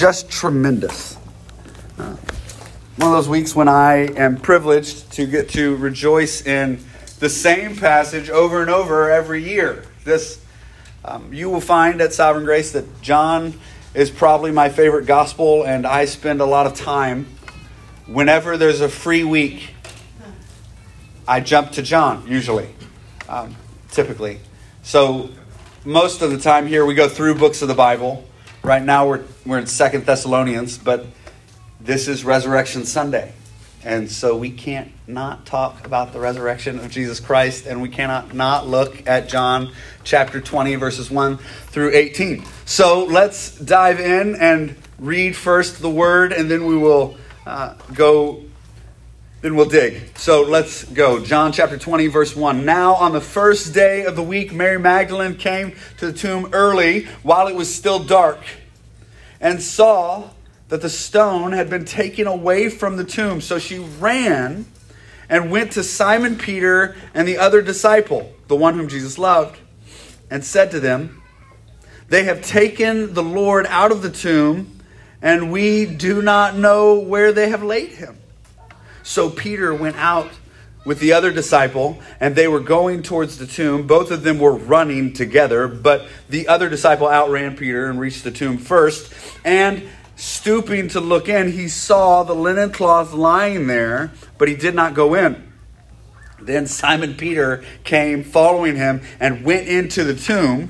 just 0.00 0.30
tremendous. 0.30 1.18
Uh, 1.98 2.16
one 2.96 3.10
of 3.10 3.12
those 3.12 3.28
weeks 3.28 3.54
when 3.54 3.68
I 3.68 4.06
am 4.16 4.38
privileged 4.38 5.12
to 5.12 5.26
get 5.26 5.50
to 5.50 5.76
rejoice 5.76 6.46
in 6.46 6.82
the 7.18 7.28
same 7.28 7.76
passage 7.76 8.30
over 8.30 8.62
and 8.62 8.70
over 8.70 9.10
every 9.10 9.44
year. 9.44 9.84
This 10.04 10.42
um, 11.04 11.34
you 11.34 11.50
will 11.50 11.60
find 11.60 12.00
at 12.00 12.14
Sovereign 12.14 12.46
Grace 12.46 12.72
that 12.72 13.02
John 13.02 13.60
is 13.92 14.10
probably 14.10 14.52
my 14.52 14.70
favorite 14.70 15.04
gospel, 15.04 15.64
and 15.64 15.86
I 15.86 16.06
spend 16.06 16.40
a 16.40 16.46
lot 16.46 16.66
of 16.66 16.72
time 16.72 17.26
whenever 18.06 18.56
there's 18.56 18.80
a 18.80 18.88
free 18.88 19.22
week. 19.22 19.74
I 21.28 21.40
jump 21.40 21.72
to 21.72 21.82
John 21.82 22.26
usually, 22.26 22.70
um, 23.28 23.54
typically. 23.90 24.40
So 24.82 25.28
most 25.84 26.22
of 26.22 26.30
the 26.30 26.38
time 26.38 26.66
here 26.66 26.86
we 26.86 26.94
go 26.94 27.06
through 27.06 27.34
books 27.34 27.60
of 27.60 27.68
the 27.68 27.74
Bible. 27.74 28.24
Right 28.62 28.82
now 28.82 29.08
we're 29.08 29.24
we're 29.46 29.58
in 29.58 29.66
Second 29.66 30.04
Thessalonians, 30.04 30.76
but 30.76 31.06
this 31.80 32.08
is 32.08 32.26
Resurrection 32.26 32.84
Sunday. 32.84 33.32
And 33.82 34.10
so 34.10 34.36
we 34.36 34.50
can't 34.50 34.92
not 35.06 35.46
talk 35.46 35.86
about 35.86 36.12
the 36.12 36.20
resurrection 36.20 36.78
of 36.78 36.90
Jesus 36.90 37.20
Christ, 37.20 37.64
and 37.64 37.80
we 37.80 37.88
cannot 37.88 38.34
not 38.34 38.68
look 38.68 39.08
at 39.08 39.30
John 39.30 39.72
chapter 40.04 40.42
20, 40.42 40.74
verses 40.74 41.10
1 41.10 41.38
through 41.38 41.92
18. 41.94 42.44
So 42.66 43.06
let's 43.06 43.58
dive 43.58 43.98
in 43.98 44.36
and 44.36 44.76
read 44.98 45.34
first 45.34 45.80
the 45.80 45.88
word, 45.88 46.34
and 46.34 46.50
then 46.50 46.66
we 46.66 46.76
will 46.76 47.16
uh, 47.46 47.76
go, 47.94 48.42
then 49.40 49.56
we'll 49.56 49.68
dig. 49.68 50.18
So 50.18 50.42
let's 50.42 50.84
go. 50.84 51.24
John 51.24 51.52
chapter 51.52 51.78
20, 51.78 52.08
verse 52.08 52.36
1. 52.36 52.64
Now, 52.64 52.94
on 52.94 53.12
the 53.12 53.20
first 53.20 53.72
day 53.72 54.04
of 54.04 54.14
the 54.14 54.22
week, 54.22 54.52
Mary 54.52 54.78
Magdalene 54.78 55.36
came 55.36 55.74
to 55.96 56.06
the 56.06 56.12
tomb 56.12 56.50
early 56.52 57.06
while 57.22 57.48
it 57.48 57.54
was 57.54 57.74
still 57.74 57.98
dark 57.98 58.38
and 59.40 59.62
saw 59.62 60.30
that 60.68 60.82
the 60.82 60.90
stone 60.90 61.52
had 61.52 61.70
been 61.70 61.86
taken 61.86 62.26
away 62.26 62.68
from 62.68 62.96
the 62.96 63.04
tomb. 63.04 63.40
So 63.40 63.58
she 63.58 63.78
ran 63.78 64.66
and 65.30 65.50
went 65.50 65.72
to 65.72 65.82
Simon 65.82 66.36
Peter 66.36 66.94
and 67.14 67.26
the 67.26 67.38
other 67.38 67.62
disciple, 67.62 68.32
the 68.48 68.56
one 68.56 68.74
whom 68.74 68.88
Jesus 68.88 69.16
loved, 69.16 69.58
and 70.30 70.44
said 70.44 70.70
to 70.72 70.80
them, 70.80 71.22
They 72.08 72.24
have 72.24 72.42
taken 72.42 73.14
the 73.14 73.22
Lord 73.22 73.66
out 73.66 73.90
of 73.90 74.02
the 74.02 74.10
tomb, 74.10 74.80
and 75.22 75.50
we 75.50 75.86
do 75.86 76.20
not 76.20 76.56
know 76.56 76.98
where 76.98 77.32
they 77.32 77.48
have 77.48 77.62
laid 77.62 77.90
him. 77.90 78.19
So 79.02 79.30
Peter 79.30 79.74
went 79.74 79.96
out 79.96 80.30
with 80.84 81.00
the 81.00 81.12
other 81.12 81.30
disciple, 81.30 82.00
and 82.20 82.34
they 82.34 82.48
were 82.48 82.60
going 82.60 83.02
towards 83.02 83.38
the 83.38 83.46
tomb. 83.46 83.86
Both 83.86 84.10
of 84.10 84.22
them 84.22 84.38
were 84.38 84.54
running 84.54 85.12
together, 85.12 85.68
but 85.68 86.06
the 86.28 86.48
other 86.48 86.68
disciple 86.68 87.06
outran 87.06 87.56
Peter 87.56 87.90
and 87.90 88.00
reached 88.00 88.24
the 88.24 88.30
tomb 88.30 88.56
first. 88.58 89.12
And 89.44 89.88
Stooping 90.20 90.88
to 90.88 91.00
look 91.00 91.30
in, 91.30 91.50
he 91.50 91.66
saw 91.66 92.24
the 92.24 92.34
linen 92.34 92.70
cloth 92.72 93.14
lying 93.14 93.68
there, 93.68 94.12
but 94.36 94.48
he 94.48 94.54
did 94.54 94.74
not 94.74 94.92
go 94.92 95.14
in. 95.14 95.50
Then 96.38 96.66
Simon 96.66 97.14
Peter 97.14 97.64
came 97.84 98.22
following 98.22 98.76
him 98.76 99.00
and 99.18 99.46
went 99.46 99.66
into 99.66 100.04
the 100.04 100.14
tomb. 100.14 100.68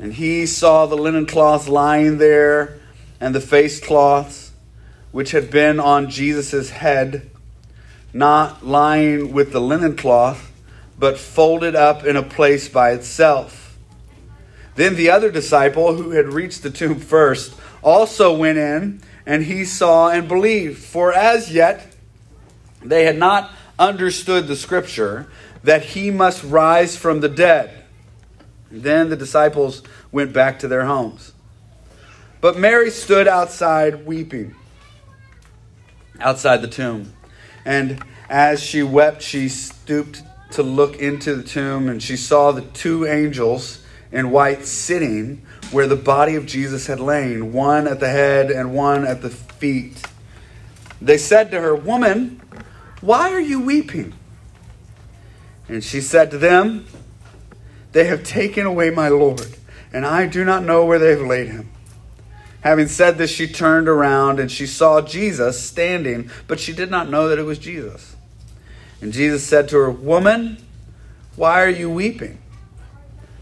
And 0.00 0.12
he 0.12 0.44
saw 0.44 0.86
the 0.86 0.96
linen 0.96 1.26
cloth 1.26 1.68
lying 1.68 2.18
there 2.18 2.80
and 3.20 3.32
the 3.32 3.40
face 3.40 3.78
cloths 3.78 4.45
which 5.16 5.30
had 5.30 5.50
been 5.50 5.80
on 5.80 6.10
Jesus' 6.10 6.68
head, 6.68 7.30
not 8.12 8.66
lying 8.66 9.32
with 9.32 9.50
the 9.50 9.60
linen 9.62 9.96
cloth, 9.96 10.52
but 10.98 11.16
folded 11.16 11.74
up 11.74 12.04
in 12.04 12.16
a 12.16 12.22
place 12.22 12.68
by 12.68 12.90
itself. 12.90 13.78
Then 14.74 14.94
the 14.94 15.08
other 15.08 15.30
disciple, 15.30 15.94
who 15.94 16.10
had 16.10 16.34
reached 16.34 16.62
the 16.62 16.68
tomb 16.68 17.00
first, 17.00 17.54
also 17.82 18.36
went 18.36 18.58
in, 18.58 19.00
and 19.24 19.42
he 19.42 19.64
saw 19.64 20.10
and 20.10 20.28
believed. 20.28 20.84
For 20.84 21.14
as 21.14 21.50
yet 21.50 21.96
they 22.82 23.06
had 23.06 23.16
not 23.16 23.50
understood 23.78 24.46
the 24.48 24.54
scripture 24.54 25.28
that 25.62 25.82
he 25.82 26.10
must 26.10 26.44
rise 26.44 26.94
from 26.94 27.20
the 27.20 27.30
dead. 27.30 27.84
Then 28.70 29.08
the 29.08 29.16
disciples 29.16 29.82
went 30.12 30.34
back 30.34 30.58
to 30.58 30.68
their 30.68 30.84
homes. 30.84 31.32
But 32.42 32.58
Mary 32.58 32.90
stood 32.90 33.26
outside 33.26 34.04
weeping, 34.04 34.54
outside 36.20 36.62
the 36.62 36.68
tomb. 36.68 37.12
And 37.64 38.02
as 38.28 38.62
she 38.62 38.82
wept, 38.82 39.22
she 39.22 39.48
stooped 39.48 40.22
to 40.52 40.62
look 40.62 40.96
into 40.96 41.34
the 41.34 41.42
tomb, 41.42 41.88
and 41.88 42.02
she 42.02 42.16
saw 42.16 42.52
the 42.52 42.62
two 42.62 43.06
angels 43.06 43.84
in 44.12 44.30
white 44.30 44.64
sitting 44.64 45.42
where 45.72 45.86
the 45.86 45.96
body 45.96 46.36
of 46.36 46.46
Jesus 46.46 46.86
had 46.86 47.00
lain, 47.00 47.52
one 47.52 47.88
at 47.88 48.00
the 48.00 48.08
head 48.08 48.50
and 48.50 48.72
one 48.72 49.04
at 49.04 49.22
the 49.22 49.30
feet. 49.30 50.02
They 51.00 51.18
said 51.18 51.50
to 51.50 51.60
her, 51.60 51.74
Woman, 51.74 52.40
why 53.00 53.32
are 53.32 53.40
you 53.40 53.60
weeping? 53.60 54.14
And 55.68 55.82
she 55.82 56.00
said 56.00 56.30
to 56.30 56.38
them, 56.38 56.86
They 57.92 58.04
have 58.04 58.22
taken 58.22 58.66
away 58.66 58.90
my 58.90 59.08
Lord, 59.08 59.46
and 59.92 60.06
I 60.06 60.26
do 60.26 60.44
not 60.44 60.62
know 60.62 60.84
where 60.84 60.98
they 60.98 61.10
have 61.10 61.20
laid 61.20 61.48
him. 61.48 61.70
Having 62.62 62.88
said 62.88 63.18
this, 63.18 63.30
she 63.30 63.46
turned 63.46 63.88
around 63.88 64.40
and 64.40 64.50
she 64.50 64.66
saw 64.66 65.00
Jesus 65.00 65.60
standing, 65.60 66.30
but 66.48 66.58
she 66.58 66.72
did 66.72 66.90
not 66.90 67.08
know 67.08 67.28
that 67.28 67.38
it 67.38 67.44
was 67.44 67.58
Jesus. 67.58 68.16
And 69.00 69.12
Jesus 69.12 69.44
said 69.44 69.68
to 69.68 69.76
her, 69.76 69.90
Woman, 69.90 70.58
why 71.36 71.62
are 71.62 71.70
you 71.70 71.90
weeping? 71.90 72.38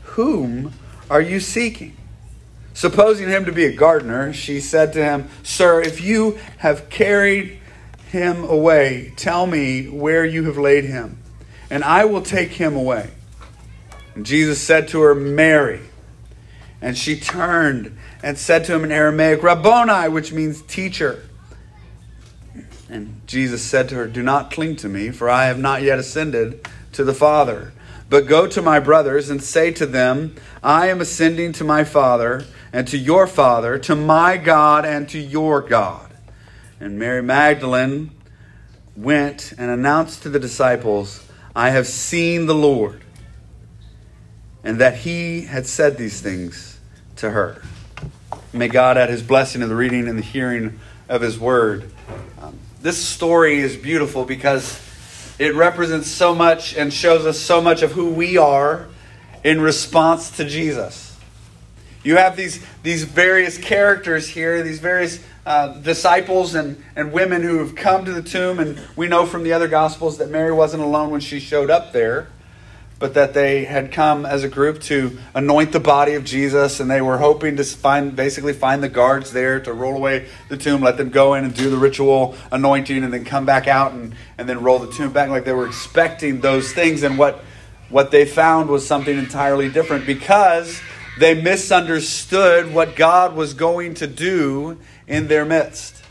Whom 0.03 0.73
are 1.09 1.21
you 1.21 1.41
seeking? 1.41 1.97
Supposing 2.75 3.29
him 3.29 3.45
to 3.45 3.53
be 3.53 3.67
a 3.67 3.73
gardener, 3.73 4.33
she 4.33 4.61
said 4.61 4.93
to 4.95 5.05
him, 5.05 5.29
Sir, 5.45 5.81
if 5.81 6.01
you 6.01 6.39
have 6.59 6.91
carried 6.91 7.61
him 8.11 8.45
away, 8.45 9.13
tell 9.17 9.47
me 9.47 9.89
where 9.89 10.25
you 10.25 10.45
have 10.45 10.59
laid 10.59 10.85
him, 10.85 11.19
and 11.71 11.85
I 11.85 12.05
will 12.05 12.23
take 12.23 12.51
him 12.51 12.75
away. 12.77 13.11
And 14.15 14.27
Jesus 14.27 14.61
said 14.61 14.89
to 14.89 15.01
her, 15.03 15.15
Mary. 15.15 15.81
And 16.85 16.99
she 16.99 17.19
turned 17.19 17.97
and 18.23 18.37
said 18.37 18.67
to 18.67 18.75
him 18.75 18.85
in 18.85 18.93
Aramaic, 18.93 19.43
Rabboni, 19.43 20.11
which 20.11 20.35
means 20.35 20.61
teacher. 20.61 21.25
And 22.91 23.23
Jesus 23.27 23.63
said 23.63 23.89
to 23.89 23.95
her, 23.95 24.07
Do 24.07 24.23
not 24.23 24.51
cling 24.51 24.77
to 24.77 24.89
me, 24.91 25.09
for 25.09 25.31
I 25.31 25.47
have 25.47 25.59
not 25.59 25.81
yet 25.81 25.99
ascended 25.99 26.69
to 26.93 27.03
the 27.03 27.15
Father. 27.15 27.73
But 28.11 28.27
go 28.27 28.47
to 28.47 28.61
my 28.61 28.81
brothers 28.81 29.31
and 29.31 29.43
say 29.43 29.73
to 29.73 29.87
them, 29.87 30.37
I 30.63 30.89
am 30.89 31.01
ascending 31.01 31.55
to 31.55 31.65
my 31.65 31.85
Father 31.85 32.45
and 32.71 32.87
to 32.89 32.99
your 32.99 33.27
Father, 33.27 33.79
to 33.79 33.97
my 33.97 34.37
God 34.37 34.85
and 34.85 35.09
to 35.09 35.19
your 35.19 35.63
God. 35.63 36.13
And 36.81 36.99
Mary 36.99 37.23
Magdalene 37.23 38.11
went 38.95 39.55
and 39.57 39.71
announced 39.71 40.23
to 40.25 40.29
the 40.29 40.39
disciples, 40.39 41.27
I 41.57 41.71
have 41.71 41.87
seen 41.87 42.45
the 42.45 42.55
Lord, 42.55 43.03
and 44.63 44.79
that 44.83 44.99
he 44.99 45.47
had 45.47 45.67
said 45.67 45.97
these 45.97 46.21
things 46.21 46.74
to 47.17 47.31
her. 47.31 47.63
May 48.53 48.69
God 48.69 48.97
add 48.97 49.11
his 49.11 49.23
blessing 49.23 49.61
to 49.61 49.67
the 49.67 49.75
reading 49.75 50.09
and 50.09 50.19
the 50.19 50.23
hearing 50.23 50.79
of 51.09 51.21
his 51.23 51.39
word. 51.39 51.91
Um, 52.41 52.59
this 52.81 53.03
story 53.03 53.59
is 53.59 53.77
beautiful 53.77 54.25
because 54.25 54.81
it 55.39 55.55
represents 55.55 56.09
so 56.09 56.35
much 56.35 56.77
and 56.77 56.93
shows 56.93 57.27
us 57.27 57.39
so 57.39 57.61
much 57.61 57.83
of 57.83 57.93
who 57.93 58.11
we 58.11 58.37
are 58.37 58.89
in 59.43 59.61
response 59.61 60.31
to 60.37 60.45
Jesus. 60.45 61.17
You 62.05 62.17
have 62.17 62.37
these, 62.37 62.65
these 62.83 63.05
various 63.05 63.59
characters 63.59 64.29
here, 64.29 64.63
these 64.63 64.79
various 64.79 65.25
uh, 65.47 65.81
disciples 65.81 66.55
and, 66.55 66.83
and 66.95 67.13
women 67.13 67.43
who 67.43 67.59
have 67.59 67.75
come 67.75 68.05
to 68.05 68.13
the 68.13 68.23
tomb. 68.23 68.59
And 68.59 68.79
we 68.95 69.09
know 69.09 69.27
from 69.27 69.43
the 69.43 69.53
other 69.53 69.69
Gospels 69.69 70.19
that 70.19 70.31
Mary 70.31 70.53
wasn't 70.53 70.83
alone 70.83 71.11
when 71.11 71.21
she 71.21 71.41
showed 71.41 71.71
up 71.71 71.93
there, 71.93 72.29
but 73.05 73.13
that 73.13 73.35
they 73.35 73.67
had 73.67 73.93
come 73.93 74.25
as 74.25 74.45
a 74.45 74.49
group 74.49 74.81
to 74.81 75.19
anoint 75.35 75.73
the 75.73 75.79
body 75.79 76.15
of 76.15 76.25
Jesus. 76.25 76.81
And 76.81 76.91
they 76.91 77.03
were 77.03 77.19
hoping 77.19 77.59
to 77.59 77.63
find, 77.63 78.17
basically 78.17 78.55
find 78.55 78.83
the 78.83 78.89
guards 78.89 79.31
there 79.31 79.61
to 79.61 79.75
roll 79.75 79.95
away 79.95 80.27
the 80.49 80.57
tomb, 80.57 80.81
let 80.81 80.97
them 80.97 81.11
go 81.11 81.35
in 81.35 81.45
and 81.45 81.55
do 81.55 81.69
the 81.69 81.77
ritual 81.77 82.35
anointing, 82.51 83.05
and 83.05 83.13
then 83.13 83.27
come 83.27 83.45
back 83.45 83.69
out 83.69 83.93
and, 83.93 84.15
and 84.39 84.49
then 84.49 84.63
roll 84.63 84.79
the 84.79 84.91
tomb 84.91 85.13
back. 85.13 85.29
Like 85.29 85.45
they 85.45 85.53
were 85.53 85.67
expecting 85.67 86.41
those 86.41 86.73
things. 86.73 87.03
And 87.03 87.19
what, 87.19 87.45
what 87.91 88.11
they 88.11 88.25
found 88.25 88.71
was 88.71 88.87
something 88.87 89.19
entirely 89.19 89.69
different 89.69 90.07
because 90.07 90.81
they 91.19 91.35
misunderstood 91.35 92.73
what 92.73 92.97
God 92.97 93.37
was 93.37 93.53
going 93.53 93.93
to 93.97 94.07
do 94.07 94.79
in 95.07 95.29
their 95.29 95.45
midst. 95.45 96.03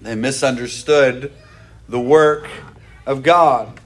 They 0.00 0.14
misunderstood 0.14 1.32
the 1.88 1.98
work 1.98 2.46
of 3.04 3.24
God. 3.24 3.80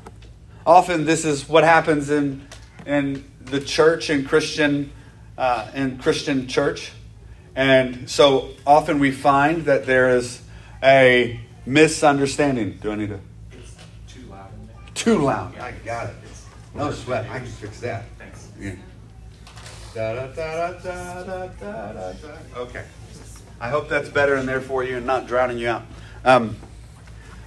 Often, 0.68 1.06
this 1.06 1.24
is 1.24 1.48
what 1.48 1.64
happens 1.64 2.10
in, 2.10 2.46
in 2.84 3.24
the 3.46 3.58
church 3.58 4.10
and 4.10 4.28
Christian 4.28 4.92
uh, 5.38 5.70
in 5.72 5.96
Christian 5.96 6.46
church, 6.46 6.92
and 7.56 8.10
so 8.10 8.50
often 8.66 8.98
we 8.98 9.10
find 9.10 9.64
that 9.64 9.86
there 9.86 10.10
is 10.10 10.42
a 10.82 11.40
misunderstanding. 11.64 12.76
Do 12.82 12.92
I 12.92 12.96
need 12.96 13.08
to? 13.08 13.20
It's 13.52 13.76
too 14.08 14.26
loud 14.28 14.52
in 14.52 14.66
there. 14.66 14.76
Too 14.94 15.18
loud. 15.22 15.56
I 15.56 15.72
got 15.86 16.10
it. 16.10 16.16
No 16.74 16.92
sweat. 16.92 17.24
I 17.30 17.38
can 17.38 17.46
fix 17.46 17.80
that. 17.80 18.04
Thanks. 18.18 18.50
Yeah. 18.60 18.74
Da, 19.94 20.26
da, 20.26 20.72
da. 20.72 22.36
Okay. 22.56 22.84
I 23.58 23.70
hope 23.70 23.88
that's 23.88 24.10
better 24.10 24.36
in 24.36 24.44
there 24.44 24.60
for 24.60 24.84
you 24.84 24.98
and 24.98 25.06
not 25.06 25.26
drowning 25.26 25.56
you 25.56 25.68
out. 25.68 25.84
Um, 26.26 26.56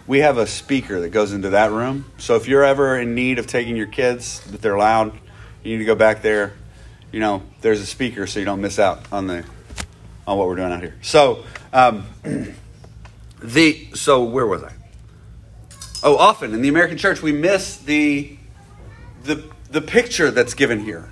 we 0.07 0.19
have 0.19 0.37
a 0.37 0.47
speaker 0.47 0.99
that 1.01 1.09
goes 1.09 1.33
into 1.33 1.49
that 1.51 1.71
room. 1.71 2.05
So 2.17 2.35
if 2.35 2.47
you're 2.47 2.63
ever 2.63 2.99
in 2.99 3.15
need 3.15 3.39
of 3.39 3.47
taking 3.47 3.75
your 3.75 3.87
kids, 3.87 4.41
that 4.51 4.61
they're 4.61 4.77
loud, 4.77 5.13
you 5.63 5.73
need 5.73 5.79
to 5.79 5.85
go 5.85 5.95
back 5.95 6.21
there. 6.21 6.53
You 7.11 7.19
know, 7.19 7.43
there's 7.61 7.81
a 7.81 7.85
speaker 7.85 8.25
so 8.25 8.39
you 8.39 8.45
don't 8.45 8.61
miss 8.61 8.79
out 8.79 9.11
on 9.11 9.27
the 9.27 9.45
on 10.27 10.37
what 10.37 10.47
we're 10.47 10.55
doing 10.55 10.71
out 10.71 10.81
here. 10.81 10.95
So 11.01 11.43
um, 11.73 12.05
the 13.43 13.89
so 13.93 14.23
where 14.23 14.47
was 14.47 14.63
I? 14.63 14.73
Oh, 16.03 16.17
often 16.17 16.53
in 16.53 16.61
the 16.61 16.69
American 16.69 16.97
church 16.97 17.21
we 17.21 17.31
miss 17.31 17.77
the 17.77 18.37
the 19.23 19.43
the 19.69 19.81
picture 19.81 20.31
that's 20.31 20.53
given 20.53 20.79
here. 20.79 21.11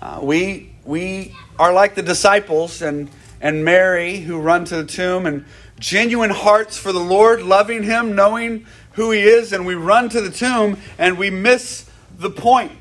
Uh, 0.00 0.20
we 0.22 0.74
we 0.84 1.34
are 1.58 1.72
like 1.72 1.94
the 1.94 2.02
disciples 2.02 2.80
and 2.80 3.10
and 3.40 3.64
Mary 3.64 4.18
who 4.18 4.38
run 4.38 4.64
to 4.66 4.76
the 4.76 4.84
tomb 4.84 5.26
and 5.26 5.44
genuine 5.78 6.30
hearts 6.30 6.78
for 6.78 6.92
the 6.92 7.00
Lord, 7.00 7.42
loving 7.42 7.82
Him, 7.82 8.14
knowing 8.14 8.66
who 8.92 9.10
He 9.10 9.22
is, 9.22 9.52
and 9.52 9.66
we 9.66 9.74
run 9.74 10.08
to 10.10 10.20
the 10.20 10.30
tomb 10.30 10.78
and 10.98 11.18
we 11.18 11.30
miss 11.30 11.88
the 12.16 12.30
point 12.30 12.72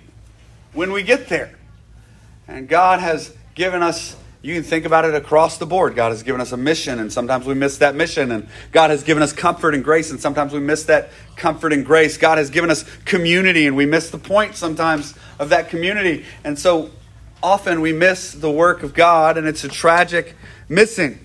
when 0.73 0.91
we 0.91 1.03
get 1.03 1.29
there. 1.29 1.55
And 2.47 2.67
God 2.67 2.99
has 2.99 3.35
given 3.55 3.81
us, 3.81 4.15
you 4.41 4.53
can 4.53 4.63
think 4.63 4.85
about 4.85 5.05
it 5.05 5.15
across 5.15 5.57
the 5.57 5.65
board. 5.65 5.95
God 5.95 6.09
has 6.09 6.23
given 6.23 6.41
us 6.41 6.51
a 6.51 6.57
mission, 6.57 6.99
and 6.99 7.11
sometimes 7.11 7.45
we 7.45 7.53
miss 7.53 7.77
that 7.77 7.95
mission. 7.95 8.31
And 8.31 8.47
God 8.71 8.89
has 8.89 9.03
given 9.03 9.23
us 9.23 9.31
comfort 9.31 9.73
and 9.73 9.83
grace, 9.83 10.11
and 10.11 10.19
sometimes 10.19 10.53
we 10.53 10.59
miss 10.59 10.83
that 10.83 11.09
comfort 11.35 11.73
and 11.73 11.85
grace. 11.85 12.17
God 12.17 12.37
has 12.37 12.49
given 12.49 12.69
us 12.69 12.83
community, 13.05 13.65
and 13.65 13.75
we 13.75 13.85
miss 13.85 14.09
the 14.09 14.17
point 14.17 14.55
sometimes 14.55 15.15
of 15.39 15.49
that 15.49 15.69
community. 15.69 16.25
And 16.43 16.59
so 16.59 16.91
often 17.41 17.81
we 17.81 17.93
miss 17.93 18.33
the 18.33 18.51
work 18.51 18.83
of 18.83 18.93
God, 18.93 19.37
and 19.37 19.47
it's 19.47 19.63
a 19.63 19.69
tragic 19.69 20.35
missing. 20.67 21.19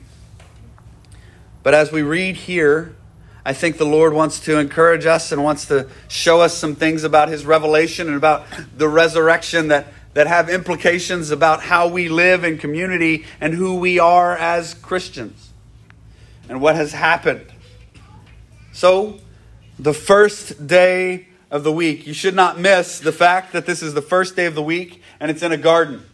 But 1.69 1.75
as 1.75 1.93
we 1.93 2.01
read 2.01 2.37
here, 2.37 2.97
I 3.45 3.53
think 3.53 3.77
the 3.77 3.85
Lord 3.85 4.15
wants 4.15 4.41
to 4.47 4.59
encourage 4.59 5.05
us 5.05 5.33
and 5.33 5.45
wants 5.45 5.67
to 5.67 5.87
show 6.09 6.41
us 6.41 6.55
some 6.55 6.75
things 6.75 7.05
about 7.05 7.29
His 7.29 7.45
revelation 7.45 8.07
and 8.07 8.17
about 8.17 8.47
the 8.75 8.89
resurrection 8.89 9.69
that, 9.69 9.89
that 10.15 10.27
have 10.27 10.49
implications 10.49 11.31
about 11.31 11.61
how 11.61 11.87
we 11.87 12.09
live 12.09 12.43
in 12.43 12.57
community 12.57 13.27
and 13.39 13.53
who 13.53 13.75
we 13.75 13.99
are 13.99 14.35
as 14.35 14.73
Christians 14.73 15.51
and 16.49 16.63
what 16.63 16.75
has 16.75 16.95
happened. 16.95 17.53
So, 18.73 19.19
the 19.79 19.93
first 19.93 20.67
day 20.67 21.29
of 21.51 21.65
the 21.65 21.73
week, 21.73 22.07
you 22.07 22.15
should 22.15 22.35
not 22.35 22.59
miss 22.59 22.99
the 22.99 23.13
fact 23.13 23.53
that 23.53 23.67
this 23.67 23.83
is 23.83 23.93
the 23.93 24.01
first 24.01 24.37
day 24.37 24.47
of 24.47 24.55
the 24.55 24.63
week 24.63 25.03
and 25.21 25.31
it's 25.31 25.43
in 25.43 25.53
a 25.53 25.59
garden. 25.59 26.07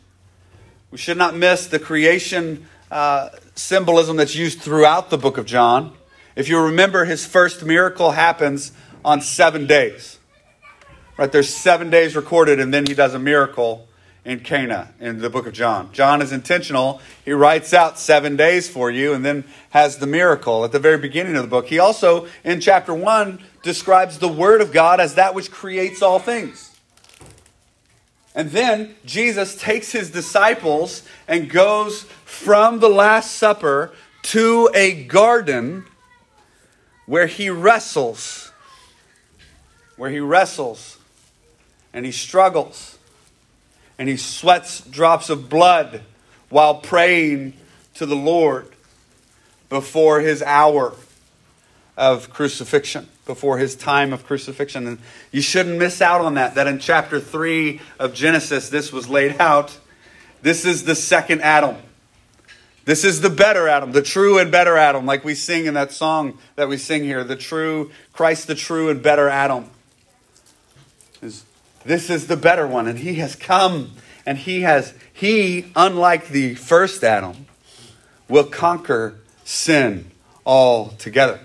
We 0.90 0.98
should 0.98 1.16
not 1.16 1.36
miss 1.36 1.68
the 1.68 1.78
creation 1.78 2.66
uh, 2.90 3.28
symbolism 3.54 4.16
that's 4.16 4.34
used 4.34 4.60
throughout 4.60 5.10
the 5.10 5.18
book 5.18 5.38
of 5.38 5.46
John. 5.46 5.92
If 6.36 6.48
you 6.48 6.60
remember, 6.60 7.04
his 7.04 7.24
first 7.24 7.64
miracle 7.64 8.12
happens 8.12 8.72
on 9.04 9.20
seven 9.20 9.66
days. 9.66 10.18
Right? 11.16 11.30
There's 11.30 11.48
seven 11.48 11.90
days 11.90 12.16
recorded, 12.16 12.58
and 12.58 12.74
then 12.74 12.86
he 12.86 12.94
does 12.94 13.14
a 13.14 13.18
miracle 13.18 13.86
in 14.24 14.40
Cana 14.40 14.92
in 15.00 15.18
the 15.18 15.30
book 15.30 15.46
of 15.46 15.52
John. 15.52 15.92
John 15.92 16.22
is 16.22 16.32
intentional. 16.32 17.00
He 17.24 17.32
writes 17.32 17.74
out 17.74 17.98
seven 17.98 18.36
days 18.36 18.68
for 18.68 18.90
you 18.90 19.12
and 19.12 19.24
then 19.24 19.44
has 19.70 19.98
the 19.98 20.06
miracle 20.06 20.64
at 20.64 20.72
the 20.72 20.78
very 20.78 20.98
beginning 20.98 21.36
of 21.36 21.42
the 21.42 21.48
book. 21.48 21.68
He 21.68 21.78
also, 21.78 22.26
in 22.42 22.60
chapter 22.60 22.94
one, 22.94 23.40
describes 23.62 24.18
the 24.18 24.28
Word 24.28 24.60
of 24.60 24.72
God 24.72 24.98
as 24.98 25.14
that 25.16 25.34
which 25.34 25.50
creates 25.50 26.00
all 26.00 26.18
things. 26.18 26.70
And 28.34 28.50
then 28.50 28.96
Jesus 29.04 29.56
takes 29.56 29.92
his 29.92 30.10
disciples 30.10 31.06
and 31.28 31.48
goes 31.48 32.06
from 32.34 32.80
the 32.80 32.88
Last 32.88 33.36
Supper 33.36 33.92
to 34.22 34.68
a 34.74 35.04
garden 35.04 35.86
where 37.06 37.26
he 37.26 37.48
wrestles, 37.48 38.50
where 39.96 40.10
he 40.10 40.18
wrestles 40.18 40.98
and 41.92 42.04
he 42.04 42.12
struggles 42.12 42.98
and 43.98 44.08
he 44.08 44.16
sweats 44.16 44.80
drops 44.80 45.30
of 45.30 45.48
blood 45.48 46.02
while 46.48 46.74
praying 46.74 47.54
to 47.94 48.04
the 48.04 48.16
Lord 48.16 48.68
before 49.68 50.20
his 50.20 50.42
hour 50.42 50.94
of 51.96 52.30
crucifixion, 52.30 53.08
before 53.26 53.58
his 53.58 53.76
time 53.76 54.12
of 54.12 54.26
crucifixion. 54.26 54.86
And 54.88 54.98
you 55.30 55.40
shouldn't 55.40 55.78
miss 55.78 56.02
out 56.02 56.20
on 56.20 56.34
that, 56.34 56.56
that 56.56 56.66
in 56.66 56.80
chapter 56.80 57.20
3 57.20 57.80
of 58.00 58.12
Genesis, 58.12 58.68
this 58.68 58.92
was 58.92 59.08
laid 59.08 59.40
out. 59.40 59.78
This 60.42 60.64
is 60.64 60.84
the 60.84 60.96
second 60.96 61.40
Adam. 61.40 61.76
This 62.84 63.04
is 63.04 63.22
the 63.22 63.30
better 63.30 63.66
Adam, 63.66 63.92
the 63.92 64.02
true 64.02 64.38
and 64.38 64.52
better 64.52 64.76
Adam, 64.76 65.06
like 65.06 65.24
we 65.24 65.34
sing 65.34 65.66
in 65.66 65.74
that 65.74 65.90
song 65.90 66.38
that 66.56 66.68
we 66.68 66.76
sing 66.76 67.04
here. 67.04 67.24
The 67.24 67.36
true, 67.36 67.90
Christ, 68.12 68.46
the 68.46 68.54
true 68.54 68.90
and 68.90 69.02
better 69.02 69.28
Adam. 69.28 69.70
This 71.20 72.10
is 72.10 72.26
the 72.26 72.36
better 72.36 72.66
one, 72.66 72.86
and 72.86 72.98
he 72.98 73.14
has 73.14 73.36
come, 73.36 73.92
and 74.26 74.38
he 74.38 74.62
has, 74.62 74.94
he, 75.12 75.72
unlike 75.74 76.28
the 76.28 76.54
first 76.54 77.02
Adam, 77.02 77.46
will 78.28 78.44
conquer 78.44 79.16
sin 79.44 80.10
altogether. 80.44 81.40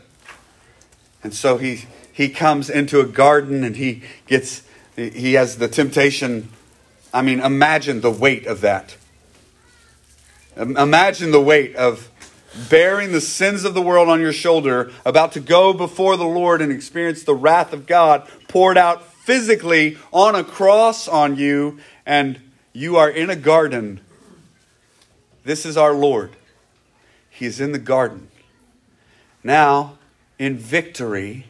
And 1.24 1.34
so 1.34 1.58
he, 1.58 1.86
he 2.12 2.30
comes 2.30 2.70
into 2.70 3.00
a 3.00 3.06
garden 3.06 3.64
and 3.64 3.76
he 3.76 4.04
gets, 4.28 4.64
he 4.96 5.34
has 5.34 5.58
the 5.58 5.68
temptation. 5.68 6.50
I 7.14 7.22
mean, 7.22 7.40
imagine 7.40 8.02
the 8.02 8.12
weight 8.12 8.46
of 8.46 8.62
that. 8.62 8.96
Imagine 10.60 11.32
the 11.32 11.42
weight 11.42 11.76
of 11.78 12.10
bearing 12.70 13.14
the 13.14 13.22
sins 13.22 13.64
of 13.64 13.74
the 13.74 13.82
world 13.82 14.10
on 14.10 14.20
your 14.20 14.34
shoulder, 14.34 14.92
about 15.06 15.32
to 15.32 15.40
go 15.40 15.72
before 15.72 16.18
the 16.18 16.26
Lord 16.26 16.62
and 16.62 16.72
experience 16.72 17.24
the 17.24 17.36
wrath 17.36 17.72
of 17.72 17.88
God 17.88 18.28
poured 18.50 18.78
out 18.78 19.06
physically 19.06 19.98
on 20.12 20.36
a 20.36 20.44
cross 20.44 21.08
on 21.08 21.38
you, 21.38 21.80
and 22.06 22.42
you 22.74 22.98
are 22.98 23.10
in 23.10 23.30
a 23.30 23.36
garden. 23.36 24.02
This 25.44 25.66
is 25.66 25.78
our 25.78 25.94
Lord. 25.94 26.36
He 27.30 27.46
is 27.46 27.62
in 27.62 27.72
the 27.72 27.80
garden. 27.80 28.30
Now, 29.44 29.98
in 30.38 30.58
victory, 30.58 31.46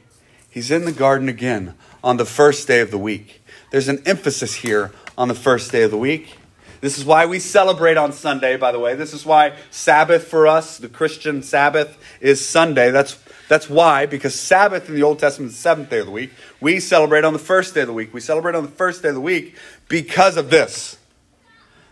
he's 0.51 0.69
in 0.69 0.85
the 0.85 0.91
garden 0.91 1.29
again 1.29 1.73
on 2.03 2.17
the 2.17 2.25
first 2.25 2.67
day 2.67 2.81
of 2.81 2.91
the 2.91 2.97
week. 2.97 3.41
There's 3.71 3.87
an 3.87 4.03
emphasis 4.05 4.55
here 4.55 4.91
on 5.17 5.29
the 5.29 5.35
first 5.35 5.71
day 5.71 5.83
of 5.83 5.91
the 5.91 5.97
week. 5.97 6.38
This 6.81 6.97
is 6.97 7.05
why 7.05 7.25
we 7.25 7.39
celebrate 7.39 7.97
on 7.97 8.13
Sunday, 8.13 8.55
by 8.55 8.71
the 8.71 8.79
way. 8.79 8.95
This 8.95 9.13
is 9.13 9.25
why 9.25 9.53
Sabbath 9.69 10.27
for 10.27 10.47
us, 10.47 10.77
the 10.77 10.87
Christian 10.87 11.43
Sabbath, 11.43 11.97
is 12.21 12.45
Sunday. 12.45 12.89
That's, 12.91 13.21
that's 13.49 13.69
why, 13.69 14.05
because 14.05 14.33
Sabbath 14.33 14.87
in 14.87 14.95
the 14.95 15.03
Old 15.03 15.19
Testament 15.19 15.51
is 15.51 15.57
the 15.57 15.61
seventh 15.61 15.89
day 15.89 15.99
of 15.99 16.05
the 16.05 16.11
week. 16.11 16.31
We 16.61 16.79
celebrate 16.79 17.25
on 17.25 17.33
the 17.33 17.39
first 17.39 17.73
day 17.73 17.81
of 17.81 17.87
the 17.87 17.93
week. 17.93 18.13
We 18.13 18.21
celebrate 18.21 18.55
on 18.55 18.63
the 18.63 18.71
first 18.71 19.01
day 19.01 19.09
of 19.09 19.15
the 19.15 19.21
week 19.21 19.55
because 19.89 20.37
of 20.37 20.49
this. 20.49 20.97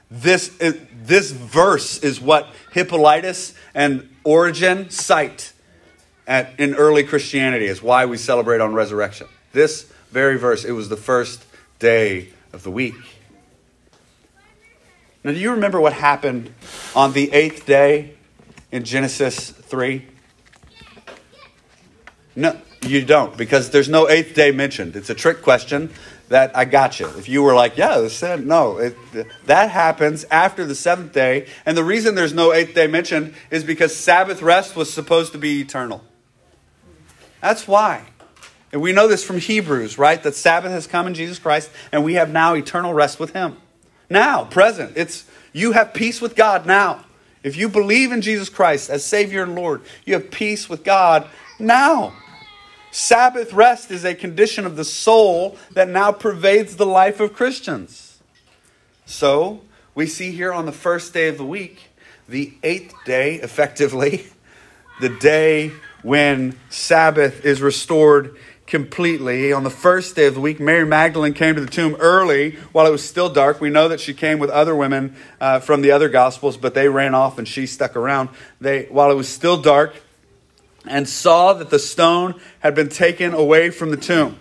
This, 0.10 0.58
this 0.58 1.32
verse 1.32 2.00
is 2.00 2.22
what 2.22 2.48
Hippolytus 2.72 3.54
and 3.76 4.08
Origen 4.24 4.90
cite 4.90 5.52
at, 6.26 6.58
in 6.60 6.76
early 6.76 7.04
Christianity, 7.04 7.66
is 7.66 7.82
why 7.82 8.06
we 8.06 8.18
celebrate 8.18 8.62
on 8.62 8.74
resurrection. 8.74 9.28
This 9.52 9.92
very 10.12 10.38
verse, 10.38 10.64
it 10.64 10.72
was 10.72 10.88
the 10.88 10.98
first 10.98 11.44
day 11.80 12.30
of 12.54 12.64
the 12.64 12.72
week. 12.72 12.96
Now, 15.28 15.34
do 15.34 15.40
you 15.40 15.52
remember 15.52 15.82
what 15.82 15.92
happened 15.92 16.54
on 16.96 17.12
the 17.12 17.34
eighth 17.34 17.66
day 17.66 18.14
in 18.72 18.86
Genesis 18.86 19.50
3? 19.50 20.08
No, 22.34 22.58
you 22.84 23.04
don't, 23.04 23.36
because 23.36 23.70
there's 23.72 23.90
no 23.90 24.08
eighth 24.08 24.34
day 24.36 24.52
mentioned. 24.52 24.96
It's 24.96 25.10
a 25.10 25.14
trick 25.14 25.42
question 25.42 25.92
that 26.30 26.56
I 26.56 26.64
got 26.64 27.02
you. 27.02 27.08
If 27.18 27.28
you 27.28 27.44
were 27.44 27.54
like, 27.54 27.76
yeah, 27.76 27.98
the 27.98 28.10
said 28.10 28.48
no, 28.48 28.78
it, 28.78 28.96
that 29.48 29.70
happens 29.70 30.24
after 30.32 30.64
the 30.64 30.76
seventh 30.76 31.12
day. 31.12 31.48
And 31.66 31.76
the 31.76 31.84
reason 31.84 32.16
there's 32.16 32.34
no 32.34 32.54
eighth 32.54 32.74
day 32.74 32.88
mentioned 32.88 33.34
is 33.52 33.66
because 33.66 33.94
Sabbath 33.94 34.42
rest 34.42 34.78
was 34.78 34.94
supposed 34.94 35.34
to 35.34 35.38
be 35.38 35.60
eternal. 35.60 36.06
That's 37.42 37.68
why. 37.68 38.06
And 38.72 38.82
we 38.82 38.94
know 38.94 39.10
this 39.10 39.26
from 39.26 39.40
Hebrews, 39.40 39.98
right? 39.98 40.24
That 40.24 40.36
Sabbath 40.36 40.72
has 40.72 40.88
come 40.88 41.06
in 41.06 41.14
Jesus 41.14 41.38
Christ, 41.38 41.70
and 41.92 42.06
we 42.06 42.14
have 42.14 42.30
now 42.30 42.54
eternal 42.54 42.94
rest 42.94 43.20
with 43.20 43.34
Him. 43.34 43.58
Now, 44.10 44.46
present. 44.46 44.94
It's 44.96 45.26
you 45.54 45.74
have 45.74 45.94
peace 45.94 46.22
with 46.22 46.36
God 46.36 46.66
now. 46.66 47.04
If 47.44 47.56
you 47.56 47.70
believe 47.70 48.12
in 48.12 48.22
Jesus 48.22 48.50
Christ 48.50 48.90
as 48.90 49.06
Savior 49.06 49.44
and 49.44 49.56
Lord, 49.56 49.82
you 50.06 50.14
have 50.14 50.32
peace 50.32 50.70
with 50.70 50.84
God 50.84 51.28
now. 51.60 52.14
Sabbath 52.92 53.54
rest 53.54 53.92
is 53.92 54.06
a 54.06 54.16
condition 54.16 54.66
of 54.66 54.76
the 54.76 54.86
soul 54.86 55.58
that 55.72 55.90
now 55.90 56.12
pervades 56.12 56.76
the 56.76 56.86
life 56.86 57.20
of 57.20 57.34
Christians. 57.34 58.20
So, 59.06 59.62
we 59.94 60.08
see 60.08 60.32
here 60.32 60.54
on 60.54 60.66
the 60.66 60.72
first 60.72 61.14
day 61.14 61.28
of 61.28 61.38
the 61.38 61.46
week, 61.46 61.90
the 62.28 62.54
eighth 62.64 62.94
day, 63.06 63.36
effectively, 63.36 64.28
the 65.02 65.10
day 65.10 65.72
when 66.02 66.58
Sabbath 66.70 67.46
is 67.46 67.62
restored 67.62 68.38
completely. 68.68 69.52
On 69.54 69.64
the 69.64 69.70
first 69.70 70.16
day 70.16 70.28
of 70.28 70.36
the 70.36 70.42
week, 70.42 70.60
Mary 70.60 70.86
Magdalene 70.86 71.34
came 71.34 71.56
to 71.56 71.62
the 71.62 71.72
tomb 71.72 71.96
early 72.00 72.52
while 72.74 72.86
it 72.86 72.92
was 72.92 73.04
still 73.04 73.30
dark. 73.30 73.60
We 73.60 73.70
know 73.70 73.88
that 73.88 74.00
she 74.00 74.14
came 74.14 74.38
with 74.40 74.50
other 74.50 74.76
women 74.76 75.16
uh, 75.42 75.62
from 75.62 75.82
the 75.82 75.92
other 75.92 76.10
gospels, 76.10 76.58
but 76.58 76.74
they 76.74 76.90
ran 76.90 77.16
off 77.16 77.38
and 77.38 77.48
she 77.48 77.66
stuck 77.66 77.96
around. 77.96 78.30
They, 78.62 78.84
while 78.86 79.10
it 79.10 79.16
was 79.16 79.30
still 79.30 79.60
dark, 79.60 79.96
and 80.86 81.08
saw 81.08 81.54
that 81.54 81.70
the 81.70 81.80
stone 81.80 82.40
had 82.60 82.76
been 82.76 82.90
taken 82.90 83.34
away 83.34 83.70
from 83.72 83.90
the 83.90 83.98
tomb. 83.98 84.38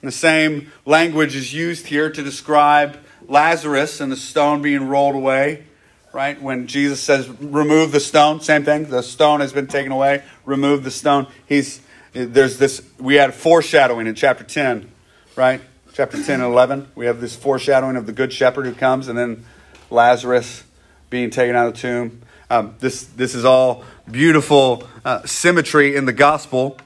The 0.00 0.10
same 0.12 0.72
language 0.84 1.34
is 1.34 1.52
used 1.52 1.86
here 1.86 2.10
to 2.10 2.22
describe 2.22 2.98
Lazarus 3.26 4.00
and 4.00 4.10
the 4.10 4.16
stone 4.16 4.62
being 4.62 4.88
rolled 4.88 5.14
away. 5.14 5.64
Right? 6.12 6.40
When 6.40 6.66
Jesus 6.66 7.00
says, 7.00 7.28
remove 7.28 7.92
the 7.92 8.00
stone, 8.00 8.40
same 8.40 8.64
thing. 8.64 8.86
The 8.86 9.02
stone 9.02 9.40
has 9.40 9.52
been 9.52 9.66
taken 9.66 9.92
away, 9.92 10.22
remove 10.44 10.82
the 10.82 10.90
stone. 10.90 11.26
He's 11.46 11.80
there's 12.24 12.58
this, 12.58 12.82
we 12.98 13.14
had 13.14 13.34
foreshadowing 13.34 14.06
in 14.06 14.14
chapter 14.14 14.44
10, 14.44 14.90
right? 15.36 15.60
Chapter 15.92 16.22
10 16.22 16.40
and 16.40 16.52
11. 16.52 16.88
We 16.94 17.06
have 17.06 17.20
this 17.20 17.36
foreshadowing 17.36 17.96
of 17.96 18.06
the 18.06 18.12
good 18.12 18.32
shepherd 18.32 18.66
who 18.66 18.74
comes, 18.74 19.08
and 19.08 19.18
then 19.18 19.44
Lazarus 19.90 20.64
being 21.10 21.30
taken 21.30 21.54
out 21.56 21.68
of 21.68 21.74
the 21.74 21.80
tomb. 21.80 22.22
Um, 22.50 22.74
this, 22.80 23.04
this 23.04 23.34
is 23.34 23.44
all 23.44 23.84
beautiful 24.10 24.88
uh, 25.04 25.24
symmetry 25.26 25.94
in 25.94 26.06
the 26.06 26.12
gospel. 26.12 26.78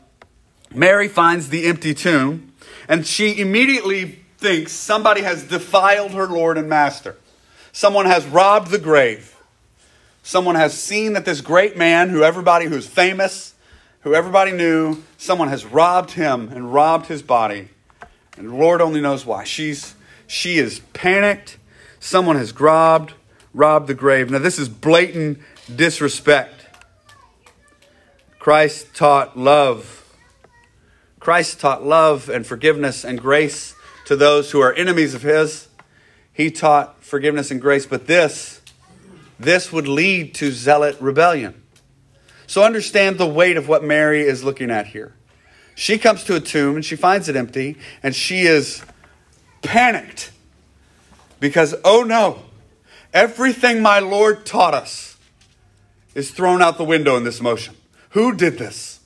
Mary 0.75 1.09
finds 1.09 1.49
the 1.49 1.67
empty 1.67 1.95
tomb, 1.95 2.53
and 2.89 3.07
she 3.07 3.41
immediately 3.41 4.19
thinks 4.39 4.73
somebody 4.73 5.23
has 5.23 5.45
defiled 5.45 6.13
her 6.13 6.27
Lord 6.27 6.59
and 6.59 6.69
Master. 6.69 7.17
Someone 7.73 8.07
has 8.07 8.27
robbed 8.27 8.71
the 8.71 8.79
grave. 8.79 9.37
Someone 10.23 10.57
has 10.57 10.79
seen 10.79 11.15
that 11.15 11.25
this 11.25 11.41
great 11.41 11.77
man, 11.77 12.09
who 12.09 12.23
everybody 12.23 12.67
who's 12.67 12.87
famous, 12.87 13.52
who 14.03 14.15
everybody 14.15 14.53
knew, 14.53 15.03
someone 15.17 15.49
has 15.49 15.65
robbed 15.65 16.13
him 16.13 16.49
and 16.49 16.73
robbed 16.73 17.07
his 17.07 17.23
body. 17.23 17.69
And 18.37 18.59
Lord 18.59 18.81
only 18.81 19.01
knows 19.01 19.25
why. 19.25 19.45
She's 19.45 19.95
she 20.27 20.59
is 20.59 20.81
panicked. 20.93 21.59
Someone 22.01 22.37
has 22.37 22.59
robbed 22.59 23.15
robbed 23.55 23.87
the 23.87 23.95
grave. 23.95 24.31
Now 24.31 24.39
this 24.39 24.59
is 24.59 24.69
blatant 24.69 25.39
disrespect. 25.75 26.67
Christ 28.39 28.95
taught 28.95 29.39
love. 29.39 29.99
Christ 31.21 31.61
taught 31.61 31.85
love 31.85 32.29
and 32.29 32.45
forgiveness 32.45 33.05
and 33.05 33.21
grace 33.21 33.77
to 34.07 34.17
those 34.17 34.51
who 34.51 34.61
are 34.61 34.73
enemies 34.73 35.15
of 35.15 35.23
his. 35.23 35.69
He 36.33 36.51
taught 36.51 37.05
forgiveness 37.05 37.53
and 37.53 37.61
grace, 37.61 37.87
but 37.87 38.07
this 38.07 38.61
this 39.39 39.73
would 39.73 39.87
lead 39.87 40.35
to 40.37 40.51
zealot 40.51 40.97
rebellion. 41.01 41.62
So 42.53 42.63
understand 42.63 43.17
the 43.17 43.27
weight 43.27 43.57
of 43.57 43.67
what 43.67 43.83
Mary 43.83 44.21
is 44.21 44.45
looking 44.45 44.71
at 44.71 44.89
here. 44.89 45.15
She 45.75 45.97
comes 45.97 46.23
to 46.25 46.37
a 46.37 46.41
tomb 46.41 46.77
and 46.77 46.85
she 46.85 46.97
finds 46.97 47.31
it 47.31 47.35
empty, 47.35 47.79
and 48.03 48.15
she 48.15 48.43
is 48.43 48.85
panicked 49.63 50.33
because, 51.41 51.75
oh 51.83 52.03
no, 52.03 52.43
everything 53.15 53.81
my 53.81 54.01
Lord 54.01 54.45
taught 54.45 54.75
us 54.75 55.17
is 56.15 56.31
thrown 56.31 56.61
out 56.61 56.77
the 56.77 56.85
window 56.85 57.17
in 57.17 57.25
this 57.25 57.41
motion. 57.41 57.75
Who 58.11 58.35
did 58.35 58.59
this? 58.59 59.01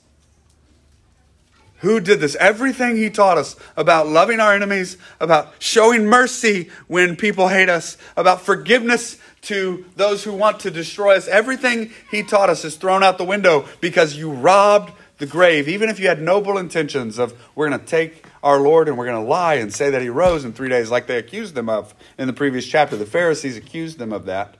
Who 1.77 2.01
did 2.01 2.19
this? 2.19 2.35
Everything 2.41 2.97
he 2.97 3.09
taught 3.09 3.37
us 3.37 3.55
about 3.77 4.09
loving 4.09 4.41
our 4.41 4.53
enemies, 4.53 4.97
about 5.21 5.53
showing 5.59 6.05
mercy 6.05 6.69
when 6.87 7.15
people 7.15 7.47
hate 7.47 7.69
us, 7.69 7.97
about 8.17 8.41
forgiveness 8.41 9.17
to 9.41 9.85
those 9.95 10.23
who 10.23 10.33
want 10.33 10.59
to 10.61 10.71
destroy 10.71 11.15
us. 11.15 11.27
Everything 11.27 11.91
he 12.11 12.23
taught 12.23 12.49
us 12.49 12.65
is 12.65 12.75
thrown 12.75 13.03
out 13.03 13.17
the 13.17 13.23
window 13.23 13.65
because 13.81 14.15
you 14.15 14.31
robbed 14.31 14.91
the 15.17 15.25
grave. 15.25 15.67
Even 15.67 15.89
if 15.89 15.99
you 15.99 16.07
had 16.07 16.21
noble 16.21 16.57
intentions 16.57 17.17
of, 17.17 17.33
we're 17.55 17.69
going 17.69 17.79
to 17.79 17.85
take 17.85 18.25
our 18.43 18.59
Lord 18.59 18.87
and 18.87 18.97
we're 18.97 19.05
going 19.05 19.23
to 19.23 19.29
lie 19.29 19.55
and 19.55 19.73
say 19.73 19.89
that 19.89 20.01
he 20.01 20.09
rose 20.09 20.45
in 20.45 20.53
three 20.53 20.69
days, 20.69 20.91
like 20.91 21.07
they 21.07 21.17
accused 21.17 21.55
them 21.55 21.69
of 21.69 21.93
in 22.17 22.27
the 22.27 22.33
previous 22.33 22.65
chapter. 22.65 22.95
The 22.95 23.05
Pharisees 23.05 23.57
accused 23.57 23.97
them 23.97 24.13
of 24.13 24.25
that, 24.25 24.55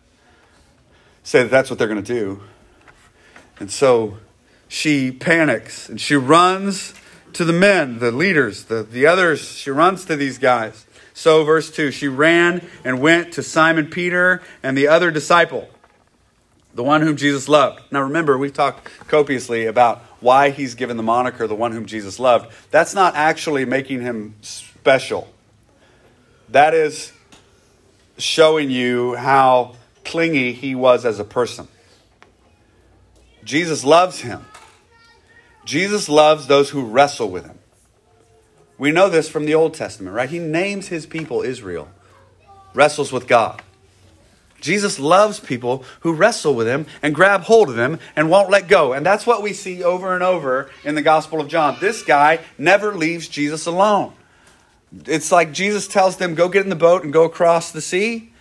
say 1.23 1.43
that 1.43 1.51
that's 1.51 1.69
what 1.69 1.79
they're 1.79 1.87
going 1.87 2.03
to 2.03 2.13
do. 2.13 2.41
And 3.59 3.71
so 3.71 4.17
she 4.67 5.11
panics 5.11 5.89
and 5.89 5.99
she 5.99 6.15
runs 6.15 6.93
to 7.33 7.45
the 7.45 7.53
men, 7.53 7.99
the 7.99 8.11
leaders, 8.11 8.65
the, 8.65 8.83
the 8.83 9.05
others. 9.05 9.41
She 9.51 9.69
runs 9.69 10.05
to 10.05 10.15
these 10.15 10.37
guys. 10.37 10.85
So, 11.17 11.43
verse 11.43 11.71
2 11.71 11.89
she 11.89 12.07
ran 12.07 12.63
and 12.83 13.01
went 13.01 13.33
to 13.33 13.43
Simon 13.43 13.87
Peter 13.87 14.43
and 14.61 14.77
the 14.77 14.87
other 14.87 15.09
disciple, 15.09 15.67
the 16.75 16.83
one 16.83 17.01
whom 17.01 17.17
Jesus 17.17 17.49
loved. 17.49 17.81
Now, 17.91 18.03
remember, 18.03 18.37
we've 18.37 18.53
talked 18.53 18.87
copiously 19.07 19.65
about 19.65 19.97
why 20.19 20.51
he's 20.51 20.75
given 20.75 20.95
the 20.95 21.01
moniker 21.01 21.47
the 21.47 21.55
one 21.55 21.71
whom 21.71 21.87
Jesus 21.87 22.19
loved. 22.19 22.53
That's 22.69 22.93
not 22.93 23.15
actually 23.15 23.65
making 23.65 24.01
him 24.01 24.35
special, 24.41 25.27
that 26.49 26.75
is 26.75 27.11
showing 28.19 28.69
you 28.69 29.15
how 29.15 29.73
clingy 30.05 30.53
he 30.53 30.75
was 30.75 31.03
as 31.03 31.19
a 31.19 31.25
person. 31.25 31.67
Jesus 33.43 33.83
loves 33.83 34.19
him. 34.19 34.45
Jesus 35.65 36.07
loves 36.09 36.45
those 36.45 36.69
who 36.69 36.85
wrestle 36.85 37.31
with 37.31 37.47
him. 37.47 37.56
We 38.77 38.91
know 38.91 39.09
this 39.09 39.29
from 39.29 39.45
the 39.45 39.55
Old 39.55 39.73
Testament, 39.73 40.15
right? 40.15 40.29
He 40.29 40.39
names 40.39 40.87
his 40.87 41.05
people 41.05 41.41
Israel, 41.41 41.89
wrestles 42.73 43.11
with 43.11 43.27
God. 43.27 43.61
Jesus 44.59 44.99
loves 44.99 45.39
people 45.39 45.83
who 46.01 46.13
wrestle 46.13 46.55
with 46.55 46.67
him 46.67 46.87
and 47.01 47.13
grab 47.13 47.41
hold 47.41 47.69
of 47.69 47.77
him 47.77 47.99
and 48.15 48.29
won't 48.29 48.49
let 48.49 48.67
go. 48.67 48.93
And 48.93 49.05
that's 49.05 49.27
what 49.27 49.43
we 49.43 49.53
see 49.53 49.83
over 49.83 50.13
and 50.13 50.23
over 50.23 50.69
in 50.83 50.95
the 50.95 51.01
Gospel 51.01 51.39
of 51.39 51.47
John. 51.47 51.77
This 51.79 52.03
guy 52.03 52.39
never 52.57 52.95
leaves 52.95 53.27
Jesus 53.27 53.65
alone. 53.65 54.13
It's 55.05 55.31
like 55.31 55.51
Jesus 55.51 55.87
tells 55.87 56.17
them, 56.17 56.33
go 56.33 56.49
get 56.49 56.63
in 56.63 56.69
the 56.69 56.75
boat 56.75 57.03
and 57.03 57.13
go 57.13 57.23
across 57.23 57.71
the 57.71 57.81
sea. 57.81 58.31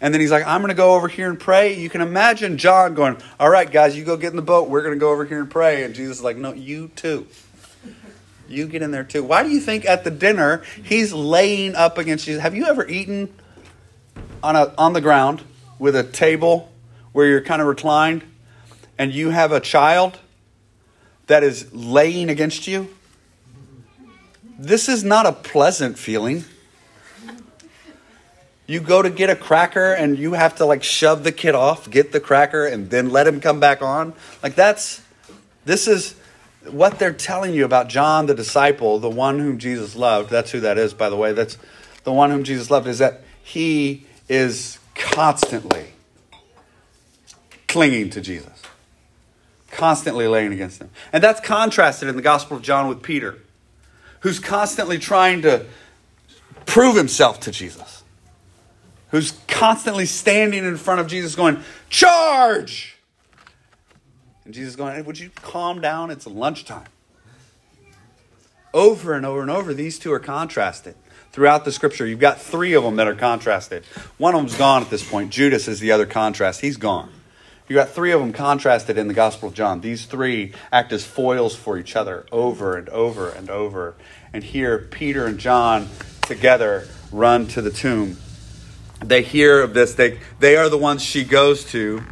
And 0.00 0.12
then 0.12 0.20
he's 0.20 0.30
like, 0.30 0.46
I'm 0.46 0.60
going 0.60 0.68
to 0.68 0.74
go 0.74 0.94
over 0.94 1.08
here 1.08 1.28
and 1.28 1.40
pray. 1.40 1.78
You 1.78 1.88
can 1.88 2.00
imagine 2.00 2.58
John 2.58 2.94
going, 2.94 3.16
All 3.40 3.48
right, 3.48 3.70
guys, 3.70 3.96
you 3.96 4.04
go 4.04 4.16
get 4.16 4.30
in 4.30 4.36
the 4.36 4.42
boat. 4.42 4.68
We're 4.68 4.82
going 4.82 4.94
to 4.94 5.00
go 5.00 5.10
over 5.10 5.24
here 5.24 5.40
and 5.40 5.50
pray. 5.50 5.84
And 5.84 5.94
Jesus 5.94 6.18
is 6.18 6.22
like, 6.22 6.36
No, 6.36 6.52
you 6.52 6.88
too. 6.96 7.26
You 8.48 8.66
get 8.66 8.82
in 8.82 8.90
there 8.90 9.04
too. 9.04 9.24
Why 9.24 9.42
do 9.42 9.50
you 9.50 9.60
think 9.60 9.84
at 9.84 10.04
the 10.04 10.10
dinner 10.10 10.62
he's 10.82 11.12
laying 11.12 11.74
up 11.74 11.98
against 11.98 12.26
you? 12.26 12.38
Have 12.38 12.54
you 12.54 12.66
ever 12.66 12.86
eaten 12.86 13.34
on 14.42 14.56
a 14.56 14.72
on 14.78 14.92
the 14.92 15.00
ground 15.00 15.42
with 15.78 15.96
a 15.96 16.04
table 16.04 16.72
where 17.12 17.26
you're 17.26 17.40
kind 17.40 17.60
of 17.60 17.68
reclined 17.68 18.22
and 18.98 19.12
you 19.12 19.30
have 19.30 19.52
a 19.52 19.60
child 19.60 20.18
that 21.26 21.42
is 21.42 21.72
laying 21.72 22.30
against 22.30 22.66
you? 22.66 22.88
This 24.58 24.88
is 24.88 25.04
not 25.04 25.26
a 25.26 25.32
pleasant 25.32 25.98
feeling. 25.98 26.44
You 28.66 28.80
go 28.80 29.02
to 29.02 29.10
get 29.10 29.30
a 29.30 29.36
cracker 29.36 29.92
and 29.92 30.18
you 30.18 30.32
have 30.32 30.56
to 30.56 30.66
like 30.66 30.82
shove 30.82 31.24
the 31.24 31.32
kid 31.32 31.54
off, 31.54 31.90
get 31.90 32.12
the 32.12 32.20
cracker, 32.20 32.66
and 32.66 32.90
then 32.90 33.10
let 33.10 33.26
him 33.26 33.40
come 33.40 33.60
back 33.60 33.82
on. 33.82 34.12
Like 34.42 34.54
that's 34.54 35.02
this 35.64 35.86
is 35.86 36.14
what 36.70 36.98
they're 36.98 37.12
telling 37.12 37.54
you 37.54 37.64
about 37.64 37.88
John 37.88 38.26
the 38.26 38.34
disciple, 38.34 38.98
the 38.98 39.10
one 39.10 39.38
whom 39.38 39.58
Jesus 39.58 39.96
loved, 39.96 40.30
that's 40.30 40.50
who 40.50 40.60
that 40.60 40.78
is, 40.78 40.94
by 40.94 41.08
the 41.08 41.16
way, 41.16 41.32
that's 41.32 41.58
the 42.04 42.12
one 42.12 42.30
whom 42.30 42.44
Jesus 42.44 42.70
loved, 42.70 42.86
is 42.86 42.98
that 42.98 43.22
he 43.42 44.04
is 44.28 44.78
constantly 44.94 45.88
clinging 47.68 48.10
to 48.10 48.20
Jesus, 48.20 48.62
constantly 49.70 50.26
laying 50.26 50.52
against 50.52 50.80
him. 50.80 50.90
And 51.12 51.22
that's 51.22 51.40
contrasted 51.40 52.08
in 52.08 52.16
the 52.16 52.22
Gospel 52.22 52.56
of 52.56 52.62
John 52.62 52.88
with 52.88 53.02
Peter, 53.02 53.38
who's 54.20 54.38
constantly 54.38 54.98
trying 54.98 55.42
to 55.42 55.66
prove 56.64 56.96
himself 56.96 57.40
to 57.40 57.50
Jesus, 57.50 58.02
who's 59.10 59.32
constantly 59.46 60.06
standing 60.06 60.64
in 60.64 60.76
front 60.76 61.00
of 61.00 61.06
Jesus 61.06 61.34
going, 61.34 61.62
Charge! 61.88 62.95
And 64.46 64.54
Jesus 64.54 64.76
going, 64.76 64.94
hey, 64.94 65.02
Would 65.02 65.18
you 65.18 65.30
calm 65.34 65.80
down? 65.80 66.10
It's 66.10 66.26
lunchtime. 66.26 66.86
Over 68.72 69.12
and 69.12 69.26
over 69.26 69.42
and 69.42 69.50
over, 69.50 69.74
these 69.74 69.98
two 69.98 70.12
are 70.12 70.20
contrasted. 70.20 70.94
Throughout 71.32 71.64
the 71.64 71.72
scripture, 71.72 72.06
you've 72.06 72.20
got 72.20 72.40
three 72.40 72.72
of 72.72 72.84
them 72.84 72.96
that 72.96 73.08
are 73.08 73.14
contrasted. 73.14 73.84
One 74.18 74.34
of 74.34 74.40
them's 74.40 74.56
gone 74.56 74.82
at 74.82 74.90
this 74.90 75.06
point. 75.06 75.30
Judas 75.30 75.66
is 75.66 75.80
the 75.80 75.90
other 75.90 76.06
contrast. 76.06 76.60
He's 76.60 76.76
gone. 76.76 77.10
You've 77.68 77.76
got 77.76 77.88
three 77.88 78.12
of 78.12 78.20
them 78.20 78.32
contrasted 78.32 78.96
in 78.96 79.08
the 79.08 79.14
Gospel 79.14 79.48
of 79.48 79.54
John. 79.54 79.80
These 79.80 80.06
three 80.06 80.52
act 80.70 80.92
as 80.92 81.04
foils 81.04 81.56
for 81.56 81.76
each 81.76 81.96
other 81.96 82.24
over 82.30 82.76
and 82.76 82.88
over 82.90 83.28
and 83.30 83.50
over. 83.50 83.96
And 84.32 84.44
here, 84.44 84.78
Peter 84.78 85.26
and 85.26 85.38
John 85.38 85.88
together 86.22 86.86
run 87.10 87.48
to 87.48 87.62
the 87.62 87.72
tomb. 87.72 88.16
They 89.04 89.22
hear 89.22 89.60
of 89.60 89.74
this. 89.74 89.94
They, 89.94 90.20
they 90.38 90.56
are 90.56 90.68
the 90.68 90.78
ones 90.78 91.02
she 91.02 91.24
goes 91.24 91.64
to, 91.72 92.04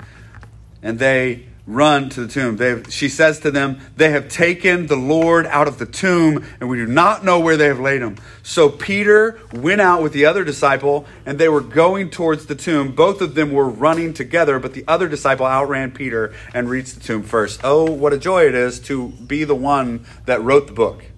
and 0.83 0.99
they 0.99 1.47
run 1.67 2.11
to 2.11 2.27
the 2.27 2.29
tomb. 2.29 2.57
They, 2.57 2.83
she 2.91 3.09
says 3.09 3.41
to 3.41 3.51
them, 3.51 3.81
They 3.97 4.11
have 4.11 4.29
taken 4.29 4.87
the 4.87 4.97
Lord 4.97 5.47
out 5.47 5.67
of 5.67 5.79
the 5.79 5.87
tomb, 5.87 6.45
and 6.61 6.69
we 6.69 6.77
do 6.77 6.87
not 6.87 7.25
know 7.25 7.41
where 7.41 7.57
they 7.57 7.67
have 7.67 7.81
laid 7.81 8.03
him. 8.03 8.17
So 8.43 8.69
Peter 8.69 9.41
went 9.53 9.81
out 9.81 10.03
with 10.03 10.13
the 10.13 10.27
other 10.27 10.45
disciple, 10.45 11.07
and 11.25 11.39
they 11.39 11.49
were 11.49 11.61
going 11.61 12.11
towards 12.11 12.47
the 12.47 12.55
tomb. 12.55 12.95
Both 12.95 13.21
of 13.21 13.35
them 13.35 13.53
were 13.53 13.69
running 13.69 14.13
together, 14.13 14.59
but 14.59 14.75
the 14.75 14.85
other 14.87 15.09
disciple 15.09 15.47
outran 15.47 15.93
Peter 15.93 16.35
and 16.53 16.69
reached 16.69 16.95
the 16.95 17.01
tomb 17.01 17.23
first. 17.23 17.61
Oh, 17.65 17.91
what 17.91 18.13
a 18.13 18.19
joy 18.19 18.47
it 18.47 18.55
is 18.55 18.79
to 18.81 19.09
be 19.09 19.45
the 19.45 19.55
one 19.55 20.05
that 20.27 20.43
wrote 20.43 20.67
the 20.67 20.75
book. 20.75 21.05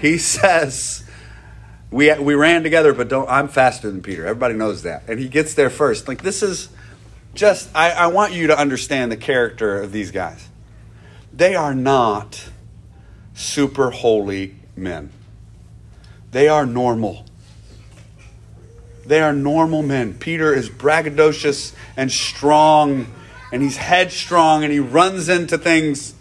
He 0.00 0.16
says, 0.16 1.04
we, 1.90 2.10
we 2.14 2.34
ran 2.34 2.62
together, 2.62 2.94
but 2.94 3.08
don't, 3.08 3.28
I'm 3.28 3.48
faster 3.48 3.90
than 3.90 4.00
Peter. 4.00 4.26
Everybody 4.26 4.54
knows 4.54 4.84
that. 4.84 5.02
And 5.08 5.18
he 5.18 5.28
gets 5.28 5.52
there 5.52 5.68
first. 5.68 6.08
Like, 6.08 6.22
this 6.22 6.42
is 6.42 6.70
just, 7.34 7.70
I, 7.74 7.90
I 7.92 8.06
want 8.08 8.32
you 8.32 8.48
to 8.48 8.58
understand 8.58 9.12
the 9.12 9.16
character 9.16 9.80
of 9.80 9.92
these 9.92 10.10
guys. 10.10 10.48
They 11.32 11.54
are 11.54 11.74
not 11.74 12.48
super 13.34 13.90
holy 13.90 14.56
men, 14.76 15.10
they 16.30 16.48
are 16.48 16.66
normal. 16.66 17.26
They 19.06 19.22
are 19.22 19.32
normal 19.32 19.82
men. 19.82 20.14
Peter 20.14 20.54
is 20.54 20.70
braggadocious 20.70 21.74
and 21.96 22.12
strong, 22.12 23.06
and 23.50 23.60
he's 23.60 23.76
headstrong, 23.76 24.62
and 24.62 24.72
he 24.72 24.78
runs 24.78 25.28
into 25.28 25.58
things, 25.58 26.14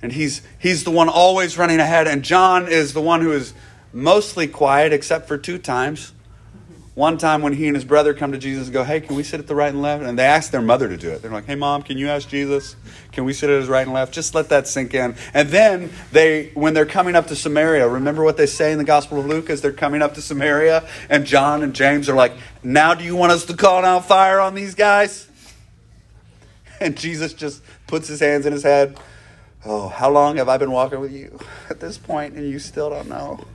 and 0.00 0.12
he's, 0.12 0.40
he's 0.58 0.84
the 0.84 0.90
one 0.90 1.10
always 1.10 1.58
running 1.58 1.78
ahead. 1.78 2.06
And 2.06 2.22
John 2.22 2.68
is 2.68 2.94
the 2.94 3.02
one 3.02 3.20
who 3.20 3.32
is 3.32 3.52
mostly 3.92 4.46
quiet, 4.46 4.94
except 4.94 5.28
for 5.28 5.36
two 5.36 5.58
times. 5.58 6.12
One 6.96 7.18
time 7.18 7.42
when 7.42 7.52
he 7.52 7.66
and 7.66 7.76
his 7.76 7.84
brother 7.84 8.14
come 8.14 8.32
to 8.32 8.38
Jesus 8.38 8.68
and 8.68 8.72
go, 8.72 8.82
Hey, 8.82 9.02
can 9.02 9.16
we 9.16 9.22
sit 9.22 9.38
at 9.38 9.46
the 9.46 9.54
right 9.54 9.68
and 9.68 9.82
left? 9.82 10.02
And 10.02 10.18
they 10.18 10.24
ask 10.24 10.50
their 10.50 10.62
mother 10.62 10.88
to 10.88 10.96
do 10.96 11.10
it. 11.10 11.20
They're 11.20 11.30
like, 11.30 11.44
Hey, 11.44 11.54
mom, 11.54 11.82
can 11.82 11.98
you 11.98 12.08
ask 12.08 12.26
Jesus? 12.26 12.74
Can 13.12 13.26
we 13.26 13.34
sit 13.34 13.50
at 13.50 13.60
his 13.60 13.68
right 13.68 13.82
and 13.82 13.92
left? 13.92 14.14
Just 14.14 14.34
let 14.34 14.48
that 14.48 14.66
sink 14.66 14.94
in. 14.94 15.14
And 15.34 15.50
then 15.50 15.90
they, 16.10 16.52
when 16.54 16.72
they're 16.72 16.86
coming 16.86 17.14
up 17.14 17.26
to 17.26 17.36
Samaria, 17.36 17.86
remember 17.86 18.24
what 18.24 18.38
they 18.38 18.46
say 18.46 18.72
in 18.72 18.78
the 18.78 18.84
Gospel 18.84 19.20
of 19.20 19.26
Luke 19.26 19.50
as 19.50 19.60
they're 19.60 19.74
coming 19.74 20.00
up 20.00 20.14
to 20.14 20.22
Samaria? 20.22 20.88
And 21.10 21.26
John 21.26 21.62
and 21.62 21.74
James 21.74 22.08
are 22.08 22.14
like, 22.14 22.32
Now 22.62 22.94
do 22.94 23.04
you 23.04 23.14
want 23.14 23.30
us 23.30 23.44
to 23.44 23.54
call 23.54 23.82
down 23.82 24.02
fire 24.02 24.40
on 24.40 24.54
these 24.54 24.74
guys? 24.74 25.28
And 26.78 26.94
Jesus 26.94 27.32
just 27.32 27.62
puts 27.86 28.06
his 28.06 28.20
hands 28.20 28.44
in 28.44 28.52
his 28.52 28.62
head. 28.62 28.98
Oh, 29.64 29.88
how 29.88 30.10
long 30.10 30.36
have 30.36 30.50
I 30.50 30.58
been 30.58 30.70
walking 30.70 31.00
with 31.00 31.10
you 31.10 31.38
at 31.70 31.80
this 31.80 31.96
point 31.96 32.34
and 32.34 32.46
you 32.46 32.58
still 32.58 32.90
don't 32.90 33.08
know? 33.08 33.46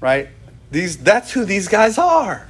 Right? 0.00 0.28
These, 0.72 0.96
that's 0.98 1.30
who 1.30 1.44
these 1.44 1.68
guys 1.68 1.98
are. 1.98 2.48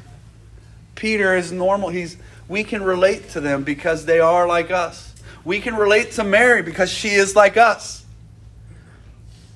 Peter 0.94 1.36
is 1.36 1.50
normal. 1.50 1.88
He's, 1.88 2.16
we 2.48 2.62
can 2.62 2.84
relate 2.84 3.30
to 3.30 3.40
them 3.40 3.64
because 3.64 4.06
they 4.06 4.20
are 4.20 4.46
like 4.46 4.70
us. 4.70 5.12
We 5.44 5.60
can 5.60 5.74
relate 5.74 6.12
to 6.12 6.24
Mary 6.24 6.62
because 6.62 6.88
she 6.88 7.08
is 7.08 7.34
like 7.34 7.56
us. 7.56 8.04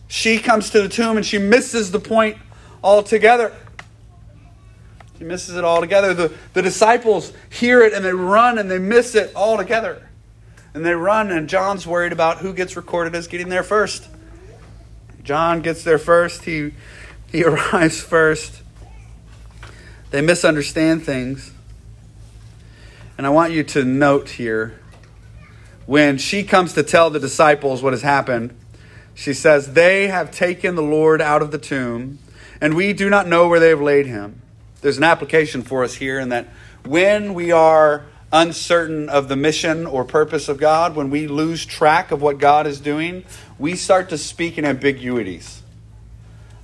She 0.08 0.38
comes 0.38 0.70
to 0.70 0.82
the 0.82 0.88
tomb 0.88 1.16
and 1.16 1.24
she 1.24 1.38
misses 1.38 1.92
the 1.92 2.00
point 2.00 2.38
altogether. 2.82 3.54
She 5.18 5.24
misses 5.24 5.54
it 5.54 5.62
altogether. 5.62 6.12
The, 6.12 6.32
the 6.52 6.62
disciples 6.62 7.32
hear 7.48 7.82
it 7.82 7.92
and 7.92 8.04
they 8.04 8.12
run 8.12 8.58
and 8.58 8.68
they 8.68 8.80
miss 8.80 9.14
it 9.14 9.30
altogether. 9.36 10.08
And 10.74 10.84
they 10.84 10.92
run, 10.92 11.30
and 11.30 11.48
John's 11.48 11.86
worried 11.86 12.12
about 12.12 12.38
who 12.38 12.52
gets 12.52 12.76
recorded 12.76 13.14
as 13.14 13.28
getting 13.28 13.48
there 13.48 13.62
first. 13.62 14.08
John 15.22 15.62
gets 15.62 15.84
there 15.84 15.96
first. 15.96 16.44
He 16.44 16.72
he 17.30 17.44
arrives 17.44 18.00
first. 18.00 18.62
They 20.10 20.20
misunderstand 20.20 21.04
things. 21.04 21.52
And 23.18 23.26
I 23.26 23.30
want 23.30 23.52
you 23.52 23.64
to 23.64 23.84
note 23.84 24.30
here 24.30 24.78
when 25.86 26.18
she 26.18 26.42
comes 26.42 26.72
to 26.74 26.82
tell 26.82 27.10
the 27.10 27.20
disciples 27.20 27.82
what 27.82 27.92
has 27.92 28.02
happened, 28.02 28.54
she 29.14 29.32
says, 29.32 29.72
They 29.72 30.08
have 30.08 30.30
taken 30.30 30.74
the 30.74 30.82
Lord 30.82 31.22
out 31.22 31.42
of 31.42 31.50
the 31.50 31.58
tomb, 31.58 32.18
and 32.60 32.74
we 32.74 32.92
do 32.92 33.08
not 33.08 33.26
know 33.26 33.48
where 33.48 33.60
they 33.60 33.70
have 33.70 33.80
laid 33.80 34.06
him. 34.06 34.42
There's 34.82 34.98
an 34.98 35.04
application 35.04 35.62
for 35.62 35.84
us 35.84 35.94
here 35.94 36.18
in 36.18 36.28
that 36.30 36.48
when 36.84 37.34
we 37.34 37.52
are 37.52 38.04
uncertain 38.32 39.08
of 39.08 39.28
the 39.28 39.36
mission 39.36 39.86
or 39.86 40.04
purpose 40.04 40.48
of 40.48 40.58
God, 40.58 40.96
when 40.96 41.10
we 41.10 41.26
lose 41.28 41.64
track 41.64 42.10
of 42.10 42.20
what 42.20 42.38
God 42.38 42.66
is 42.66 42.80
doing, 42.80 43.24
we 43.58 43.76
start 43.76 44.08
to 44.10 44.18
speak 44.18 44.58
in 44.58 44.64
ambiguities. 44.64 45.62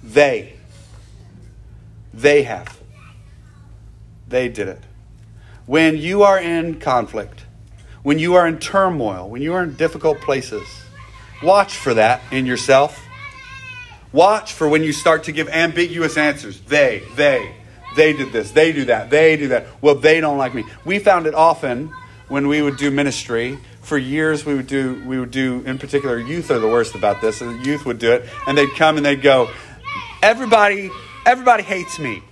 They. 0.02 0.54
They 2.12 2.42
have. 2.42 2.78
They 4.28 4.49
did 4.49 4.68
it. 4.68 4.80
When 5.66 5.97
you 5.97 6.23
are 6.23 6.40
in 6.40 6.80
conflict, 6.80 7.44
when 8.02 8.18
you 8.18 8.35
are 8.35 8.47
in 8.47 8.59
turmoil, 8.59 9.28
when 9.28 9.42
you 9.42 9.54
are 9.54 9.62
in 9.62 9.76
difficult 9.76 10.21
places, 10.21 10.66
watch 11.42 11.76
for 11.76 11.94
that 11.94 12.21
in 12.32 12.47
yourself. 12.47 13.00
Watch 14.12 14.52
for 14.52 14.69
when 14.69 14.82
you 14.82 14.93
start 14.93 15.25
to 15.25 15.32
give 15.32 15.49
ambiguous 15.49 16.17
answers. 16.17 16.60
They, 16.62 17.02
they, 17.15 17.54
they 17.97 18.12
did 18.12 18.32
this, 18.32 18.50
they 18.50 18.73
do 18.73 18.86
that, 18.86 19.08
they 19.08 19.36
do 19.36 19.49
that. 19.49 19.67
Well, 19.80 19.95
they 19.95 20.21
don't 20.21 20.36
like 20.36 20.54
me. 20.54 20.65
We 20.84 20.99
found 20.99 21.26
it 21.26 21.34
often 21.34 21.93
when 22.28 22.49
we 22.49 22.60
would 22.60 22.76
do 22.76 22.91
ministry. 22.91 23.58
For 23.80 23.99
years, 23.99 24.45
we 24.45 24.54
would 24.54 24.67
do, 24.67 25.02
we 25.06 25.19
would 25.19 25.30
do, 25.30 25.62
in 25.67 25.78
particular, 25.78 26.19
youth 26.19 26.50
are 26.50 26.58
the 26.58 26.69
worst 26.69 26.95
about 26.95 27.21
this. 27.21 27.41
The 27.41 27.52
youth 27.65 27.84
would 27.84 27.99
do 27.99 28.12
it, 28.12 28.28
and 28.47 28.56
they'd 28.56 28.73
come 28.75 28.97
and 28.97 29.04
they'd 29.04 29.23
go, 29.23 29.50
everybody, 30.23 30.91
everybody 31.26 31.63
hates 31.63 31.99
me. 31.99 32.23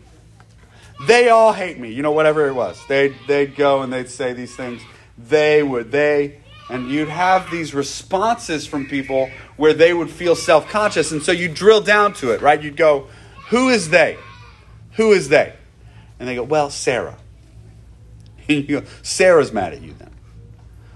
They 1.07 1.29
all 1.29 1.53
hate 1.53 1.79
me. 1.79 1.93
You 1.93 2.03
know, 2.03 2.13
whatever 2.13 2.47
it 2.49 2.55
was. 2.55 2.81
They'd, 2.87 3.15
they'd 3.27 3.57
go 3.57 3.83
and 3.83 3.93
they'd 3.93 4.09
say 4.09 4.33
these 4.33 4.55
things. 4.55 4.83
They 5.19 5.63
would, 5.63 5.91
they, 5.91 6.41
and 6.71 6.91
you'd 6.91 7.09
have 7.09 7.51
these 7.51 7.75
responses 7.75 8.67
from 8.67 8.87
people 8.87 9.31
where 9.57 9.75
they 9.75 9.93
would 9.93 10.11
feel 10.11 10.37
self 10.37 10.69
conscious. 10.69 11.11
And 11.13 11.23
so 11.23 11.33
you 11.33 11.49
drill 11.49 11.81
down 11.81 12.15
to 12.15 12.31
it, 12.31 12.41
right? 12.41 12.63
You'd 12.63 12.77
go, 12.77 13.09
Who 13.49 13.69
is 13.69 13.91
they? 13.91 14.17
Who 14.93 15.13
is 15.13 15.29
they? 15.29 15.55
And 16.19 16.29
they 16.29 16.35
go, 16.35 16.43
Well, 16.43 16.71
Sarah. 16.71 17.19
And 18.49 18.69
you 18.69 18.81
go, 18.81 18.87
Sarah's 19.03 19.53
mad 19.53 19.73
at 19.73 19.83
you 19.83 19.95
then. 19.99 20.11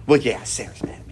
Well, 0.07 0.21
yeah, 0.21 0.45
Sarah's 0.45 0.83
mad. 0.83 1.04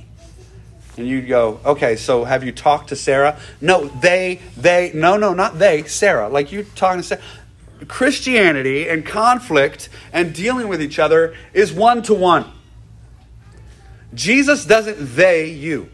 And 0.96 1.06
you'd 1.06 1.26
go, 1.26 1.60
okay, 1.64 1.96
so 1.96 2.24
have 2.24 2.44
you 2.44 2.52
talked 2.52 2.90
to 2.90 2.96
Sarah? 2.96 3.38
No, 3.60 3.86
they, 3.88 4.40
they, 4.56 4.92
no, 4.94 5.16
no, 5.16 5.32
not 5.32 5.58
they, 5.58 5.84
Sarah. 5.84 6.28
Like 6.28 6.52
you're 6.52 6.64
talking 6.64 7.00
to 7.00 7.06
Sarah. 7.06 7.22
Christianity 7.88 8.88
and 8.88 9.04
conflict 9.04 9.88
and 10.12 10.34
dealing 10.34 10.68
with 10.68 10.80
each 10.82 10.98
other 10.98 11.34
is 11.52 11.72
one 11.72 12.02
to 12.02 12.14
one. 12.14 12.50
Jesus 14.14 14.64
doesn't 14.64 15.16
they 15.16 15.50
you. 15.50 15.88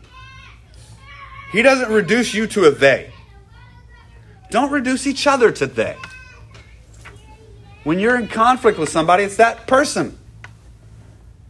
He 1.52 1.62
doesn't 1.62 1.90
reduce 1.90 2.34
you 2.34 2.46
to 2.48 2.64
a 2.64 2.70
they. 2.70 3.12
Don't 4.50 4.70
reduce 4.70 5.06
each 5.06 5.26
other 5.26 5.52
to 5.52 5.66
they. 5.66 5.96
When 7.84 7.98
you're 7.98 8.18
in 8.18 8.28
conflict 8.28 8.78
with 8.78 8.88
somebody, 8.88 9.24
it's 9.24 9.36
that 9.36 9.66
person. 9.66 10.18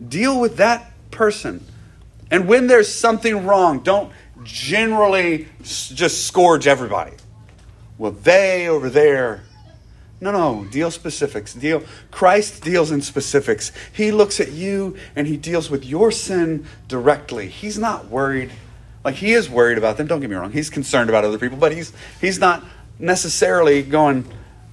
Deal 0.06 0.38
with 0.38 0.58
that 0.58 0.92
person. 1.10 1.64
And 2.30 2.46
when 2.46 2.66
there's 2.66 2.92
something 2.92 3.46
wrong, 3.46 3.80
don't 3.80 4.12
generally 4.44 5.48
just 5.62 6.26
scourge 6.26 6.66
everybody. 6.66 7.12
Well, 7.96 8.12
they 8.12 8.68
over 8.68 8.88
there. 8.90 9.42
No, 10.20 10.32
no, 10.32 10.64
deal 10.70 10.90
specifics. 10.90 11.54
Deal 11.54 11.82
Christ 12.10 12.62
deals 12.62 12.90
in 12.90 13.02
specifics. 13.02 13.70
He 13.92 14.10
looks 14.10 14.40
at 14.40 14.52
you 14.52 14.96
and 15.14 15.26
he 15.26 15.36
deals 15.36 15.70
with 15.70 15.84
your 15.84 16.10
sin 16.10 16.66
directly. 16.88 17.48
He's 17.48 17.78
not 17.78 18.08
worried. 18.08 18.50
Like 19.04 19.16
he 19.16 19.32
is 19.32 19.48
worried 19.48 19.78
about 19.78 19.96
them, 19.96 20.06
don't 20.06 20.20
get 20.20 20.28
me 20.28 20.36
wrong. 20.36 20.50
He's 20.50 20.70
concerned 20.70 21.08
about 21.08 21.24
other 21.24 21.38
people, 21.38 21.56
but 21.56 21.72
he's 21.72 21.92
he's 22.20 22.38
not 22.38 22.64
necessarily 22.98 23.82
going, 23.82 24.26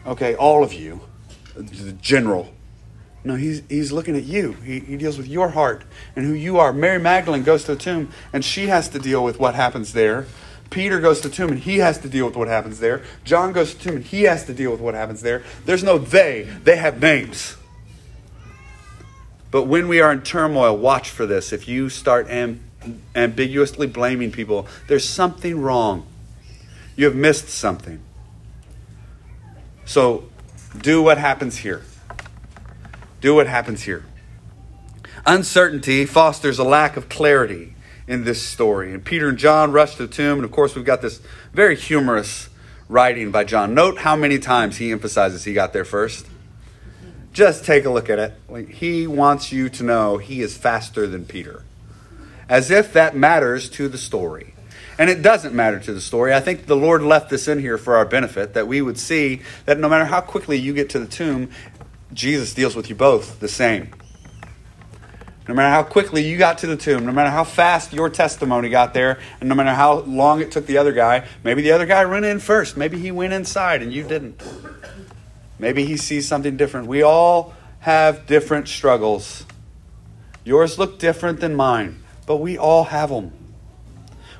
okay, 0.05 0.35
all 0.35 0.63
of 0.63 0.73
you, 0.73 1.01
the 1.55 1.91
general. 1.93 2.54
No, 3.25 3.35
he's, 3.35 3.63
he's 3.67 3.91
looking 3.91 4.15
at 4.15 4.23
you. 4.23 4.51
He, 4.63 4.79
he 4.79 4.97
deals 4.97 5.17
with 5.17 5.27
your 5.27 5.49
heart 5.49 5.83
and 6.15 6.25
who 6.25 6.33
you 6.33 6.59
are. 6.59 6.71
Mary 6.71 6.99
Magdalene 6.99 7.41
goes 7.41 7.63
to 7.63 7.73
the 7.73 7.81
tomb 7.81 8.11
and 8.31 8.45
she 8.45 8.67
has 8.67 8.87
to 8.89 8.99
deal 8.99 9.23
with 9.23 9.39
what 9.39 9.55
happens 9.55 9.93
there. 9.93 10.27
Peter 10.69 10.99
goes 10.99 11.21
to 11.21 11.29
the 11.29 11.35
tomb 11.35 11.49
and 11.49 11.59
he 11.59 11.79
has 11.79 11.97
to 11.97 12.07
deal 12.07 12.27
with 12.27 12.35
what 12.35 12.47
happens 12.47 12.79
there. 12.79 13.01
John 13.23 13.51
goes 13.51 13.73
to 13.73 13.77
the 13.77 13.83
tomb 13.83 13.95
and 13.95 14.05
he 14.05 14.23
has 14.23 14.45
to 14.45 14.53
deal 14.53 14.69
with 14.69 14.79
what 14.79 14.93
happens 14.93 15.23
there. 15.23 15.41
There's 15.65 15.83
no 15.83 15.97
they, 15.97 16.43
they 16.63 16.75
have 16.75 17.01
names. 17.01 17.57
But 19.49 19.63
when 19.63 19.87
we 19.87 20.01
are 20.01 20.11
in 20.11 20.21
turmoil, 20.21 20.77
watch 20.77 21.09
for 21.09 21.25
this. 21.25 21.51
If 21.51 21.67
you 21.67 21.89
start 21.89 22.27
amb- 22.27 22.59
ambiguously 23.15 23.87
blaming 23.87 24.31
people, 24.31 24.67
there's 24.87 25.07
something 25.07 25.59
wrong. 25.59 26.05
You 26.95 27.05
have 27.05 27.15
missed 27.15 27.49
something. 27.49 28.01
So 29.85 30.29
do 30.79 31.01
what 31.01 31.17
happens 31.17 31.57
here. 31.57 31.81
Do 33.25 33.33
what 33.33 33.47
happens 33.47 33.81
here. 33.81 34.05
Uncertainty 35.25 36.05
fosters 36.05 36.59
a 36.59 36.63
lack 36.63 36.95
of 36.95 37.09
clarity 37.09 37.73
in 38.07 38.23
this 38.23 38.39
story. 38.39 38.93
And 38.93 39.03
Peter 39.03 39.27
and 39.27 39.35
John 39.39 39.71
rush 39.71 39.95
to 39.95 40.05
the 40.05 40.13
tomb, 40.13 40.37
and 40.37 40.45
of 40.45 40.51
course, 40.51 40.75
we've 40.75 40.85
got 40.85 41.01
this 41.01 41.19
very 41.51 41.75
humorous 41.75 42.49
writing 42.87 43.31
by 43.31 43.43
John. 43.43 43.73
Note 43.73 43.97
how 43.97 44.15
many 44.15 44.37
times 44.37 44.77
he 44.77 44.91
emphasizes 44.91 45.43
he 45.43 45.53
got 45.53 45.73
there 45.73 45.85
first. 45.85 46.27
Just 47.33 47.65
take 47.65 47.83
a 47.85 47.89
look 47.89 48.11
at 48.11 48.19
it. 48.19 48.69
He 48.69 49.07
wants 49.07 49.51
you 49.51 49.69
to 49.69 49.83
know 49.83 50.17
he 50.19 50.41
is 50.41 50.55
faster 50.55 51.07
than 51.07 51.25
Peter, 51.25 51.63
as 52.47 52.69
if 52.69 52.93
that 52.93 53.15
matters 53.15 53.71
to 53.71 53.89
the 53.89 53.97
story. 53.97 54.53
And 54.97 55.09
it 55.09 55.21
doesn't 55.21 55.53
matter 55.53 55.79
to 55.79 55.93
the 55.93 55.99
story. 55.99 56.33
I 56.33 56.39
think 56.39 56.67
the 56.67 56.75
Lord 56.75 57.01
left 57.01 57.29
this 57.29 57.49
in 57.49 57.59
here 57.59 57.77
for 57.77 57.97
our 57.97 58.05
benefit, 58.05 58.53
that 58.53 58.67
we 58.67 58.81
would 58.81 58.97
see 58.97 59.41
that 59.65 59.77
no 59.77 59.89
matter 59.89 60.05
how 60.05 60.21
quickly 60.21 60.57
you 60.57 60.73
get 60.73 60.91
to 60.91 60.99
the 60.99 61.07
tomb, 61.07 61.49
Jesus 62.15 62.53
deals 62.53 62.75
with 62.77 62.89
you 62.89 62.95
both 62.95 63.41
the 63.41 63.47
same. 63.49 63.89
No 65.49 65.53
matter 65.53 65.69
how 65.69 65.83
quickly 65.83 66.27
you 66.27 66.37
got 66.37 66.59
to 66.59 66.67
the 66.67 66.77
tomb, 66.77 67.05
no 67.05 67.11
matter 67.11 67.29
how 67.29 67.43
fast 67.43 67.93
your 67.93 68.09
testimony 68.09 68.69
got 68.69 68.93
there, 68.93 69.19
and 69.39 69.47
no 69.47 69.53
matter 69.53 69.73
how 69.73 69.99
long 69.99 70.41
it 70.41 70.49
took 70.51 70.65
the 70.65 70.77
other 70.77 70.93
guy, 70.93 71.27
maybe 71.43 71.61
the 71.61 71.71
other 71.71 71.85
guy 71.85 72.05
went 72.05 72.25
in 72.25 72.39
first. 72.39 72.77
Maybe 72.77 72.97
he 72.97 73.11
went 73.11 73.33
inside 73.33 73.83
and 73.83 73.93
you 73.93 74.01
didn't. 74.03 74.41
Maybe 75.59 75.85
he 75.85 75.97
sees 75.97 76.27
something 76.27 76.57
different. 76.57 76.87
We 76.87 77.03
all 77.03 77.53
have 77.81 78.25
different 78.25 78.69
struggles. 78.69 79.45
Yours 80.45 80.79
look 80.79 80.97
different 80.97 81.41
than 81.41 81.53
mine, 81.53 82.01
but 82.25 82.37
we 82.37 82.57
all 82.57 82.85
have 82.85 83.09
them. 83.09 83.33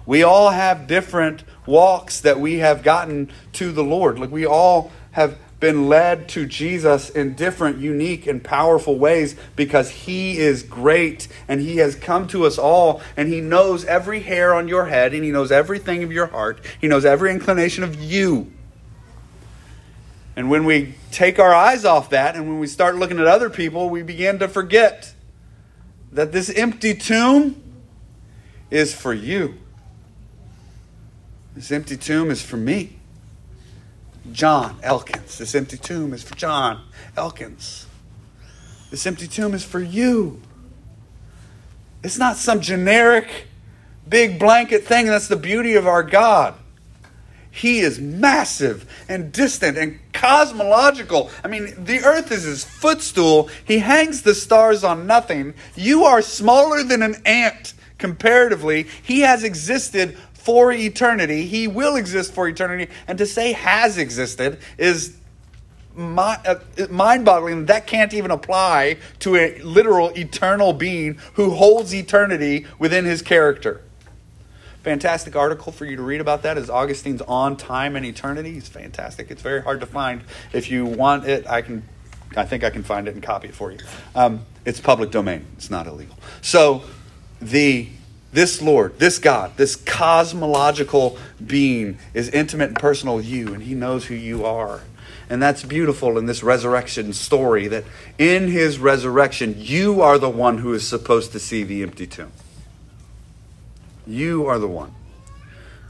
We 0.06 0.24
all 0.24 0.50
have 0.50 0.88
different 0.88 1.44
walks 1.66 2.22
that 2.22 2.40
we 2.40 2.60
have 2.60 2.84
gotten 2.84 3.32
to 3.54 3.72
the 3.72 3.84
Lord. 3.84 4.18
Like 4.18 4.32
we 4.32 4.46
all 4.46 4.92
have 5.12 5.38
been 5.66 5.90
led 5.90 6.30
to 6.30 6.46
Jesus 6.46 7.10
in 7.10 7.34
different, 7.34 7.80
unique, 7.80 8.28
and 8.28 8.44
powerful 8.44 9.00
ways 9.00 9.36
because 9.56 9.90
He 9.90 10.38
is 10.38 10.62
great 10.62 11.28
and 11.48 11.60
He 11.60 11.78
has 11.78 11.96
come 11.96 12.28
to 12.28 12.46
us 12.46 12.60
all 12.60 13.02
and 13.18 13.28
He 13.30 13.42
knows 13.42 13.84
every 13.86 14.20
hair 14.20 14.54
on 14.54 14.68
your 14.68 14.86
head 14.86 15.12
and 15.16 15.24
He 15.24 15.32
knows 15.32 15.52
everything 15.52 16.04
of 16.04 16.12
your 16.12 16.28
heart. 16.28 16.64
He 16.80 16.88
knows 16.88 17.04
every 17.04 17.32
inclination 17.32 17.84
of 17.84 17.96
you. 17.96 18.54
And 20.36 20.52
when 20.52 20.66
we 20.66 20.94
take 21.10 21.40
our 21.40 21.56
eyes 21.56 21.84
off 21.84 22.12
that 22.12 22.36
and 22.36 22.48
when 22.48 22.60
we 22.60 22.68
start 22.68 22.96
looking 22.96 23.20
at 23.20 23.26
other 23.26 23.50
people, 23.50 23.90
we 23.90 24.04
begin 24.04 24.38
to 24.38 24.48
forget 24.48 25.16
that 26.12 26.32
this 26.32 26.52
empty 26.52 26.94
tomb 26.94 27.60
is 28.70 28.94
for 28.94 29.16
you. 29.16 29.56
This 31.56 31.72
empty 31.72 31.98
tomb 31.98 32.30
is 32.30 32.44
for 32.44 32.58
me. 32.58 33.00
John 34.32 34.78
Elkins. 34.82 35.38
This 35.38 35.56
empty 35.56 35.78
tomb 35.78 36.14
is 36.14 36.24
for 36.24 36.36
John 36.36 36.86
Elkins. 37.16 37.88
This 38.92 39.06
empty 39.06 39.28
tomb 39.28 39.54
is 39.54 39.64
for 39.64 39.80
you. 39.80 40.42
It's 42.04 42.18
not 42.18 42.38
some 42.38 42.62
generic 42.62 43.48
big 44.08 44.40
blanket 44.40 44.84
thing. 44.84 45.08
That's 45.08 45.28
the 45.28 45.36
beauty 45.36 45.76
of 45.76 45.88
our 45.88 46.04
God. 46.04 46.56
He 47.50 47.80
is 47.80 48.00
massive 48.00 48.86
and 49.08 49.32
distant 49.32 49.78
and 49.78 50.00
cosmological. 50.12 51.32
I 51.44 51.48
mean, 51.48 51.74
the 51.86 52.00
earth 52.04 52.32
is 52.32 52.44
his 52.44 52.66
footstool. 52.66 53.50
He 53.64 53.80
hangs 53.80 54.24
the 54.24 54.36
stars 54.36 54.84
on 54.84 55.08
nothing. 55.08 55.54
You 55.74 56.04
are 56.04 56.22
smaller 56.22 56.84
than 56.84 57.02
an 57.02 57.16
ant 57.26 57.74
comparatively. 57.98 58.88
He 59.02 59.22
has 59.22 59.46
existed 59.46 60.18
for 60.46 60.72
eternity. 60.72 61.48
He 61.48 61.68
will 61.68 61.96
exist 61.96 62.32
for 62.32 62.48
eternity. 62.48 62.92
And 63.08 63.18
to 63.18 63.26
say 63.26 63.54
has 63.54 63.98
existed 63.98 64.60
is 64.78 65.18
uh, 65.98 66.56
mind 66.90 67.26
boggling. 67.26 67.66
That 67.66 67.88
can't 67.88 68.14
even 68.14 68.30
apply 68.30 68.98
to 69.20 69.36
a 69.38 69.60
literal 69.64 70.10
eternal 70.10 70.72
being 70.72 71.18
who 71.34 71.50
holds 71.50 71.96
eternity 71.96 72.68
within 72.78 73.06
his 73.06 73.24
character. 73.24 73.82
Fantastic 74.84 75.36
article 75.36 75.72
for 75.72 75.86
you 75.86 75.96
to 75.96 76.04
read 76.04 76.22
about 76.22 76.44
that 76.44 76.60
is 76.60 76.70
Augustine's 76.70 77.24
On 77.24 77.58
Time 77.58 77.96
and 77.96 78.06
Eternity. 78.06 78.56
It's 78.56 78.70
fantastic. 78.70 79.32
It's 79.32 79.42
very 79.42 79.64
hard 79.64 79.80
to 79.80 79.88
find. 79.88 80.22
If 80.54 80.70
you 80.70 80.86
want 80.86 81.26
it, 81.26 81.48
I 81.48 81.64
can. 81.64 81.84
I 82.38 82.44
think 82.44 82.64
I 82.64 82.70
can 82.70 82.84
find 82.84 83.08
it 83.08 83.16
and 83.16 83.24
copy 83.24 83.48
it 83.48 83.56
for 83.56 83.72
you. 83.72 83.80
Um, 84.14 84.46
it's 84.64 84.80
public 84.80 85.10
domain. 85.10 85.46
It's 85.58 85.72
not 85.72 85.88
illegal. 85.88 86.18
So 86.42 86.84
the 87.42 87.88
this 88.36 88.62
Lord, 88.62 89.00
this 89.00 89.18
God, 89.18 89.56
this 89.56 89.78
cosmological 89.78 91.18
being 91.46 91.98
is 92.14 92.30
intimate 92.30 92.68
and 92.70 92.78
personal 92.78 93.16
with 93.16 93.26
you, 93.26 93.54
and 93.54 93.64
He 93.64 93.74
knows 93.74 94.06
who 94.06 94.14
you 94.14 94.46
are. 94.46 94.82
And 95.30 95.42
that's 95.42 95.64
beautiful 95.64 96.18
in 96.18 96.26
this 96.26 96.44
resurrection 96.44 97.14
story 97.14 97.68
that 97.70 97.86
in 98.18 98.50
His 98.50 98.78
resurrection, 98.78 99.56
you 99.58 100.02
are 100.02 100.20
the 100.20 100.30
one 100.30 100.60
who 100.60 100.74
is 100.74 100.88
supposed 100.88 101.32
to 101.32 101.40
see 101.40 101.64
the 101.64 101.82
empty 101.82 102.06
tomb. 102.06 102.34
You 104.06 104.46
are 104.46 104.60
the 104.60 104.68
one. 104.68 104.94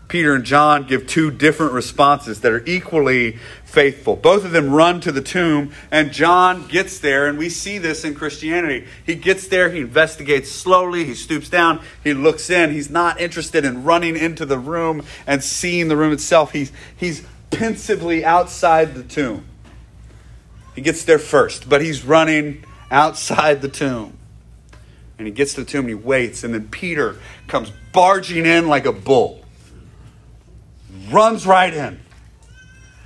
Peter 0.08 0.36
and 0.36 0.44
John 0.44 0.86
give 0.86 1.08
two 1.08 1.32
different 1.32 1.74
responses 1.74 2.41
that 2.41 2.52
are 2.52 2.63
equally 2.65 3.39
faithful. 3.63 4.15
Both 4.15 4.46
of 4.46 4.52
them 4.52 4.72
run 4.72 5.02
to 5.02 5.12
the 5.12 5.22
tomb, 5.22 5.72
and 5.89 6.12
John 6.12 6.68
gets 6.68 7.00
there, 7.00 7.28
and 7.28 7.38
we 7.38 7.50
see 7.50 7.80
this 7.80 8.06
in 8.06 8.13
Christianity. 8.13 8.86
He 9.06 9.15
gets 9.15 9.48
there, 9.48 9.70
he 9.70 9.82
investigates 9.82 10.52
slowly, 10.52 11.06
he 11.06 11.15
stoops 11.15 11.50
down, 11.50 11.82
he 12.04 12.13
looks 12.13 12.50
in. 12.50 12.72
He's 12.72 12.89
not 12.89 13.20
interested 13.20 13.65
in 13.65 13.84
running 13.84 14.15
into 14.15 14.46
the 14.46 14.60
room 14.60 15.04
and 15.26 15.44
seeing 15.44 15.88
the 15.88 15.98
room 15.98 16.13
itself. 16.13 16.52
He's, 16.52 16.72
he's 16.96 17.26
pensively 17.50 18.24
outside 18.24 18.94
the 18.94 19.04
tomb. 19.04 19.46
He 20.76 20.82
gets 20.82 21.04
there 21.04 21.20
first, 21.20 21.68
but 21.68 21.82
he's 21.82 22.04
running 22.04 22.63
outside 22.91 23.62
the 23.62 23.70
tomb. 23.70 24.18
And 25.18 25.26
he 25.26 25.34
gets 25.34 25.54
to 25.56 25.62
the 25.63 25.65
tomb 25.65 25.82
and 25.82 25.89
he 25.89 25.96
waits, 25.96 26.44
and 26.44 26.54
then 26.54 26.68
Peter 26.68 27.15
comes 27.48 27.72
barging 27.91 28.46
in 28.46 28.68
like 28.68 28.86
a 28.86 28.91
bull 28.91 29.44
runs 31.12 31.46
right 31.46 31.74
in, 31.74 32.00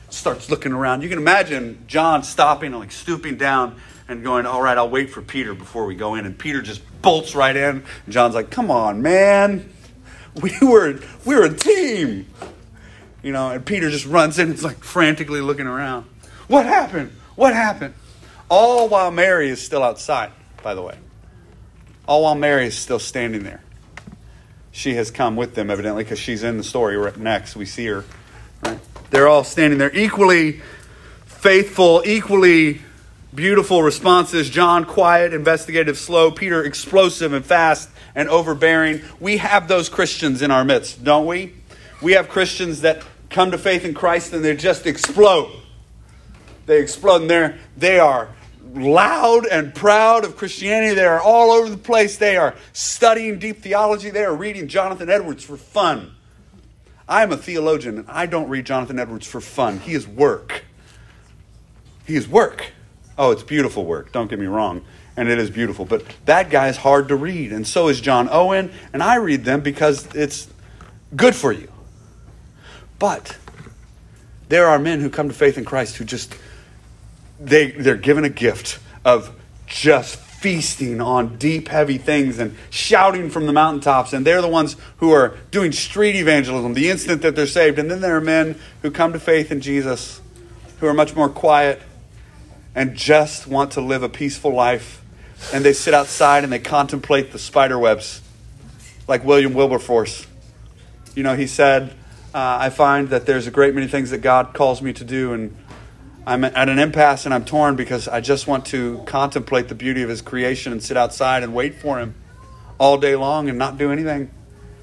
starts 0.10 0.50
looking 0.50 0.72
around. 0.72 1.02
You 1.02 1.10
can 1.10 1.18
imagine 1.18 1.84
John 1.88 2.24
stopping 2.24 2.72
and 2.72 2.80
like 2.80 2.92
stooping 2.92 3.38
down 3.38 3.80
and 4.08 4.24
going, 4.24 4.46
All 4.46 4.62
right, 4.62 4.78
I'll 4.78 4.90
wait 4.90 5.10
for 5.10 5.22
Peter 5.22 5.54
before 5.54 5.86
we 5.86 5.96
go 5.96 6.16
in. 6.16 6.26
And 6.26 6.38
Peter 6.38 6.62
just 6.62 6.82
bolts 7.02 7.36
right 7.36 7.56
in. 7.56 7.84
And 8.06 8.14
John's 8.14 8.36
like, 8.36 8.50
Come 8.50 8.72
on, 8.72 9.02
man. 9.02 9.70
We 10.40 10.56
were, 10.62 11.00
we 11.26 11.36
were 11.36 11.46
a 11.46 11.54
team. 11.54 12.28
You 13.24 13.34
know, 13.34 13.50
and 13.50 13.66
Peter 13.66 13.90
just 13.90 14.06
runs 14.06 14.38
in. 14.38 14.46
and 14.46 14.54
It's 14.54 14.64
like 14.72 14.84
frantically 14.84 15.42
looking 15.42 15.66
around. 15.66 16.06
What 16.48 16.68
happened? 16.68 17.12
What 17.36 17.54
happened? 17.54 17.96
All 18.48 18.88
while 18.88 19.10
Mary 19.10 19.50
is 19.50 19.60
still 19.60 19.84
outside, 19.84 20.32
by 20.62 20.76
the 20.76 20.84
way. 20.84 20.98
All 22.08 22.24
while 22.24 22.36
Mary 22.36 22.68
is 22.68 22.78
still 22.78 23.00
standing 23.00 23.44
there 23.44 23.64
she 24.72 24.96
has 24.96 25.12
come 25.12 25.36
with 25.36 25.56
them, 25.56 25.70
evidently, 25.70 26.04
because 26.04 26.20
she's 26.20 26.44
in 26.44 26.58
the 26.58 26.64
story 26.64 26.96
right 26.98 27.18
next. 27.18 27.56
We 27.56 27.66
see 27.66 27.86
her. 27.88 28.06
Right? 28.64 28.80
They're 29.10 29.28
all 29.28 29.44
standing 29.44 29.80
there, 29.80 29.96
equally 29.96 30.62
faithful, 31.26 32.04
equally 32.06 32.82
beautiful 33.34 33.82
responses. 33.82 34.50
John, 34.50 34.86
quiet, 34.86 35.34
investigative, 35.34 35.98
slow. 35.98 36.32
Peter, 36.32 36.64
explosive 36.64 37.34
and 37.34 37.46
fast 37.46 37.90
and 38.16 38.30
overbearing. 38.30 39.02
We 39.20 39.38
have 39.38 39.68
those 39.68 39.90
Christians 39.90 40.42
in 40.42 40.52
our 40.52 40.66
midst, 40.66 41.04
don't 41.04 41.26
we? 41.26 41.54
We 42.02 42.14
have 42.14 42.30
Christians 42.30 42.82
that 42.82 43.04
come 43.30 43.52
to 43.52 43.58
faith 43.58 43.86
in 43.86 43.94
Christ 43.94 44.34
and 44.34 44.44
they 44.44 44.56
just 44.56 44.86
explode. 44.86 45.52
They 46.66 46.82
explode 46.82 47.22
and 47.22 47.30
they're, 47.30 47.58
they 47.78 48.00
are 48.00 48.30
loud 48.74 49.46
and 49.46 49.74
proud 49.74 50.26
of 50.26 50.38
Christianity. 50.38 50.96
They 50.96 51.06
are 51.06 51.20
all 51.20 51.52
over 51.52 51.70
the 51.70 51.78
place. 51.78 52.18
They 52.18 52.38
are 52.38 52.56
studying 52.74 53.40
deep 53.40 53.62
theology. 53.62 54.10
They 54.10 54.24
are 54.24 54.36
reading 54.36 54.68
Jonathan 54.68 55.10
Edwards 55.10 55.44
for 55.44 55.58
fun. 55.58 56.14
I 57.08 57.24
am 57.24 57.32
a 57.32 57.38
theologian, 57.38 58.00
and 58.00 58.10
I 58.10 58.28
don't 58.28 58.50
read 58.50 58.66
Jonathan 58.66 59.00
Edwards 59.00 59.26
for 59.26 59.42
fun. 59.42 59.80
He 59.80 59.94
is 59.94 60.08
work. 60.08 60.64
He 62.06 62.16
is 62.16 62.28
work. 62.28 62.72
Oh, 63.18 63.32
it's 63.32 63.44
beautiful 63.44 63.86
work. 63.86 64.12
Don't 64.12 64.30
get 64.30 64.40
me 64.40 64.46
wrong. 64.46 64.86
And 65.18 65.28
it 65.28 65.40
is 65.40 65.50
beautiful. 65.50 65.86
But 65.86 66.06
that 66.26 66.50
guy 66.50 66.70
is 66.70 66.78
hard 66.78 67.10
to 67.10 67.16
read. 67.16 67.52
And 67.52 67.68
so 67.68 67.88
is 67.90 68.00
John 68.00 68.30
Owen. 68.32 68.72
And 68.94 69.04
I 69.04 69.16
read 69.16 69.44
them 69.44 69.62
because 69.62 70.08
it's 70.16 70.48
good 71.16 71.36
for 71.36 71.52
you. 71.52 71.70
But 73.00 73.38
there 74.48 74.68
are 74.68 74.80
men 74.80 75.02
who 75.02 75.10
come 75.10 75.28
to 75.28 75.36
faith 75.36 75.58
in 75.58 75.66
Christ 75.66 75.98
who 75.98 76.06
just 76.06 76.36
they, 77.39 77.71
they're 77.71 77.97
given 77.97 78.23
a 78.25 78.30
gift 78.30 78.80
of 79.06 79.36
just 79.67 80.17
feasting 80.17 81.02
on 81.02 81.38
deep, 81.38 81.67
heavy 81.67 81.97
things 81.97 82.39
and 82.39 82.56
shouting 82.69 83.30
from 83.30 83.45
the 83.45 83.54
mountaintops. 83.54 84.13
And 84.13 84.25
they're 84.25 84.41
the 84.41 84.47
ones 84.47 84.75
who 84.97 85.12
are 85.12 85.38
doing 85.52 85.71
street 85.71 86.15
evangelism 86.15 86.73
the 86.73 86.89
instant 86.89 87.21
that 87.23 87.36
they're 87.36 87.47
saved. 87.47 87.78
And 87.78 87.91
then 87.91 88.02
there 88.02 88.15
are 88.15 88.21
men 88.21 88.58
who 88.82 88.91
come 88.91 89.13
to 89.13 89.19
faith 89.19 89.52
in 89.52 89.62
Jesus 89.62 90.21
who 90.80 90.88
are 90.88 90.93
much 90.93 91.15
more 91.15 91.30
quiet 91.30 91.82
and 92.73 92.95
just 92.95 93.47
want 93.47 93.71
to 93.71 93.82
live 93.82 94.04
a 94.04 94.10
peaceful 94.10 94.54
life. 94.54 95.04
And 95.54 95.63
they 95.63 95.73
sit 95.73 95.93
outside 95.93 96.43
and 96.43 96.52
they 96.52 96.60
contemplate 96.60 97.32
the 97.32 97.39
spider 97.39 97.78
webs, 97.78 98.21
like 99.08 99.23
William 99.23 99.54
Wilberforce. 99.54 100.25
You 101.15 101.23
know, 101.23 101.36
he 101.36 101.47
said, 101.47 101.91
uh, 102.34 102.58
I 102.62 102.69
find 102.69 103.10
that 103.10 103.25
there's 103.25 103.47
a 103.47 103.52
great 103.52 103.73
many 103.73 103.88
things 103.88 104.12
that 104.12 104.19
God 104.19 104.54
calls 104.54 104.82
me 104.82 104.93
to 104.93 105.04
do, 105.04 105.34
and 105.34 105.56
I'm 106.26 106.44
at 106.44 106.70
an 106.70 106.80
impasse 106.80 107.26
and 107.26 107.34
I'm 107.34 107.46
torn 107.46 107.76
because 107.76 108.08
I 108.08 108.22
just 108.22 108.48
want 108.48 108.66
to 108.68 109.02
contemplate 109.06 109.68
the 109.68 109.76
beauty 109.76 110.04
of 110.04 110.10
His 110.10 110.22
creation 110.22 110.72
and 110.72 110.84
sit 110.84 110.98
outside 110.98 111.44
and 111.44 111.54
wait 111.54 111.76
for 111.76 112.00
Him 112.00 112.16
all 112.78 112.98
day 112.98 113.16
long 113.16 113.50
and 113.50 113.58
not 113.58 113.78
do 113.78 113.92
anything 113.92 114.30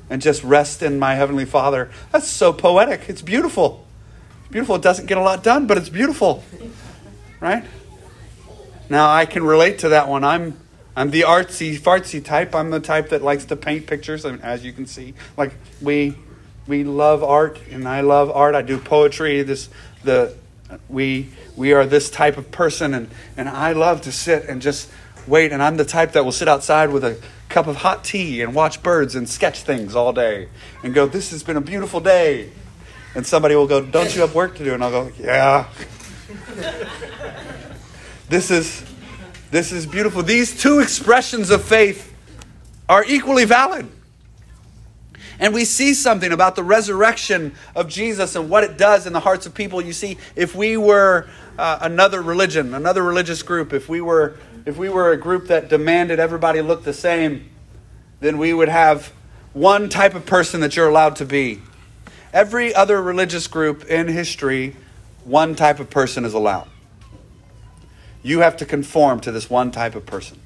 and 0.09 0.23
just 0.23 0.43
rest 0.45 0.83
in 0.83 0.99
my 0.99 1.15
Heavenly 1.15 1.45
Father. 1.45 1.91
That's 2.13 2.29
so 2.29 2.53
poetic. 2.53 3.09
It's 3.09 3.23
beautiful. 3.23 3.87
It's 4.41 4.53
beautiful. 4.53 4.77
It 4.77 4.83
doesn't 4.83 5.07
get 5.07 5.19
a 5.19 5.23
lot 5.23 5.43
done, 5.43 5.67
but 5.67 5.77
it's 5.77 5.89
beautiful. 5.89 6.45
Right? 7.41 7.65
Now 8.89 9.13
I 9.13 9.27
can 9.27 9.45
relate 9.45 9.81
to 9.81 9.91
that 9.91 10.09
one. 10.09 10.25
I'm 10.25 10.59
I'm 10.97 11.11
the 11.11 11.23
artsy 11.23 11.79
fartsy 11.79 12.25
type. 12.25 12.55
I'm 12.55 12.71
the 12.71 12.81
type 12.81 13.11
that 13.11 13.23
likes 13.23 13.45
to 13.47 13.57
paint 13.57 13.87
pictures, 13.87 14.25
as 14.25 14.65
you 14.65 14.73
can 14.73 14.87
see. 14.87 15.15
Like 15.37 15.53
we 15.83 16.17
we 16.67 16.85
love 16.85 17.23
art, 17.23 17.61
and 17.71 17.87
I 17.87 18.01
love 18.01 18.31
art. 18.31 18.55
I 18.55 18.63
do 18.63 18.79
poetry. 18.79 19.43
This 19.43 19.69
the 20.05 20.35
we 20.89 21.31
we 21.57 21.73
are 21.73 21.87
this 21.87 22.11
type 22.11 22.37
of 22.37 22.51
person 22.51 22.95
and 22.95 23.09
and 23.37 23.49
I 23.49 23.73
love 23.73 24.03
to 24.03 24.13
sit 24.13 24.45
and 24.49 24.61
just 24.61 24.91
wait, 25.27 25.53
and 25.53 25.63
I'm 25.63 25.77
the 25.77 25.85
type 25.85 26.13
that 26.13 26.25
will 26.25 26.33
sit 26.33 26.49
outside 26.49 26.91
with 26.91 27.05
a 27.05 27.19
cup 27.49 27.67
of 27.67 27.77
hot 27.77 28.05
tea 28.05 28.43
and 28.43 28.55
watch 28.55 28.83
birds 28.83 29.15
and 29.15 29.29
sketch 29.29 29.63
things 29.63 29.95
all 29.95 30.13
day 30.13 30.49
and 30.83 30.95
go, 30.95 31.07
This 31.07 31.31
has 31.31 31.43
been 31.43 31.57
a 31.57 31.61
beautiful 31.61 32.01
day. 32.01 32.51
And 33.15 33.27
somebody 33.27 33.55
will 33.55 33.67
go, 33.67 33.83
Don't 33.85 34.15
you 34.15 34.21
have 34.21 34.35
work 34.35 34.57
to 34.57 34.65
do? 34.65 34.75
And 34.75 34.85
I'll 34.85 34.91
go, 34.91 35.11
Yeah. 35.19 35.69
this 38.29 38.51
is 38.51 38.85
this 39.51 39.73
is 39.73 39.87
beautiful. 39.87 40.23
These 40.23 40.61
two 40.61 40.81
expressions 40.81 41.51
of 41.51 41.63
faith 41.65 42.13
are 42.89 43.05
equally 43.05 43.45
valid. 43.45 43.89
And 45.39 45.53
we 45.53 45.65
see 45.65 45.93
something 45.95 46.33
about 46.33 46.57
the 46.57 46.63
resurrection 46.63 47.55
of 47.75 47.89
Jesus 47.89 48.37
and 48.37 48.49
what 48.49 48.65
it 48.65 48.79
does 48.79 49.07
in 49.07 49.13
the 49.13 49.21
hearts 49.21 49.47
of 49.47 49.55
people. 49.55 49.83
You 49.83 49.93
see, 49.93 50.19
if 50.35 50.55
we 50.55 50.77
were 50.77 51.29
uh, 51.59 51.79
another 51.83 52.23
religion, 52.23 52.75
another 52.75 53.03
religious 53.03 53.43
group, 53.43 53.73
if 53.73 53.89
we 53.89 54.01
were 54.01 54.37
if 54.65 54.77
we 54.77 54.89
were 54.89 55.13
a 55.13 55.17
group 55.17 55.47
that 55.47 55.69
demanded 55.69 56.19
everybody 56.19 56.61
look 56.61 56.83
the 56.83 56.93
same, 56.93 57.49
then 58.19 58.37
we 58.37 58.53
would 58.53 58.69
have 58.69 59.13
one 59.53 59.89
type 59.89 60.15
of 60.15 60.27
person 60.27 60.61
that 60.61 60.75
you're 60.75 60.89
allowed 60.89 61.15
to 61.17 61.25
be. 61.25 61.63
Every 62.33 62.75
other 62.75 63.01
religious 63.01 63.47
group 63.47 63.85
in 63.85 64.09
history, 64.09 64.75
one 65.25 65.55
type 65.55 65.79
of 65.79 65.89
person 65.89 66.25
is 66.25 66.35
allowed. 66.35 66.69
You 68.25 68.41
have 68.41 68.57
to 68.57 68.67
conform 68.67 69.21
to 69.21 69.31
this 69.31 69.49
one 69.49 69.71
type 69.71 69.95
of 69.95 70.05
person. 70.05 70.41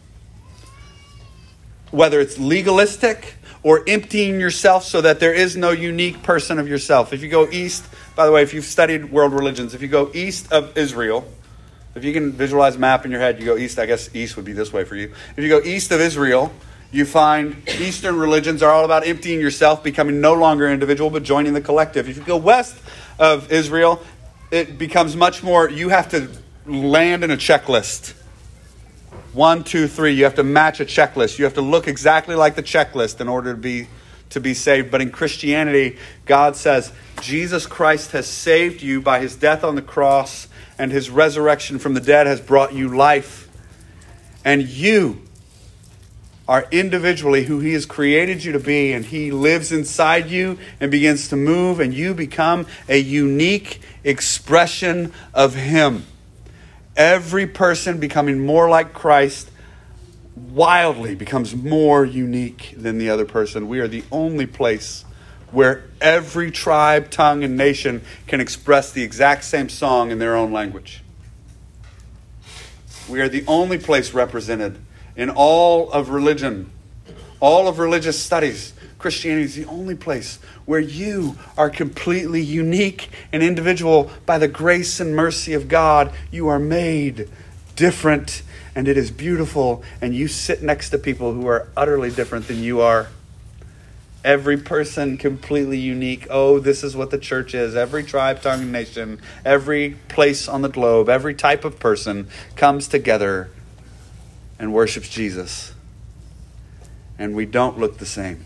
Whether 1.91 2.21
it's 2.21 2.39
legalistic 2.39 3.37
or 3.63 3.83
emptying 3.87 4.41
yourself 4.41 4.85
so 4.85 5.01
that 5.01 5.21
there 5.21 5.35
is 5.35 5.57
no 5.57 5.71
unique 5.71 6.23
person 6.23 6.59
of 6.59 6.69
yourself. 6.69 7.13
If 7.13 7.23
you 7.23 7.29
go 7.29 7.49
east, 7.51 7.85
by 8.17 8.27
the 8.27 8.33
way, 8.33 8.43
if 8.43 8.55
you've 8.55 8.65
studied 8.65 9.11
world 9.11 9.33
religions, 9.33 9.75
if 9.75 9.83
you 9.83 9.89
go 9.89 10.11
east 10.15 10.51
of 10.53 10.77
Israel, 10.77 11.27
if 11.95 12.05
you 12.05 12.13
can 12.13 12.33
visualize 12.33 12.77
a 12.77 12.79
map 12.79 13.05
in 13.05 13.11
your 13.11 13.21
head, 13.21 13.39
you 13.39 13.45
go 13.45 13.57
east, 13.57 13.79
I 13.79 13.87
guess 13.87 14.15
east 14.15 14.37
would 14.37 14.45
be 14.45 14.53
this 14.53 14.73
way 14.73 14.85
for 14.85 14.97
you. 14.97 15.13
If 15.37 15.45
you 15.45 15.49
go 15.49 15.61
east 15.61 15.91
of 15.91 16.01
Israel, 16.01 16.53
you 16.93 17.05
find 17.05 17.57
Eastern 17.69 18.17
religions 18.17 18.63
are 18.63 18.73
all 18.73 18.85
about 18.85 19.07
emptying 19.07 19.41
yourself, 19.41 19.85
becoming 19.85 20.21
no 20.21 20.35
longer 20.35 20.67
an 20.67 20.73
individual, 20.73 21.11
but 21.11 21.23
joining 21.23 21.55
the 21.55 21.61
collective. 21.61 22.09
If 22.09 22.17
you 22.17 22.23
go 22.23 22.37
west 22.37 22.77
of 23.19 23.53
Israel, 23.53 24.03
it 24.51 24.77
becomes 24.77 25.15
much 25.15 25.43
more, 25.43 25.71
you 25.71 25.91
have 25.91 26.09
to 26.11 26.29
land 26.67 27.23
in 27.23 27.31
a 27.31 27.37
checklist. 27.37 28.15
One, 29.33 29.63
two, 29.63 29.87
three. 29.87 30.13
You 30.13 30.25
have 30.25 30.35
to 30.37 30.43
match 30.43 30.81
a 30.81 30.85
checklist. 30.85 31.39
You 31.39 31.45
have 31.45 31.55
to 31.55 31.61
look 31.61 31.87
exactly 31.87 32.35
like 32.35 32.57
the 32.57 32.63
checklist 32.63 33.21
in 33.21 33.29
order 33.29 33.53
to 33.53 33.59
be 33.59 33.87
to 34.31 34.41
be 34.41 34.55
saved. 34.55 34.91
But 34.91 35.01
in 35.01 35.11
Christianity, 35.11 35.99
God 36.25 36.57
says 36.57 36.93
Jesus 37.21 37.67
Christ 37.67 38.13
has 38.13 38.27
saved 38.27 38.83
you 38.83 39.01
by 39.01 39.21
his 39.21 39.37
death 39.37 39.63
on 39.65 39.75
the 39.75 39.83
cross 39.83 40.49
and 40.79 40.91
his 40.91 41.11
resurrection 41.11 41.79
from 41.79 41.95
the 41.95 42.01
dead 42.01 42.27
has 42.27 42.41
brought 42.41 42.73
you 42.73 42.89
life. 42.89 43.49
And 44.45 44.63
you 44.63 45.23
are 46.49 46.67
individually 46.71 47.45
who 47.45 47.61
he 47.61 47.73
has 47.75 47.87
created 47.87 48.43
you 48.43 48.53
to 48.53 48.59
be 48.59 48.93
and 48.93 49.05
he 49.05 49.31
lives 49.31 49.71
inside 49.71 50.29
you 50.29 50.59
and 50.81 50.91
begins 50.91 51.29
to 51.29 51.37
move 51.37 51.79
and 51.79 51.95
you 51.95 52.15
become 52.15 52.67
a 52.89 52.99
unique 52.99 53.81
expression 54.03 55.13
of 55.33 55.55
him 55.55 56.05
every 56.97 57.47
person 57.47 57.99
becoming 57.99 58.45
more 58.45 58.69
like 58.69 58.93
Christ 58.93 59.51
wildly 60.37 61.15
becomes 61.15 61.55
more 61.55 62.05
unique 62.05 62.75
than 62.77 62.99
the 62.99 63.11
other 63.11 63.25
person. 63.25 63.69
We 63.69 63.81
are 63.81 63.89
the 63.89 64.05
only 64.11 64.47
place 64.47 65.05
where 65.51 65.85
every 66.01 66.51
tribe, 66.51 67.11
tongue, 67.11 67.43
and 67.43 67.57
nation 67.57 68.03
can 68.27 68.41
express 68.41 68.93
the 68.93 69.03
exact 69.03 69.45
same 69.45 69.69
song 69.69 70.11
in 70.11 70.19
their 70.19 70.37
own 70.37 70.53
language. 70.53 71.03
We 73.09 73.21
are 73.21 73.29
the 73.29 73.45
only 73.47 73.79
place 73.79 74.15
represented 74.15 74.79
in 75.17 75.31
all 75.31 75.91
of 75.91 76.11
religion, 76.11 76.71
all 77.41 77.67
of 77.67 77.79
religious 77.79 78.21
studies. 78.23 78.73
Christianity 79.01 79.45
is 79.45 79.55
the 79.57 79.65
only 79.65 79.95
place 79.95 80.39
where 80.67 80.79
you 80.79 81.37
are 81.57 81.71
completely 81.71 82.43
unique 82.43 83.09
and 83.33 83.43
individual 83.43 84.11
by 84.27 84.39
the 84.39 84.47
grace 84.47 85.01
and 85.01 85.17
mercy 85.17 85.55
of 85.55 85.69
God. 85.69 86.13
You 86.31 86.49
are 86.49 86.59
made 86.59 87.29
different, 87.77 88.43
and 88.75 88.87
it 88.87 88.99
is 88.99 89.11
beautiful, 89.11 89.83
and 90.03 90.15
you 90.15 90.29
sit 90.29 90.63
next 90.63 90.91
to 90.91 90.99
people 90.99 91.33
who 91.33 91.47
are 91.47 91.69
utterly 91.77 92.11
different 92.11 92.47
than 92.47 92.63
you 92.63 92.83
are. 92.83 93.09
Every 94.23 94.59
person 94.59 95.17
completely 95.17 95.79
unique. 95.79 96.27
Oh, 96.29 96.59
this 96.59 96.85
is 96.85 96.95
what 96.95 97.11
the 97.11 97.17
church 97.17 97.55
is. 97.55 97.75
Every 97.75 98.05
tribe, 98.05 98.43
tongue, 98.43 98.71
nation, 98.71 99.19
every 99.47 99.97
place 100.09 100.47
on 100.47 100.61
the 100.61 100.69
globe, 100.69 101.09
every 101.09 101.35
type 101.35 101.65
of 101.65 101.81
person 101.81 102.29
comes 102.55 102.87
together 102.87 103.51
and 104.59 104.75
worships 104.75 105.09
Jesus. 105.09 105.73
And 107.19 107.35
we 107.35 107.47
don't 107.47 107.79
look 107.79 107.97
the 107.97 108.05
same. 108.05 108.45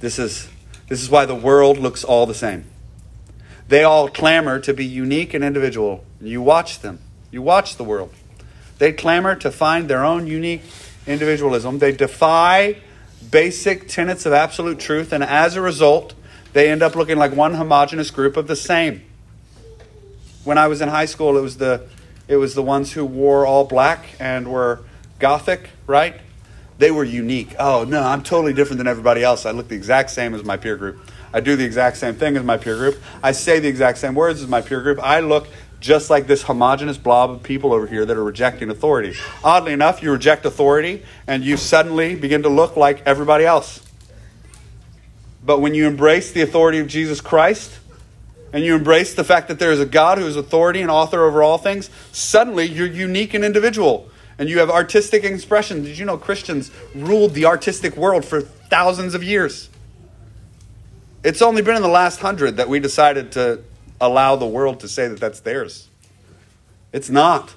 This 0.00 0.18
is 0.18 0.48
this 0.88 1.02
is 1.02 1.10
why 1.10 1.26
the 1.26 1.34
world 1.34 1.78
looks 1.78 2.04
all 2.04 2.26
the 2.26 2.34
same. 2.34 2.64
They 3.68 3.84
all 3.84 4.08
clamor 4.08 4.58
to 4.60 4.72
be 4.72 4.84
unique 4.84 5.34
and 5.34 5.44
individual. 5.44 6.04
You 6.20 6.40
watch 6.40 6.80
them. 6.80 7.00
You 7.30 7.42
watch 7.42 7.76
the 7.76 7.84
world. 7.84 8.12
They 8.78 8.92
clamor 8.92 9.34
to 9.36 9.50
find 9.50 9.88
their 9.88 10.04
own 10.04 10.26
unique 10.26 10.62
individualism. 11.06 11.78
They 11.78 11.92
defy 11.92 12.76
basic 13.30 13.88
tenets 13.88 14.24
of 14.24 14.32
absolute 14.32 14.78
truth, 14.78 15.12
and 15.12 15.22
as 15.22 15.56
a 15.56 15.60
result, 15.60 16.14
they 16.52 16.70
end 16.70 16.82
up 16.82 16.96
looking 16.96 17.18
like 17.18 17.34
one 17.34 17.54
homogenous 17.54 18.10
group 18.10 18.36
of 18.36 18.46
the 18.46 18.56
same. 18.56 19.02
When 20.44 20.56
I 20.56 20.68
was 20.68 20.80
in 20.80 20.88
high 20.88 21.04
school, 21.04 21.36
it 21.36 21.42
was 21.42 21.58
the 21.58 21.86
it 22.28 22.36
was 22.36 22.54
the 22.54 22.62
ones 22.62 22.92
who 22.92 23.04
wore 23.04 23.46
all 23.46 23.64
black 23.64 24.04
and 24.20 24.50
were 24.50 24.80
gothic, 25.18 25.70
right? 25.86 26.20
They 26.78 26.92
were 26.92 27.04
unique. 27.04 27.56
Oh, 27.58 27.84
no, 27.84 28.02
I'm 28.02 28.22
totally 28.22 28.52
different 28.52 28.78
than 28.78 28.86
everybody 28.86 29.22
else. 29.22 29.44
I 29.44 29.50
look 29.50 29.68
the 29.68 29.74
exact 29.74 30.10
same 30.10 30.32
as 30.34 30.44
my 30.44 30.56
peer 30.56 30.76
group. 30.76 31.00
I 31.32 31.40
do 31.40 31.56
the 31.56 31.64
exact 31.64 31.96
same 31.96 32.14
thing 32.14 32.36
as 32.36 32.44
my 32.44 32.56
peer 32.56 32.76
group. 32.76 32.98
I 33.22 33.32
say 33.32 33.58
the 33.58 33.68
exact 33.68 33.98
same 33.98 34.14
words 34.14 34.40
as 34.40 34.48
my 34.48 34.60
peer 34.60 34.80
group. 34.80 35.02
I 35.02 35.20
look 35.20 35.48
just 35.80 36.08
like 36.08 36.26
this 36.26 36.42
homogenous 36.42 36.96
blob 36.96 37.30
of 37.30 37.42
people 37.42 37.72
over 37.72 37.86
here 37.86 38.06
that 38.06 38.16
are 38.16 38.24
rejecting 38.24 38.70
authority. 38.70 39.14
Oddly 39.44 39.72
enough, 39.72 40.02
you 40.02 40.10
reject 40.10 40.46
authority 40.46 41.02
and 41.26 41.44
you 41.44 41.56
suddenly 41.56 42.14
begin 42.14 42.42
to 42.44 42.48
look 42.48 42.76
like 42.76 43.02
everybody 43.04 43.44
else. 43.44 43.84
But 45.44 45.60
when 45.60 45.74
you 45.74 45.86
embrace 45.86 46.32
the 46.32 46.42
authority 46.42 46.78
of 46.78 46.86
Jesus 46.86 47.20
Christ, 47.20 47.78
and 48.52 48.64
you 48.64 48.74
embrace 48.74 49.14
the 49.14 49.24
fact 49.24 49.48
that 49.48 49.58
there 49.58 49.72
is 49.72 49.80
a 49.80 49.86
God 49.86 50.16
who 50.16 50.26
is 50.26 50.34
authority 50.34 50.80
and 50.80 50.90
author 50.90 51.22
over 51.24 51.42
all 51.42 51.58
things, 51.58 51.90
suddenly 52.12 52.64
you're 52.64 52.86
unique 52.86 53.34
and 53.34 53.44
individual 53.44 54.07
and 54.38 54.48
you 54.48 54.60
have 54.60 54.70
artistic 54.70 55.24
expression. 55.24 55.82
Did 55.82 55.98
you 55.98 56.04
know 56.04 56.16
Christians 56.16 56.70
ruled 56.94 57.34
the 57.34 57.44
artistic 57.44 57.96
world 57.96 58.24
for 58.24 58.40
thousands 58.40 59.14
of 59.14 59.22
years? 59.22 59.68
It's 61.24 61.42
only 61.42 61.62
been 61.62 61.76
in 61.76 61.82
the 61.82 61.88
last 61.88 62.20
hundred 62.20 62.56
that 62.58 62.68
we 62.68 62.78
decided 62.78 63.32
to 63.32 63.62
allow 64.00 64.36
the 64.36 64.46
world 64.46 64.80
to 64.80 64.88
say 64.88 65.08
that 65.08 65.18
that's 65.18 65.40
theirs. 65.40 65.88
It's 66.92 67.10
not. 67.10 67.54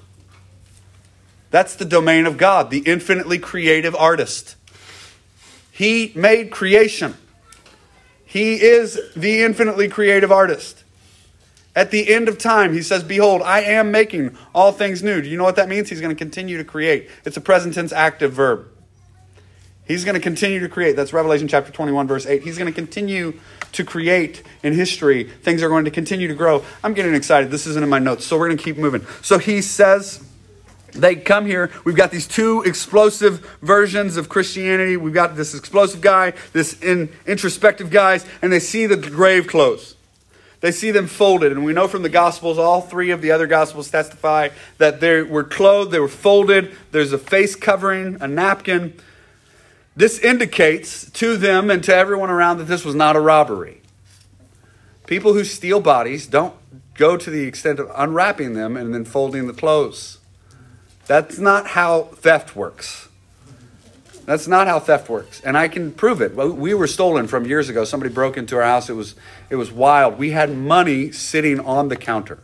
That's 1.50 1.76
the 1.76 1.84
domain 1.84 2.26
of 2.26 2.38
God, 2.38 2.70
the 2.70 2.80
infinitely 2.80 3.38
creative 3.38 3.94
artist. 3.94 4.56
He 5.70 6.12
made 6.16 6.50
creation. 6.50 7.14
He 8.24 8.54
is 8.60 8.98
the 9.14 9.42
infinitely 9.42 9.88
creative 9.88 10.32
artist. 10.32 10.81
At 11.74 11.90
the 11.90 12.12
end 12.12 12.28
of 12.28 12.36
time, 12.36 12.74
he 12.74 12.82
says, 12.82 13.02
Behold, 13.02 13.42
I 13.42 13.62
am 13.62 13.90
making 13.90 14.36
all 14.54 14.72
things 14.72 15.02
new. 15.02 15.22
Do 15.22 15.28
you 15.28 15.38
know 15.38 15.44
what 15.44 15.56
that 15.56 15.68
means? 15.68 15.88
He's 15.88 16.00
going 16.00 16.14
to 16.14 16.18
continue 16.18 16.58
to 16.58 16.64
create. 16.64 17.08
It's 17.24 17.36
a 17.36 17.40
present 17.40 17.74
tense 17.74 17.92
active 17.92 18.32
verb. 18.32 18.68
He's 19.86 20.04
going 20.04 20.14
to 20.14 20.20
continue 20.20 20.60
to 20.60 20.68
create. 20.68 20.96
That's 20.96 21.12
Revelation 21.12 21.48
chapter 21.48 21.72
21, 21.72 22.06
verse 22.06 22.26
8. 22.26 22.42
He's 22.42 22.56
going 22.56 22.72
to 22.72 22.74
continue 22.74 23.38
to 23.72 23.84
create 23.84 24.42
in 24.62 24.74
history. 24.74 25.24
Things 25.24 25.62
are 25.62 25.68
going 25.68 25.86
to 25.86 25.90
continue 25.90 26.28
to 26.28 26.34
grow. 26.34 26.64
I'm 26.84 26.94
getting 26.94 27.14
excited. 27.14 27.50
This 27.50 27.66
isn't 27.66 27.82
in 27.82 27.88
my 27.88 27.98
notes, 27.98 28.24
so 28.24 28.38
we're 28.38 28.48
going 28.48 28.58
to 28.58 28.64
keep 28.64 28.76
moving. 28.76 29.04
So 29.22 29.38
he 29.38 29.60
says, 29.60 30.22
they 30.92 31.16
come 31.16 31.46
here. 31.46 31.70
We've 31.84 31.96
got 31.96 32.10
these 32.10 32.28
two 32.28 32.62
explosive 32.62 33.40
versions 33.60 34.16
of 34.16 34.28
Christianity. 34.28 34.96
We've 34.96 35.14
got 35.14 35.36
this 35.36 35.54
explosive 35.54 36.00
guy, 36.00 36.34
this 36.52 36.80
in, 36.82 37.08
introspective 37.26 37.90
guys, 37.90 38.26
and 38.40 38.52
they 38.52 38.60
see 38.60 38.86
the 38.86 38.96
grave 38.96 39.46
clothes. 39.46 39.96
They 40.62 40.70
see 40.70 40.92
them 40.92 41.08
folded. 41.08 41.52
And 41.52 41.64
we 41.64 41.72
know 41.72 41.88
from 41.88 42.02
the 42.02 42.08
Gospels, 42.08 42.56
all 42.56 42.80
three 42.80 43.10
of 43.10 43.20
the 43.20 43.32
other 43.32 43.48
Gospels 43.48 43.90
testify 43.90 44.50
that 44.78 45.00
they 45.00 45.20
were 45.20 45.44
clothed, 45.44 45.90
they 45.90 46.00
were 46.00 46.08
folded. 46.08 46.74
There's 46.92 47.12
a 47.12 47.18
face 47.18 47.54
covering, 47.54 48.16
a 48.20 48.28
napkin. 48.28 48.94
This 49.96 50.20
indicates 50.20 51.10
to 51.10 51.36
them 51.36 51.68
and 51.68 51.82
to 51.84 51.94
everyone 51.94 52.30
around 52.30 52.58
that 52.58 52.64
this 52.64 52.84
was 52.84 52.94
not 52.94 53.16
a 53.16 53.20
robbery. 53.20 53.82
People 55.06 55.34
who 55.34 55.44
steal 55.44 55.80
bodies 55.80 56.28
don't 56.28 56.54
go 56.94 57.16
to 57.16 57.28
the 57.28 57.42
extent 57.42 57.80
of 57.80 57.90
unwrapping 57.94 58.54
them 58.54 58.76
and 58.76 58.94
then 58.94 59.04
folding 59.04 59.48
the 59.48 59.52
clothes. 59.52 60.18
That's 61.08 61.38
not 61.38 61.66
how 61.68 62.04
theft 62.04 62.54
works. 62.54 63.08
That's 64.24 64.46
not 64.46 64.68
how 64.68 64.78
theft 64.78 65.08
works, 65.08 65.40
and 65.40 65.58
I 65.58 65.66
can 65.68 65.92
prove 65.92 66.20
it. 66.20 66.36
We 66.36 66.74
were 66.74 66.86
stolen 66.86 67.26
from 67.26 67.44
years 67.44 67.68
ago. 67.68 67.84
Somebody 67.84 68.12
broke 68.12 68.36
into 68.36 68.56
our 68.56 68.62
house. 68.62 68.88
It 68.88 68.94
was 68.94 69.16
it 69.50 69.56
was 69.56 69.72
wild. 69.72 70.18
We 70.18 70.30
had 70.30 70.56
money 70.56 71.10
sitting 71.10 71.58
on 71.58 71.88
the 71.88 71.96
counter. 71.96 72.38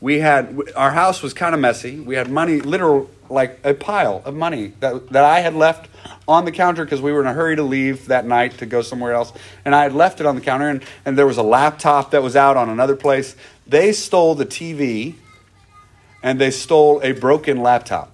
We 0.00 0.20
had 0.20 0.62
our 0.76 0.92
house 0.92 1.22
was 1.22 1.34
kind 1.34 1.54
of 1.54 1.60
messy. 1.60 1.98
We 1.98 2.14
had 2.14 2.30
money, 2.30 2.60
literal 2.60 3.10
like 3.30 3.58
a 3.64 3.74
pile 3.74 4.22
of 4.24 4.34
money 4.34 4.72
that, 4.80 5.10
that 5.10 5.24
I 5.24 5.40
had 5.40 5.54
left 5.54 5.88
on 6.26 6.44
the 6.44 6.52
counter 6.52 6.84
because 6.84 7.00
we 7.00 7.12
were 7.12 7.20
in 7.20 7.26
a 7.26 7.32
hurry 7.32 7.56
to 7.56 7.62
leave 7.62 8.06
that 8.06 8.26
night 8.26 8.58
to 8.58 8.66
go 8.66 8.82
somewhere 8.82 9.12
else. 9.12 9.32
And 9.64 9.74
I 9.74 9.82
had 9.82 9.92
left 9.92 10.20
it 10.20 10.26
on 10.26 10.34
the 10.34 10.40
counter, 10.40 10.68
and, 10.68 10.82
and 11.04 11.18
there 11.18 11.26
was 11.26 11.36
a 11.36 11.42
laptop 11.42 12.12
that 12.12 12.22
was 12.22 12.36
out 12.36 12.56
on 12.56 12.68
another 12.68 12.96
place. 12.96 13.36
They 13.66 13.92
stole 13.92 14.34
the 14.34 14.46
TV 14.46 15.14
and 16.22 16.40
they 16.40 16.50
stole 16.50 17.00
a 17.02 17.12
broken 17.12 17.60
laptop. 17.60 18.12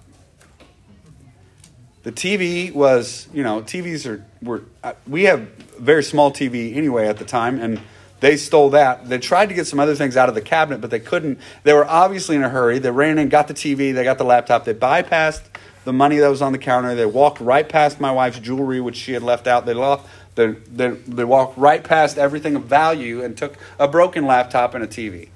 The 2.05 2.11
TV 2.11 2.71
was, 2.71 3.27
you 3.33 3.41
know, 3.41 3.63
TVs 3.63 4.07
are, 4.07 4.23
were, 4.43 4.61
uh, 4.83 4.93
we 5.07 5.23
have 5.23 5.39
very 5.79 6.03
small 6.03 6.31
TV 6.31 6.75
anyway 6.75 7.07
at 7.07 7.17
the 7.17 7.25
time, 7.25 7.59
and 7.59 7.81
they 8.19 8.37
stole 8.37 8.69
that. 8.69 9.09
They 9.09 9.17
tried 9.17 9.49
to 9.49 9.55
get 9.55 9.65
some 9.65 9.79
other 9.79 9.95
things 9.95 10.15
out 10.15 10.29
of 10.29 10.35
the 10.35 10.41
cabinet, 10.41 10.81
but 10.81 10.91
they 10.91 10.99
couldn't. 10.99 11.39
They 11.63 11.73
were 11.73 11.83
obviously 11.83 12.35
in 12.35 12.43
a 12.43 12.49
hurry. 12.49 12.77
They 12.77 12.91
ran 12.91 13.17
in, 13.17 13.29
got 13.29 13.47
the 13.47 13.55
TV, 13.55 13.91
they 13.91 14.03
got 14.03 14.19
the 14.19 14.23
laptop. 14.23 14.65
They 14.65 14.75
bypassed 14.75 15.41
the 15.83 15.93
money 15.93 16.17
that 16.17 16.27
was 16.27 16.43
on 16.43 16.51
the 16.51 16.59
counter. 16.59 16.93
They 16.93 17.07
walked 17.07 17.39
right 17.39 17.67
past 17.67 17.99
my 17.99 18.11
wife's 18.11 18.37
jewelry, 18.37 18.79
which 18.79 18.97
she 18.97 19.13
had 19.13 19.23
left 19.23 19.47
out. 19.47 19.65
They, 19.65 19.73
left, 19.73 20.07
they, 20.35 20.51
they, 20.51 20.89
they 20.89 21.23
walked 21.23 21.57
right 21.57 21.83
past 21.83 22.19
everything 22.19 22.55
of 22.55 22.65
value 22.65 23.23
and 23.23 23.35
took 23.35 23.57
a 23.79 23.87
broken 23.87 24.27
laptop 24.27 24.75
and 24.75 24.83
a 24.83 24.87
TV. 24.87 25.29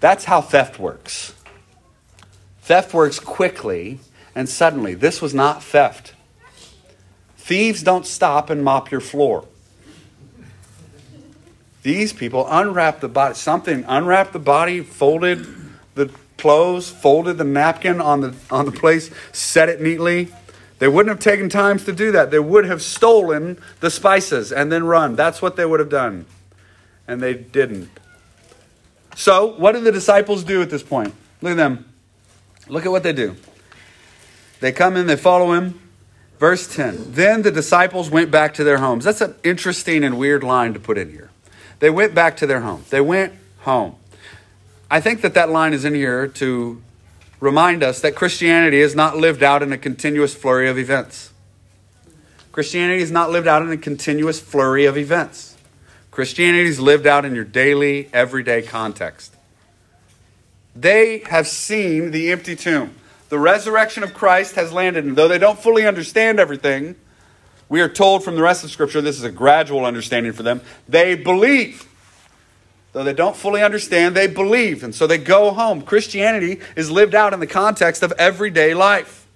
That's 0.00 0.24
how 0.24 0.40
theft 0.40 0.78
works. 0.78 1.34
Theft 2.62 2.94
works 2.94 3.20
quickly 3.20 4.00
and 4.34 4.48
suddenly. 4.48 4.94
This 4.94 5.22
was 5.22 5.34
not 5.34 5.62
theft. 5.62 6.14
Thieves 7.36 7.82
don't 7.82 8.06
stop 8.06 8.50
and 8.50 8.64
mop 8.64 8.90
your 8.90 9.00
floor. 9.00 9.46
These 11.82 12.14
people 12.14 12.46
unwrapped 12.48 13.02
the 13.02 13.08
body, 13.08 13.34
something 13.34 13.84
unwrapped 13.86 14.32
the 14.32 14.38
body, 14.38 14.80
folded 14.80 15.46
the 15.94 16.10
clothes, 16.38 16.88
folded 16.88 17.36
the 17.36 17.44
napkin 17.44 18.00
on 18.00 18.22
the 18.22 18.34
on 18.50 18.64
the 18.64 18.72
place, 18.72 19.10
set 19.32 19.68
it 19.68 19.82
neatly. 19.82 20.28
They 20.78 20.88
wouldn't 20.88 21.14
have 21.14 21.20
taken 21.22 21.48
times 21.48 21.84
to 21.84 21.92
do 21.92 22.12
that. 22.12 22.30
They 22.30 22.38
would 22.38 22.64
have 22.64 22.82
stolen 22.82 23.58
the 23.80 23.90
spices 23.90 24.50
and 24.50 24.72
then 24.72 24.84
run. 24.84 25.14
That's 25.14 25.40
what 25.40 25.56
they 25.56 25.64
would 25.64 25.80
have 25.80 25.90
done. 25.90 26.26
And 27.06 27.22
they 27.22 27.34
didn't. 27.34 27.90
So, 29.14 29.46
what 29.46 29.72
do 29.72 29.80
the 29.80 29.92
disciples 29.92 30.42
do 30.42 30.62
at 30.62 30.70
this 30.70 30.82
point? 30.82 31.14
Look 31.42 31.52
at 31.52 31.56
them. 31.56 31.84
Look 32.66 32.86
at 32.86 32.90
what 32.90 33.02
they 33.02 33.12
do. 33.12 33.36
They 34.60 34.72
come 34.72 34.96
in, 34.96 35.06
they 35.06 35.16
follow 35.16 35.52
him. 35.52 35.80
Verse 36.38 36.72
10 36.74 37.12
Then 37.12 37.42
the 37.42 37.50
disciples 37.50 38.10
went 38.10 38.30
back 38.30 38.54
to 38.54 38.64
their 38.64 38.78
homes. 38.78 39.04
That's 39.04 39.20
an 39.20 39.34
interesting 39.42 40.04
and 40.04 40.18
weird 40.18 40.42
line 40.42 40.74
to 40.74 40.80
put 40.80 40.98
in 40.98 41.10
here. 41.10 41.30
They 41.80 41.90
went 41.90 42.14
back 42.14 42.36
to 42.38 42.46
their 42.46 42.60
home. 42.60 42.84
They 42.90 43.00
went 43.00 43.34
home. 43.60 43.96
I 44.90 45.00
think 45.00 45.22
that 45.22 45.34
that 45.34 45.50
line 45.50 45.72
is 45.72 45.84
in 45.84 45.94
here 45.94 46.28
to 46.28 46.82
remind 47.40 47.82
us 47.82 48.00
that 48.00 48.14
Christianity 48.14 48.80
is 48.80 48.94
not 48.94 49.16
lived 49.16 49.42
out 49.42 49.62
in 49.62 49.72
a 49.72 49.78
continuous 49.78 50.34
flurry 50.34 50.68
of 50.68 50.78
events. 50.78 51.32
Christianity 52.52 53.02
is 53.02 53.10
not 53.10 53.30
lived 53.30 53.48
out 53.48 53.62
in 53.62 53.70
a 53.70 53.76
continuous 53.76 54.40
flurry 54.40 54.84
of 54.84 54.96
events. 54.96 55.56
Christianity 56.10 56.68
is 56.68 56.78
lived 56.78 57.06
out 57.06 57.24
in 57.24 57.34
your 57.34 57.44
daily, 57.44 58.08
everyday 58.12 58.62
context. 58.62 59.34
They 60.76 61.18
have 61.26 61.48
seen 61.48 62.12
the 62.12 62.30
empty 62.30 62.54
tomb. 62.54 62.94
The 63.28 63.38
resurrection 63.38 64.02
of 64.02 64.14
Christ 64.14 64.54
has 64.56 64.72
landed, 64.72 65.04
and 65.04 65.16
though 65.16 65.28
they 65.28 65.38
don't 65.38 65.58
fully 65.58 65.86
understand 65.86 66.38
everything, 66.38 66.96
we 67.68 67.80
are 67.80 67.88
told 67.88 68.22
from 68.22 68.36
the 68.36 68.42
rest 68.42 68.64
of 68.64 68.70
Scripture 68.70 69.00
this 69.00 69.16
is 69.16 69.24
a 69.24 69.30
gradual 69.30 69.84
understanding 69.84 70.32
for 70.32 70.42
them. 70.42 70.60
They 70.88 71.14
believe. 71.14 71.88
Though 72.92 73.02
they 73.02 73.12
don't 73.12 73.34
fully 73.34 73.60
understand, 73.62 74.14
they 74.14 74.28
believe, 74.28 74.84
and 74.84 74.94
so 74.94 75.08
they 75.08 75.18
go 75.18 75.50
home. 75.50 75.82
Christianity 75.82 76.60
is 76.76 76.92
lived 76.92 77.14
out 77.14 77.32
in 77.32 77.40
the 77.40 77.46
context 77.46 78.04
of 78.04 78.12
everyday 78.12 78.72
life. 78.72 79.26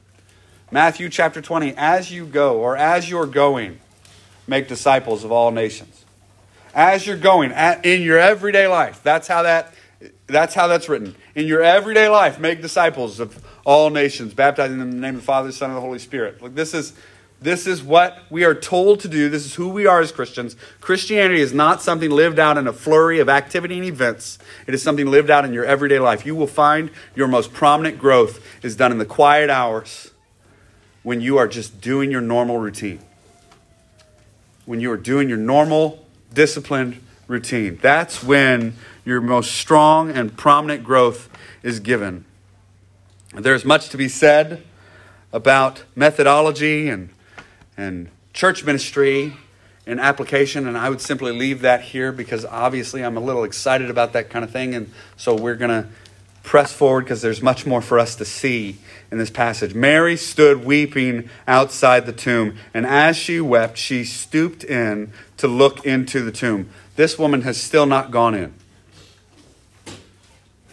Matthew 0.71 1.09
chapter 1.09 1.41
20, 1.41 1.75
as 1.77 2.13
you 2.13 2.25
go, 2.25 2.59
or 2.59 2.77
as 2.77 3.11
you're 3.11 3.27
going, 3.27 3.81
make 4.47 4.69
disciples 4.69 5.25
of 5.25 5.33
all 5.33 5.51
nations. 5.51 6.05
As 6.73 7.05
you're 7.05 7.17
going, 7.17 7.51
at, 7.51 7.85
in 7.85 8.03
your 8.03 8.19
everyday 8.19 8.69
life, 8.69 9.03
that's 9.03 9.27
how 9.27 9.43
that 9.43 9.75
that's 10.29 10.55
how 10.55 10.69
that's 10.69 10.89
written. 10.89 11.17
In 11.35 11.47
your 11.47 11.63
everyday 11.63 12.09
life, 12.09 12.39
make 12.39 12.63
disciples 12.63 13.19
of 13.19 13.43
all 13.69 13.91
nations, 13.91 14.33
baptizing 14.33 14.79
them 14.79 14.89
in 14.89 14.97
the 14.97 15.01
name 15.03 15.17
of 15.17 15.21
the 15.21 15.27
Father, 15.27 15.49
the 15.49 15.53
Son, 15.53 15.69
and 15.69 15.77
the 15.77 15.83
Holy 15.83 15.99
Spirit. 15.99 16.41
Look, 16.41 16.55
this 16.55 16.73
is 16.73 16.95
this 17.43 17.67
is 17.67 17.83
what 17.83 18.19
we 18.31 18.43
are 18.43 18.55
told 18.55 19.01
to 19.01 19.09
do. 19.09 19.29
This 19.29 19.45
is 19.45 19.55
who 19.55 19.69
we 19.69 19.85
are 19.87 20.01
as 20.01 20.11
Christians. 20.11 20.57
Christianity 20.81 21.43
is 21.43 21.53
not 21.53 21.83
something 21.83 22.11
lived 22.11 22.39
out 22.39 22.57
in 22.57 22.67
a 22.67 22.73
flurry 22.73 23.21
of 23.21 23.29
activity 23.29 23.77
and 23.77 23.85
events. 23.85 24.39
It 24.67 24.73
is 24.73 24.83
something 24.83 25.07
lived 25.07 25.29
out 25.29 25.45
in 25.45 25.53
your 25.53 25.67
everyday 25.67 25.99
life. 25.99 26.25
You 26.25 26.35
will 26.35 26.47
find 26.47 26.91
your 27.15 27.29
most 27.29 27.53
prominent 27.53 27.99
growth 27.99 28.43
is 28.65 28.75
done 28.75 28.91
in 28.91 28.97
the 28.97 29.05
quiet 29.05 29.51
hours 29.51 30.13
when 31.03 31.21
you 31.21 31.37
are 31.37 31.47
just 31.47 31.79
doing 31.79 32.11
your 32.11 32.23
normal 32.23 32.57
routine. 32.59 33.01
When 34.65 34.81
you 34.81 34.91
are 34.91 34.97
doing 34.97 35.29
your 35.29 35.39
normal, 35.39 36.07
disciplined 36.33 37.03
routine. 37.29 37.79
That's 37.83 38.25
when 38.25 38.77
your 39.05 39.21
most 39.21 39.53
strong 39.53 40.11
and 40.11 40.35
prominent 40.37 40.83
growth 40.83 41.29
is 41.63 41.81
given. 41.81 42.25
There's 43.35 43.65
much 43.65 43.91
to 43.91 43.97
be 43.99 44.09
said 44.09 44.63
about 45.33 45.85
methodology 45.95 46.89
and, 46.89 47.11
and 47.77 48.09
church 48.33 48.65
ministry 48.65 49.35
and 49.87 50.01
application, 50.01 50.67
and 50.67 50.79
I 50.79 50.89
would 50.89 51.01
simply 51.01 51.33
leave 51.33 51.61
that 51.61 51.83
here 51.83 52.11
because 52.11 52.45
obviously 52.47 53.05
I'm 53.05 53.17
a 53.17 53.21
little 53.21 53.45
excited 53.45 53.91
about 53.91 54.15
that 54.15 54.31
kind 54.31 54.45
of 54.45 54.51
thing, 54.51 54.75
and 54.75 54.91
so 55.17 55.35
we're 55.35 55.57
going 55.57 55.83
to 55.83 55.89
press 56.43 56.73
forward 56.73 57.05
because 57.05 57.21
there's 57.21 57.43
much 57.43 57.67
more 57.67 57.83
for 57.83 57.99
us 57.99 58.17
to 58.17 58.25
see 58.25 58.79
in 59.11 59.19
this 59.19 59.29
passage. 59.29 59.75
Mary 59.75 60.17
stood 60.17 60.65
weeping 60.65 61.29
outside 61.47 62.07
the 62.07 62.13
tomb, 62.13 62.57
and 62.73 62.87
as 62.87 63.17
she 63.17 63.41
wept, 63.43 63.77
she 63.77 64.05
stooped 64.05 64.65
in 64.65 65.13
to 65.37 65.47
look 65.47 65.85
into 65.85 66.23
the 66.23 66.33
tomb. 66.33 66.71
This 66.97 67.19
woman 67.19 67.43
has 67.43 67.61
still 67.61 67.85
not 67.85 68.11
gone 68.11 68.35
in. 68.35 68.55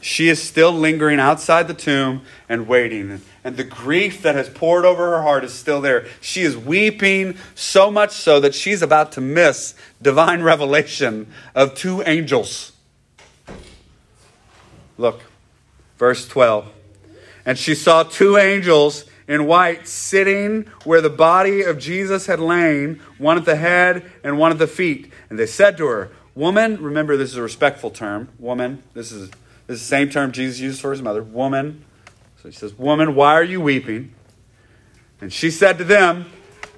She 0.06 0.30
is 0.30 0.40
still 0.40 0.72
lingering 0.72 1.20
outside 1.20 1.68
the 1.68 1.74
tomb 1.74 2.22
and 2.48 2.68
waiting. 2.68 3.24
And 3.44 3.58
the 3.58 3.64
grief 3.64 4.22
that 4.22 4.36
has 4.36 4.48
poured 4.48 4.86
over 4.86 5.10
her 5.10 5.24
heart 5.24 5.44
is 5.44 5.52
still 5.52 5.82
there. 5.82 6.06
She 6.22 6.44
is 6.44 6.56
weeping 6.56 7.38
so 7.56 7.90
much 7.90 8.12
so 8.12 8.40
that 8.40 8.54
she's 8.54 8.84
about 8.84 9.14
to 9.14 9.22
miss 9.22 9.74
divine 10.00 10.44
revelation 10.44 11.26
of 11.56 11.74
two 11.74 12.04
angels. 12.04 12.74
Look, 15.00 15.22
verse 15.98 16.28
12. 16.28 16.72
And 17.44 17.58
she 17.58 17.74
saw 17.74 18.04
two 18.04 18.38
angels 18.38 19.06
in 19.28 19.48
white 19.48 19.88
sitting 19.88 20.68
where 20.84 21.02
the 21.02 21.10
body 21.10 21.64
of 21.64 21.80
Jesus 21.80 22.28
had 22.28 22.40
lain, 22.40 23.02
one 23.18 23.40
at 23.40 23.46
the 23.46 23.56
head 23.56 24.04
and 24.24 24.38
one 24.38 24.52
at 24.52 24.60
the 24.60 24.68
feet. 24.68 25.12
And 25.32 25.40
they 25.40 25.48
said 25.48 25.78
to 25.78 25.88
her, 25.88 26.12
Woman, 26.36 26.80
remember 26.80 27.18
this 27.18 27.32
is 27.32 27.38
a 27.38 27.42
respectful 27.42 27.90
term. 27.90 28.30
Woman, 28.38 28.84
this 28.94 29.12
is 29.12 29.32
this 29.68 29.82
is 29.82 29.82
the 29.82 29.88
same 29.88 30.10
term 30.10 30.32
Jesus 30.32 30.60
used 30.60 30.82
for 30.82 30.92
his 30.92 31.02
mother, 31.02 31.24
woman. 31.24 31.84
So 32.42 32.50
he 32.50 32.56
says, 32.56 32.74
Woman, 32.76 33.16
why 33.16 33.34
are 33.34 33.44
you 33.44 33.60
weeping? 33.60 34.14
And 35.20 35.34
she 35.34 35.50
said 35.50 35.78
to 35.80 35.84
them, 35.84 36.26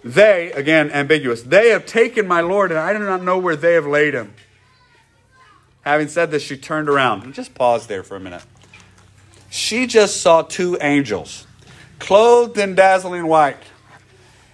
They, 0.04 0.52
again, 0.54 0.91
ambiguous, 0.91 1.41
they 1.41 1.69
have 1.69 1.86
taken 1.86 2.28
my 2.28 2.41
Lord, 2.41 2.71
and 2.71 2.80
I 2.80 2.93
do 2.93 3.00
not 3.00 3.23
know 3.23 3.38
where 3.38 3.56
they 3.56 3.73
have 3.73 3.86
laid 3.86 4.13
him. 4.13 4.34
Having 5.82 6.08
said 6.10 6.32
this, 6.32 6.43
she 6.43 6.58
turned 6.58 6.89
around. 6.89 7.23
And 7.23 7.34
just 7.34 7.56
pause 7.56 7.88
there 7.88 8.04
for 8.04 8.15
a 8.15 8.19
minute. 8.19 8.43
She 9.50 9.88
just 9.88 10.21
saw 10.21 10.41
two 10.41 10.78
angels, 10.82 11.47
clothed 12.00 12.58
in 12.58 12.76
dazzling 12.76 13.28
white. 13.28 13.58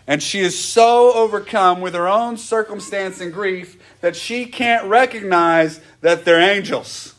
And 0.06 0.22
she 0.22 0.42
is 0.42 0.60
so 0.60 1.14
overcome 1.14 1.82
with 1.82 1.94
her 1.94 2.08
own 2.08 2.38
circumstance 2.38 3.22
and 3.22 3.34
grief 3.34 3.82
that 4.02 4.16
she 4.16 4.46
can't 4.46 4.86
recognize 4.86 5.80
that 6.02 6.26
they're 6.26 6.42
angels. 6.42 7.13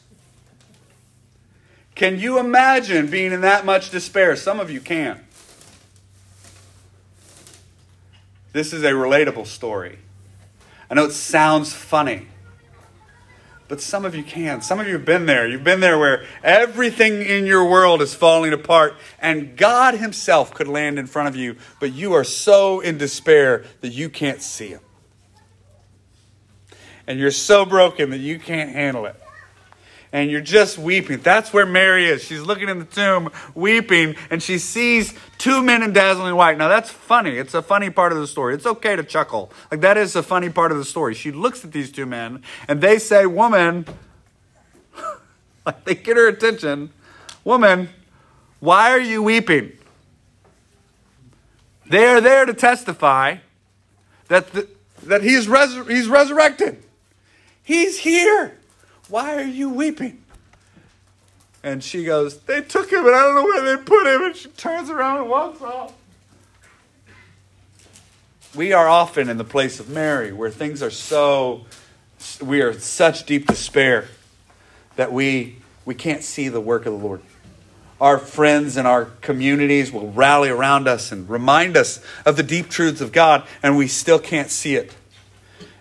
Can 1.94 2.18
you 2.18 2.38
imagine 2.38 3.08
being 3.08 3.32
in 3.32 3.42
that 3.42 3.64
much 3.64 3.90
despair? 3.90 4.34
Some 4.34 4.58
of 4.58 4.70
you 4.70 4.80
can't. 4.80 5.20
This 8.52 8.72
is 8.72 8.82
a 8.82 8.92
relatable 8.92 9.46
story. 9.46 9.98
I 10.90 10.94
know 10.94 11.04
it 11.04 11.12
sounds 11.12 11.72
funny, 11.72 12.28
but 13.68 13.80
some 13.80 14.04
of 14.04 14.14
you 14.14 14.22
can. 14.22 14.60
Some 14.60 14.78
of 14.80 14.86
you 14.86 14.94
have 14.94 15.04
been 15.04 15.26
there. 15.26 15.48
You've 15.48 15.64
been 15.64 15.80
there 15.80 15.98
where 15.98 16.24
everything 16.42 17.22
in 17.22 17.46
your 17.46 17.68
world 17.68 18.02
is 18.02 18.14
falling 18.14 18.52
apart, 18.52 18.94
and 19.20 19.56
God 19.56 19.94
Himself 19.94 20.52
could 20.52 20.68
land 20.68 20.98
in 20.98 21.06
front 21.06 21.28
of 21.28 21.36
you, 21.36 21.56
but 21.80 21.92
you 21.92 22.12
are 22.12 22.24
so 22.24 22.80
in 22.80 22.98
despair 22.98 23.64
that 23.80 23.88
you 23.88 24.08
can't 24.08 24.42
see 24.42 24.68
Him. 24.68 24.80
And 27.06 27.18
you're 27.18 27.30
so 27.30 27.64
broken 27.64 28.10
that 28.10 28.18
you 28.18 28.38
can't 28.38 28.70
handle 28.70 29.06
it 29.06 29.20
and 30.14 30.30
you're 30.30 30.40
just 30.40 30.78
weeping. 30.78 31.18
That's 31.18 31.52
where 31.52 31.66
Mary 31.66 32.06
is. 32.06 32.22
She's 32.22 32.40
looking 32.40 32.68
in 32.68 32.78
the 32.78 32.84
tomb, 32.84 33.32
weeping, 33.56 34.14
and 34.30 34.40
she 34.40 34.58
sees 34.58 35.12
two 35.38 35.60
men 35.60 35.82
in 35.82 35.92
dazzling 35.92 36.36
white. 36.36 36.56
Now, 36.56 36.68
that's 36.68 36.88
funny. 36.88 37.36
It's 37.36 37.52
a 37.52 37.60
funny 37.60 37.90
part 37.90 38.12
of 38.12 38.18
the 38.18 38.28
story. 38.28 38.54
It's 38.54 38.64
okay 38.64 38.94
to 38.94 39.02
chuckle. 39.02 39.50
Like, 39.72 39.80
that 39.80 39.96
is 39.96 40.14
a 40.14 40.22
funny 40.22 40.50
part 40.50 40.70
of 40.70 40.78
the 40.78 40.84
story. 40.84 41.14
She 41.14 41.32
looks 41.32 41.64
at 41.64 41.72
these 41.72 41.90
two 41.90 42.06
men, 42.06 42.44
and 42.68 42.80
they 42.80 43.00
say, 43.00 43.26
Woman, 43.26 43.86
like 45.66 45.84
they 45.84 45.96
get 45.96 46.16
her 46.16 46.28
attention, 46.28 46.90
Woman, 47.42 47.88
Why 48.60 48.92
are 48.92 49.00
you 49.00 49.20
weeping? 49.20 49.72
They 51.86 52.06
are 52.06 52.20
there 52.20 52.46
to 52.46 52.54
testify 52.54 53.38
that, 54.28 54.52
the, 54.52 54.68
that 55.02 55.24
he's, 55.24 55.48
resur- 55.48 55.90
he's 55.90 56.06
resurrected. 56.06 56.84
He's 57.64 57.98
here. 57.98 58.58
Why 59.08 59.36
are 59.36 59.46
you 59.46 59.70
weeping? 59.70 60.22
And 61.62 61.82
she 61.82 62.04
goes, 62.04 62.38
They 62.40 62.60
took 62.60 62.90
him 62.90 63.06
and 63.06 63.14
I 63.14 63.22
don't 63.22 63.34
know 63.34 63.44
where 63.44 63.76
they 63.76 63.82
put 63.82 64.06
him. 64.06 64.22
And 64.24 64.36
she 64.36 64.48
turns 64.50 64.90
around 64.90 65.22
and 65.22 65.30
walks 65.30 65.62
off. 65.62 65.94
We 68.54 68.72
are 68.72 68.88
often 68.88 69.28
in 69.28 69.36
the 69.36 69.44
place 69.44 69.80
of 69.80 69.88
Mary 69.88 70.32
where 70.32 70.50
things 70.50 70.82
are 70.82 70.90
so, 70.90 71.66
we 72.40 72.60
are 72.60 72.78
such 72.78 73.26
deep 73.26 73.46
despair 73.46 74.08
that 74.96 75.12
we, 75.12 75.56
we 75.84 75.94
can't 75.94 76.22
see 76.22 76.48
the 76.48 76.60
work 76.60 76.86
of 76.86 76.92
the 76.92 77.04
Lord. 77.04 77.20
Our 78.00 78.18
friends 78.18 78.76
and 78.76 78.86
our 78.86 79.06
communities 79.22 79.90
will 79.90 80.12
rally 80.12 80.50
around 80.50 80.86
us 80.86 81.10
and 81.10 81.28
remind 81.28 81.76
us 81.76 82.04
of 82.26 82.36
the 82.36 82.42
deep 82.42 82.68
truths 82.68 83.00
of 83.00 83.12
God, 83.12 83.44
and 83.62 83.76
we 83.76 83.88
still 83.88 84.18
can't 84.18 84.50
see 84.50 84.76
it 84.76 84.92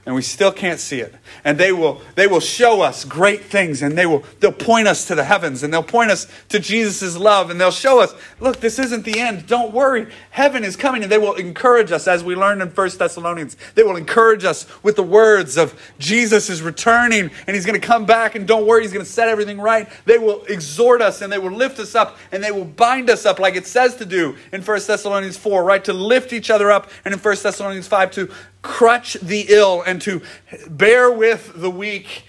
and 0.06 0.14
we 0.16 0.22
still 0.22 0.52
can't 0.52 0.82
see 0.82 1.00
it. 1.00 1.16
And 1.46 1.58
they 1.58 1.72
will 1.72 2.02
they 2.16 2.28
will 2.28 2.42
show 2.42 2.82
us 2.82 3.06
great 3.06 3.46
things 3.46 3.82
and 3.82 3.98
they 3.98 4.06
will 4.06 4.24
they'll 4.42 4.52
point 4.52 4.88
us 4.88 5.06
to 5.08 5.16
the 5.16 5.24
heavens 5.24 5.64
and 5.64 5.74
they'll 5.74 5.82
point 5.82 6.12
us 6.12 6.28
to 6.50 6.60
jesus' 6.60 7.16
love 7.16 7.50
and 7.50 7.60
they'll 7.60 7.72
show 7.72 8.02
us 8.02 8.14
look 8.42 8.60
this 8.60 8.80
isn't 8.80 9.06
the 9.06 9.20
end. 9.20 9.48
Don't 9.48 9.74
worry. 9.74 10.08
Heaven 10.32 10.64
is 10.66 10.76
coming. 10.76 11.04
And 11.04 11.12
they 11.12 11.18
will 11.18 11.36
encourage 11.36 11.92
us 11.92 12.08
as 12.08 12.24
we 12.24 12.36
learned 12.36 12.62
in 12.62 12.70
First 12.70 13.00
thessalonians 13.00 13.56
they 13.76 13.84
will 13.84 13.96
encourage 13.96 14.44
us 14.44 14.68
with 14.84 14.98
the 14.98 15.04
words 15.04 15.58
of 15.58 15.80
jesus 16.00 16.50
is 16.50 16.62
returning 16.62 17.32
and 17.48 17.56
he's 17.56 17.66
going 17.66 17.80
to 17.80 17.86
come 17.86 18.06
back 18.06 18.36
and 18.36 18.46
don't 18.48 18.68
worry 18.68 18.82
he's 18.82 18.94
going 18.94 19.06
to 19.06 19.12
set 19.12 19.30
everything 19.30 19.60
right. 19.60 19.88
They 20.06 20.18
will 20.18 20.44
exhort 20.46 21.02
us 21.02 21.22
and 21.22 21.32
they 21.32 21.40
will 21.40 21.52
lift 21.52 21.80
us 21.80 21.96
up 21.96 22.18
and 22.32 22.44
they 22.44 22.52
will 22.52 22.66
bind 22.66 23.10
us 23.10 23.26
up 23.26 23.40
like 23.40 23.56
it 23.56 23.66
says 23.66 23.96
to 23.98 24.06
do 24.06 24.36
in 24.52 24.62
First 24.62 24.88
thessalonians 24.88 25.38
4 25.38 25.64
right? 25.64 25.84
To 25.86 25.94
lift 25.94 26.34
each 26.34 26.50
other 26.50 26.72
up 26.72 26.90
and 27.06 27.14
in 27.14 27.20
First 27.20 27.44
thessalonians 27.44 27.88
5 27.88 28.12
to 28.12 28.30
crutch 28.64 29.14
the 29.16 29.46
ill 29.50 29.84
and 29.84 30.02
to 30.02 30.24
bear 30.68 31.12
with 31.12 31.52
the 31.56 31.70
weak. 31.70 32.24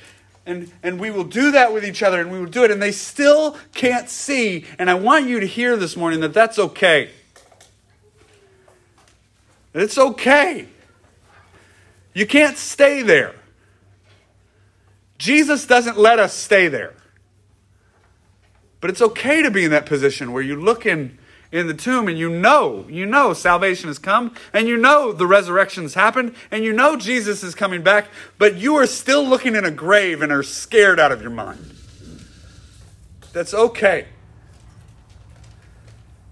And, 0.45 0.71
and 0.83 1.01
we 1.01 1.11
will 1.11 1.25
do 1.25 1.53
that 1.53 1.73
with 1.73 1.87
each 1.87 2.03
other 2.03 2.21
and 2.21 2.31
we 2.31 2.39
will 2.39 2.47
do 2.47 2.65
it. 2.65 2.71
And 2.71 2.83
they 2.83 2.93
still 2.93 3.57
can't 3.73 4.11
see. 4.11 4.67
And 4.79 4.91
I 4.91 4.95
want 4.95 5.27
you 5.27 5.41
to 5.41 5.47
hear 5.47 5.79
this 5.79 5.97
morning 5.97 6.21
that 6.21 6.35
that's 6.35 6.59
okay. 6.59 7.11
It's 9.73 9.97
okay. 9.97 10.69
You 12.13 12.27
can't 12.27 12.59
stay 12.59 13.03
there. 13.03 13.35
Jesus 15.19 15.67
doesn't 15.67 15.97
let 15.97 16.19
us 16.19 16.35
stay 16.35 16.69
there. 16.69 16.93
But 18.81 18.91
it's 18.91 19.01
okay 19.01 19.43
to 19.43 19.51
be 19.51 19.65
in 19.65 19.71
that 19.71 19.87
position 19.87 20.33
where 20.33 20.43
you 20.43 20.61
look 20.61 20.85
in 20.85 21.19
in 21.55 21.69
the 21.69 21.75
tomb 21.75 22.09
and 22.09 22.19
you 22.19 22.29
know, 22.29 22.85
you 22.89 23.07
know 23.07 23.33
salvation 23.33 23.87
has 23.87 24.01
come 24.01 24.35
and 24.53 24.67
you 24.67 24.77
know 24.77 25.13
the 25.13 25.27
resurrection 25.27 25.85
has 25.85 25.95
happened 25.95 26.35
and 26.51 26.65
you 26.65 26.73
know 26.73 26.97
Jesus 26.97 27.45
is 27.45 27.55
coming 27.55 27.81
back, 27.81 28.09
but 28.39 28.57
you 28.57 28.75
are 28.75 28.87
still 28.87 29.25
looking 29.25 29.55
in 29.55 29.65
a 29.65 29.71
grave 29.71 30.21
and 30.21 30.33
are 30.33 30.43
scared 30.43 30.99
out 30.99 31.13
of 31.13 31.23
your 31.23 31.31
mind. 31.31 31.77
That's 33.33 33.55
okay. 33.55 34.09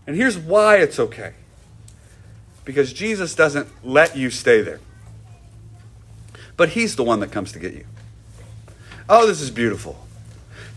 And 0.08 0.16
here's 0.16 0.36
why 0.36 0.78
it's 0.78 0.98
okay. 0.98 1.34
Because 2.64 2.92
Jesus 2.92 3.36
doesn't 3.36 3.68
let 3.84 4.16
you 4.16 4.28
stay 4.28 4.60
there. 4.60 4.80
But 6.56 6.70
he's 6.70 6.96
the 6.96 7.04
one 7.04 7.20
that 7.20 7.30
comes 7.30 7.52
to 7.52 7.60
get 7.60 7.74
you. 7.74 7.86
Oh, 9.08 9.24
this 9.28 9.40
is 9.40 9.52
beautiful. 9.52 10.04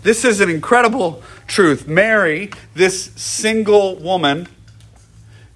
This 0.05 0.23
is 0.23 0.39
an 0.39 0.51
incredible 0.51 1.23
truth. 1.47 1.87
Mary, 1.87 2.51
this 2.75 3.05
single 3.15 3.95
woman, 3.95 4.47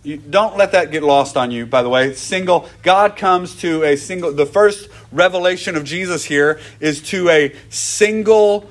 you, 0.02 0.18
don't 0.18 0.58
let 0.58 0.72
that 0.72 0.90
get 0.90 1.04
lost 1.04 1.38
on 1.38 1.52
you, 1.52 1.68
by 1.68 1.84
the 1.84 1.90
way. 1.90 2.16
Single, 2.16 2.68
God 2.82 3.16
comes 3.16 3.56
to 3.58 3.84
a 3.84 3.96
single, 3.96 4.34
the 4.34 4.48
first 4.48 4.90
revelation 5.12 5.76
of 5.76 5.84
Jesus 5.84 6.26
here 6.26 6.60
is 6.80 7.00
to 7.10 7.30
a 7.30 7.56
single, 7.70 8.68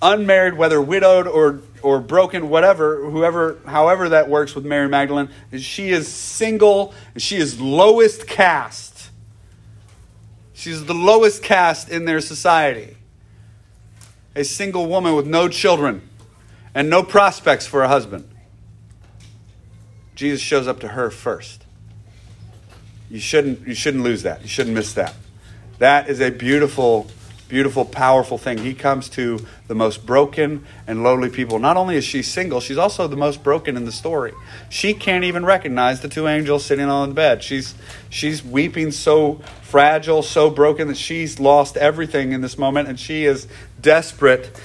unmarried, 0.00 0.54
whether 0.54 0.80
widowed 0.80 1.26
or, 1.26 1.58
or 1.82 1.98
broken, 1.98 2.48
whatever, 2.48 3.10
whoever, 3.10 3.58
however 3.66 4.10
that 4.10 4.28
works 4.28 4.54
with 4.54 4.64
Mary 4.64 4.88
Magdalene. 4.88 5.28
She 5.58 5.88
is 5.88 6.06
single, 6.06 6.94
she 7.16 7.34
is 7.34 7.60
lowest 7.60 8.28
caste. 8.28 9.10
She's 10.52 10.84
the 10.84 10.94
lowest 10.94 11.42
caste 11.42 11.88
in 11.88 12.04
their 12.04 12.20
society 12.20 12.95
a 14.36 14.44
single 14.44 14.86
woman 14.86 15.16
with 15.16 15.26
no 15.26 15.48
children 15.48 16.08
and 16.74 16.90
no 16.90 17.02
prospects 17.02 17.66
for 17.66 17.82
a 17.82 17.88
husband. 17.88 18.28
Jesus 20.14 20.40
shows 20.40 20.68
up 20.68 20.80
to 20.80 20.88
her 20.88 21.10
first. 21.10 21.64
You 23.10 23.18
shouldn't, 23.18 23.66
you 23.66 23.74
shouldn't 23.74 24.04
lose 24.04 24.22
that. 24.22 24.42
You 24.42 24.48
shouldn't 24.48 24.74
miss 24.74 24.92
that. 24.94 25.14
That 25.78 26.08
is 26.08 26.20
a 26.20 26.30
beautiful, 26.30 27.08
beautiful, 27.48 27.84
powerful 27.84 28.38
thing. 28.38 28.58
He 28.58 28.74
comes 28.74 29.08
to 29.10 29.44
the 29.68 29.74
most 29.74 30.04
broken 30.04 30.64
and 30.86 31.02
lowly 31.02 31.30
people. 31.30 31.58
Not 31.58 31.76
only 31.76 31.96
is 31.96 32.04
she 32.04 32.22
single, 32.22 32.60
she's 32.60 32.76
also 32.76 33.06
the 33.06 33.16
most 33.16 33.42
broken 33.42 33.76
in 33.76 33.84
the 33.84 33.92
story. 33.92 34.32
She 34.68 34.94
can't 34.94 35.24
even 35.24 35.44
recognize 35.44 36.00
the 36.00 36.08
two 36.08 36.26
angels 36.28 36.64
sitting 36.64 36.86
on 36.86 37.10
the 37.10 37.14
bed. 37.14 37.42
She's, 37.42 37.74
she's 38.10 38.44
weeping 38.44 38.90
so 38.90 39.40
fragile, 39.62 40.22
so 40.22 40.50
broken 40.50 40.88
that 40.88 40.96
she's 40.96 41.38
lost 41.38 41.76
everything 41.76 42.32
in 42.32 42.40
this 42.40 42.58
moment 42.58 42.88
and 42.88 42.98
she 42.98 43.24
is 43.24 43.46
desperate. 43.80 44.60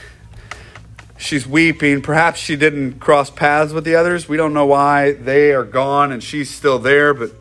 She's 1.18 1.46
weeping. 1.46 2.02
Perhaps 2.02 2.40
she 2.40 2.56
didn't 2.56 3.00
cross 3.00 3.30
paths 3.30 3.74
with 3.74 3.84
the 3.84 3.96
others. 3.96 4.28
We 4.28 4.38
don't 4.38 4.54
know 4.54 4.66
why. 4.66 5.12
They 5.12 5.54
are 5.54 5.64
gone 5.64 6.12
and 6.12 6.24
she's 6.24 6.50
still 6.50 6.80
there, 6.80 7.14
but 7.14 7.32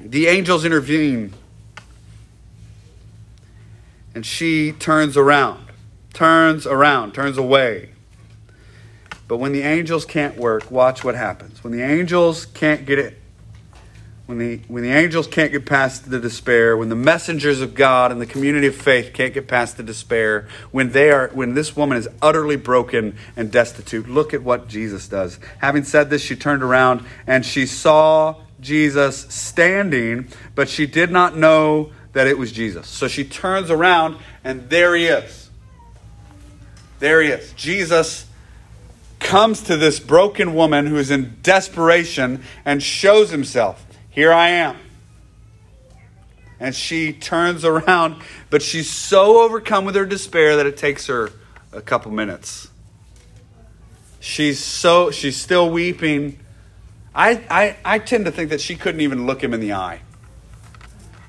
the 0.00 0.28
angels 0.28 0.64
intervene. 0.64 1.34
And 4.18 4.26
she 4.26 4.72
turns 4.72 5.16
around, 5.16 5.68
turns 6.12 6.66
around, 6.66 7.14
turns 7.14 7.38
away. 7.38 7.90
But 9.28 9.36
when 9.36 9.52
the 9.52 9.62
angels 9.62 10.04
can't 10.04 10.36
work, 10.36 10.72
watch 10.72 11.04
what 11.04 11.14
happens. 11.14 11.62
When 11.62 11.72
the 11.72 11.82
angels 11.82 12.44
can't 12.44 12.84
get 12.84 12.98
it 12.98 13.16
when 14.26 14.38
the, 14.38 14.56
when 14.66 14.82
the 14.82 14.90
angels 14.90 15.28
can't 15.28 15.52
get 15.52 15.66
past 15.66 16.10
the 16.10 16.18
despair, 16.18 16.76
when 16.76 16.88
the 16.88 16.96
messengers 16.96 17.60
of 17.60 17.76
God 17.76 18.10
and 18.10 18.20
the 18.20 18.26
community 18.26 18.66
of 18.66 18.74
faith 18.74 19.12
can't 19.14 19.32
get 19.32 19.46
past 19.46 19.76
the 19.76 19.82
despair, 19.84 20.48
when 20.72 20.90
they 20.90 21.10
are 21.10 21.28
when 21.28 21.54
this 21.54 21.76
woman 21.76 21.96
is 21.96 22.08
utterly 22.20 22.56
broken 22.56 23.16
and 23.36 23.52
destitute, 23.52 24.08
look 24.08 24.34
at 24.34 24.42
what 24.42 24.66
Jesus 24.66 25.06
does. 25.06 25.38
Having 25.60 25.84
said 25.84 26.10
this, 26.10 26.22
she 26.22 26.34
turned 26.34 26.64
around 26.64 27.06
and 27.26 27.46
she 27.46 27.66
saw 27.66 28.34
Jesus 28.60 29.20
standing, 29.32 30.28
but 30.56 30.68
she 30.68 30.86
did 30.86 31.10
not 31.10 31.36
know 31.36 31.92
that 32.18 32.26
it 32.26 32.36
was 32.36 32.50
Jesus. 32.50 32.88
So 32.88 33.06
she 33.06 33.22
turns 33.22 33.70
around 33.70 34.16
and 34.42 34.68
there 34.68 34.96
he 34.96 35.06
is. 35.06 35.50
There 36.98 37.22
he 37.22 37.28
is. 37.28 37.52
Jesus 37.52 38.26
comes 39.20 39.62
to 39.62 39.76
this 39.76 40.00
broken 40.00 40.52
woman 40.52 40.86
who 40.86 40.96
is 40.96 41.12
in 41.12 41.36
desperation 41.44 42.42
and 42.64 42.82
shows 42.82 43.30
himself. 43.30 43.86
Here 44.10 44.32
I 44.32 44.48
am. 44.48 44.78
And 46.58 46.74
she 46.74 47.12
turns 47.12 47.64
around, 47.64 48.20
but 48.50 48.62
she's 48.62 48.90
so 48.90 49.42
overcome 49.42 49.84
with 49.84 49.94
her 49.94 50.04
despair 50.04 50.56
that 50.56 50.66
it 50.66 50.76
takes 50.76 51.06
her 51.06 51.30
a 51.70 51.80
couple 51.80 52.10
minutes. 52.10 52.66
She's 54.18 54.58
so 54.58 55.12
she's 55.12 55.36
still 55.36 55.70
weeping. 55.70 56.40
I, 57.14 57.44
I, 57.48 57.76
I 57.84 57.98
tend 58.00 58.24
to 58.24 58.32
think 58.32 58.50
that 58.50 58.60
she 58.60 58.74
couldn't 58.74 59.02
even 59.02 59.24
look 59.24 59.40
him 59.40 59.54
in 59.54 59.60
the 59.60 59.74
eye. 59.74 60.00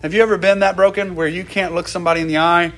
Have 0.02 0.14
you 0.14 0.22
ever 0.22 0.38
been 0.38 0.60
that 0.60 0.76
broken 0.76 1.16
where 1.16 1.28
you 1.28 1.44
can't 1.44 1.74
look 1.74 1.88
somebody 1.88 2.22
in 2.22 2.28
the 2.28 2.38
eye 2.38 2.72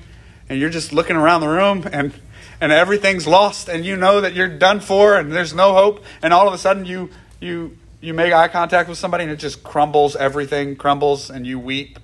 and 0.49 0.59
you're 0.59 0.69
just 0.69 0.91
looking 0.91 1.15
around 1.15 1.41
the 1.41 1.49
room 1.49 1.87
and 1.91 2.13
and 2.59 2.71
everything's 2.71 3.25
lost 3.25 3.69
and 3.69 3.85
you 3.85 3.95
know 3.95 4.21
that 4.21 4.33
you're 4.33 4.47
done 4.47 4.79
for 4.79 5.17
and 5.17 5.31
there's 5.31 5.53
no 5.53 5.73
hope 5.73 6.03
and 6.21 6.33
all 6.33 6.47
of 6.47 6.53
a 6.53 6.57
sudden 6.57 6.85
you 6.85 7.09
you 7.39 7.77
you 8.01 8.15
make 8.15 8.33
eye 8.33 8.47
contact 8.47 8.89
with 8.89 8.97
somebody 8.97 9.23
and 9.23 9.31
it 9.31 9.37
just 9.37 9.63
crumbles, 9.63 10.15
everything 10.15 10.75
crumbles, 10.75 11.29
and 11.29 11.45
you 11.45 11.59
weep. 11.59 11.99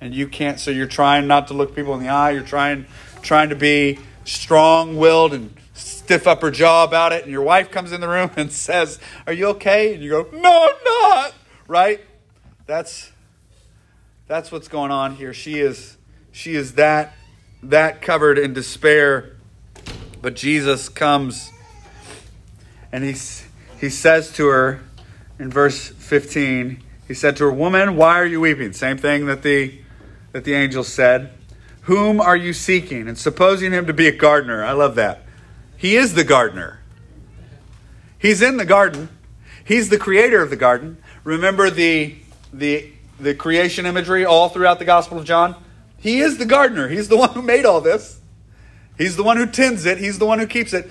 And 0.00 0.12
you 0.14 0.26
can't, 0.26 0.58
so 0.58 0.70
you're 0.72 0.86
trying 0.86 1.28
not 1.28 1.48
to 1.48 1.54
look 1.54 1.76
people 1.76 1.94
in 1.94 2.00
the 2.00 2.08
eye. 2.08 2.30
You're 2.30 2.42
trying, 2.42 2.86
trying 3.20 3.50
to 3.50 3.54
be 3.54 4.00
strong 4.24 4.96
willed 4.96 5.32
and 5.32 5.54
stiff 5.74 6.26
upper 6.26 6.50
jaw 6.50 6.82
about 6.82 7.12
it. 7.12 7.22
And 7.22 7.30
your 7.30 7.42
wife 7.42 7.70
comes 7.70 7.92
in 7.92 8.00
the 8.00 8.08
room 8.08 8.30
and 8.36 8.50
says, 8.50 8.98
Are 9.26 9.32
you 9.32 9.46
okay? 9.48 9.94
And 9.94 10.02
you 10.02 10.10
go, 10.10 10.28
No, 10.32 10.68
I'm 10.70 10.84
not. 10.84 11.34
Right? 11.68 12.00
That's, 12.66 13.11
that's 14.32 14.50
what's 14.50 14.68
going 14.68 14.90
on 14.90 15.14
here. 15.14 15.34
She 15.34 15.60
is, 15.60 15.98
she 16.30 16.54
is 16.54 16.76
that, 16.76 17.12
that 17.64 18.00
covered 18.00 18.38
in 18.38 18.54
despair. 18.54 19.36
But 20.22 20.36
Jesus 20.36 20.88
comes 20.88 21.50
and 22.90 23.04
he's, 23.04 23.46
he 23.78 23.90
says 23.90 24.32
to 24.36 24.46
her, 24.46 24.80
in 25.38 25.50
verse 25.50 25.88
15, 25.88 26.82
he 27.06 27.12
said 27.12 27.36
to 27.36 27.44
her, 27.44 27.52
Woman, 27.52 27.94
why 27.94 28.18
are 28.18 28.24
you 28.24 28.40
weeping? 28.40 28.72
Same 28.72 28.96
thing 28.96 29.26
that 29.26 29.42
the, 29.42 29.78
that 30.32 30.44
the 30.44 30.54
angel 30.54 30.82
said. 30.82 31.34
Whom 31.82 32.18
are 32.18 32.36
you 32.36 32.54
seeking? 32.54 33.08
And 33.08 33.18
supposing 33.18 33.70
him 33.70 33.86
to 33.86 33.92
be 33.92 34.08
a 34.08 34.16
gardener. 34.16 34.64
I 34.64 34.72
love 34.72 34.94
that. 34.94 35.26
He 35.76 35.94
is 35.94 36.14
the 36.14 36.24
gardener. 36.24 36.80
He's 38.18 38.40
in 38.40 38.56
the 38.56 38.64
garden. 38.64 39.10
He's 39.62 39.90
the 39.90 39.98
creator 39.98 40.40
of 40.40 40.48
the 40.48 40.56
garden. 40.56 40.96
Remember 41.22 41.68
the, 41.68 42.16
the, 42.50 42.91
the 43.22 43.34
creation 43.34 43.86
imagery 43.86 44.24
all 44.24 44.48
throughout 44.48 44.78
the 44.78 44.84
Gospel 44.84 45.18
of 45.18 45.24
John? 45.24 45.56
He 45.98 46.20
is 46.20 46.38
the 46.38 46.44
gardener. 46.44 46.88
He's 46.88 47.08
the 47.08 47.16
one 47.24 47.30
who 47.30 47.42
made 47.42 47.64
all 47.64 47.80
this. 47.80 48.20
He's 48.98 49.16
the 49.16 49.22
one 49.22 49.36
who 49.36 49.46
tends 49.46 49.86
it. 49.86 49.98
He's 49.98 50.18
the 50.18 50.26
one 50.26 50.38
who 50.38 50.46
keeps 50.46 50.72
it. 50.72 50.90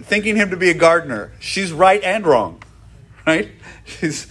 Thinking 0.00 0.36
him 0.36 0.50
to 0.50 0.56
be 0.56 0.70
a 0.70 0.74
gardener, 0.74 1.32
she's 1.38 1.70
right 1.70 2.02
and 2.02 2.26
wrong, 2.26 2.62
right? 3.26 3.50
She's 3.84 4.26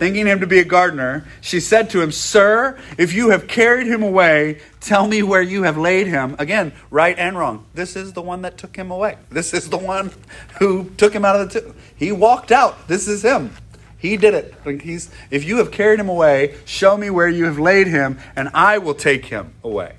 thinking 0.00 0.26
him 0.26 0.40
to 0.40 0.46
be 0.46 0.58
a 0.58 0.64
gardener. 0.64 1.26
She 1.42 1.60
said 1.60 1.90
to 1.90 2.00
him, 2.00 2.10
Sir, 2.10 2.78
if 2.96 3.12
you 3.12 3.30
have 3.30 3.46
carried 3.46 3.86
him 3.86 4.02
away, 4.02 4.60
tell 4.80 5.06
me 5.06 5.22
where 5.22 5.42
you 5.42 5.64
have 5.64 5.76
laid 5.76 6.06
him. 6.06 6.34
Again, 6.38 6.72
right 6.90 7.18
and 7.18 7.36
wrong. 7.36 7.66
This 7.74 7.96
is 7.96 8.14
the 8.14 8.22
one 8.22 8.40
that 8.42 8.56
took 8.56 8.74
him 8.74 8.90
away. 8.90 9.18
This 9.28 9.52
is 9.52 9.68
the 9.68 9.76
one 9.76 10.10
who 10.58 10.88
took 10.96 11.12
him 11.12 11.26
out 11.26 11.38
of 11.38 11.52
the 11.52 11.60
tomb. 11.60 11.74
He 11.94 12.12
walked 12.12 12.50
out. 12.50 12.88
This 12.88 13.08
is 13.08 13.22
him. 13.22 13.54
He 14.00 14.16
did 14.16 14.32
it. 14.34 14.80
He's, 14.80 15.10
if 15.30 15.44
you 15.44 15.58
have 15.58 15.70
carried 15.70 16.00
him 16.00 16.08
away, 16.08 16.56
show 16.64 16.96
me 16.96 17.10
where 17.10 17.28
you 17.28 17.44
have 17.44 17.58
laid 17.58 17.86
him, 17.86 18.18
and 18.34 18.48
I 18.54 18.78
will 18.78 18.94
take 18.94 19.26
him 19.26 19.52
away. 19.62 19.96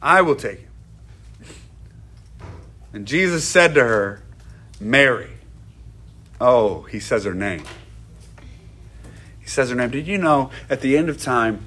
I 0.00 0.22
will 0.22 0.36
take 0.36 0.60
him. 0.60 0.70
And 2.92 3.06
Jesus 3.06 3.44
said 3.44 3.74
to 3.74 3.82
her, 3.82 4.22
Mary. 4.80 5.30
Oh, 6.40 6.82
he 6.82 7.00
says 7.00 7.24
her 7.24 7.34
name. 7.34 7.64
He 9.40 9.48
says 9.48 9.70
her 9.70 9.76
name. 9.76 9.90
Did 9.90 10.06
you 10.06 10.18
know 10.18 10.50
at 10.70 10.80
the 10.80 10.96
end 10.96 11.08
of 11.08 11.20
time, 11.20 11.66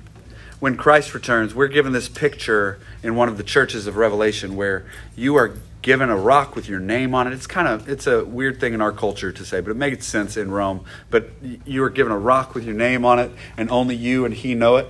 when 0.60 0.78
Christ 0.78 1.14
returns, 1.14 1.54
we're 1.54 1.68
given 1.68 1.92
this 1.92 2.08
picture 2.08 2.80
in 3.04 3.16
one 3.16 3.28
of 3.28 3.38
the 3.38 3.44
churches 3.44 3.86
of 3.88 3.98
Revelation 3.98 4.56
where 4.56 4.86
you 5.16 5.36
are 5.36 5.56
given 5.86 6.10
a 6.10 6.18
rock 6.18 6.56
with 6.56 6.68
your 6.68 6.80
name 6.80 7.14
on 7.14 7.28
it. 7.28 7.34
It's 7.34 7.46
kind 7.46 7.68
of 7.68 7.88
it's 7.88 8.08
a 8.08 8.26
weird 8.26 8.60
thing 8.60 8.74
in 8.74 8.82
our 8.82 8.92
culture 8.92 9.32
to 9.32 9.46
say, 9.46 9.62
but 9.62 9.70
it 9.70 9.78
makes 9.78 10.08
sense 10.08 10.36
in 10.36 10.50
Rome. 10.50 10.84
But 11.12 11.30
you 11.64 11.84
are 11.84 11.92
given 11.92 12.12
a 12.12 12.18
rock 12.18 12.56
with 12.56 12.66
your 12.66 12.74
name 12.74 13.06
on 13.06 13.20
it, 13.20 13.32
and 13.56 13.70
only 13.70 13.96
you 13.96 14.26
and 14.26 14.34
he 14.34 14.56
know 14.56 14.78
it 14.78 14.88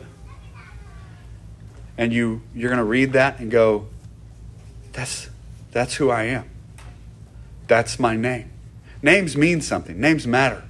and 1.98 2.14
you 2.14 2.42
you're 2.54 2.70
going 2.70 2.78
to 2.78 2.84
read 2.84 3.12
that 3.14 3.40
and 3.40 3.52
go 3.52 3.88
that's 4.94 5.30
that's 5.72 5.96
who 5.96 6.10
I 6.10 6.24
am. 6.24 6.50
That's 7.68 8.00
my 8.00 8.16
name. 8.16 8.50
Names 9.02 9.36
mean 9.36 9.60
something. 9.60 10.00
Names 10.00 10.26
matter. 10.26 10.64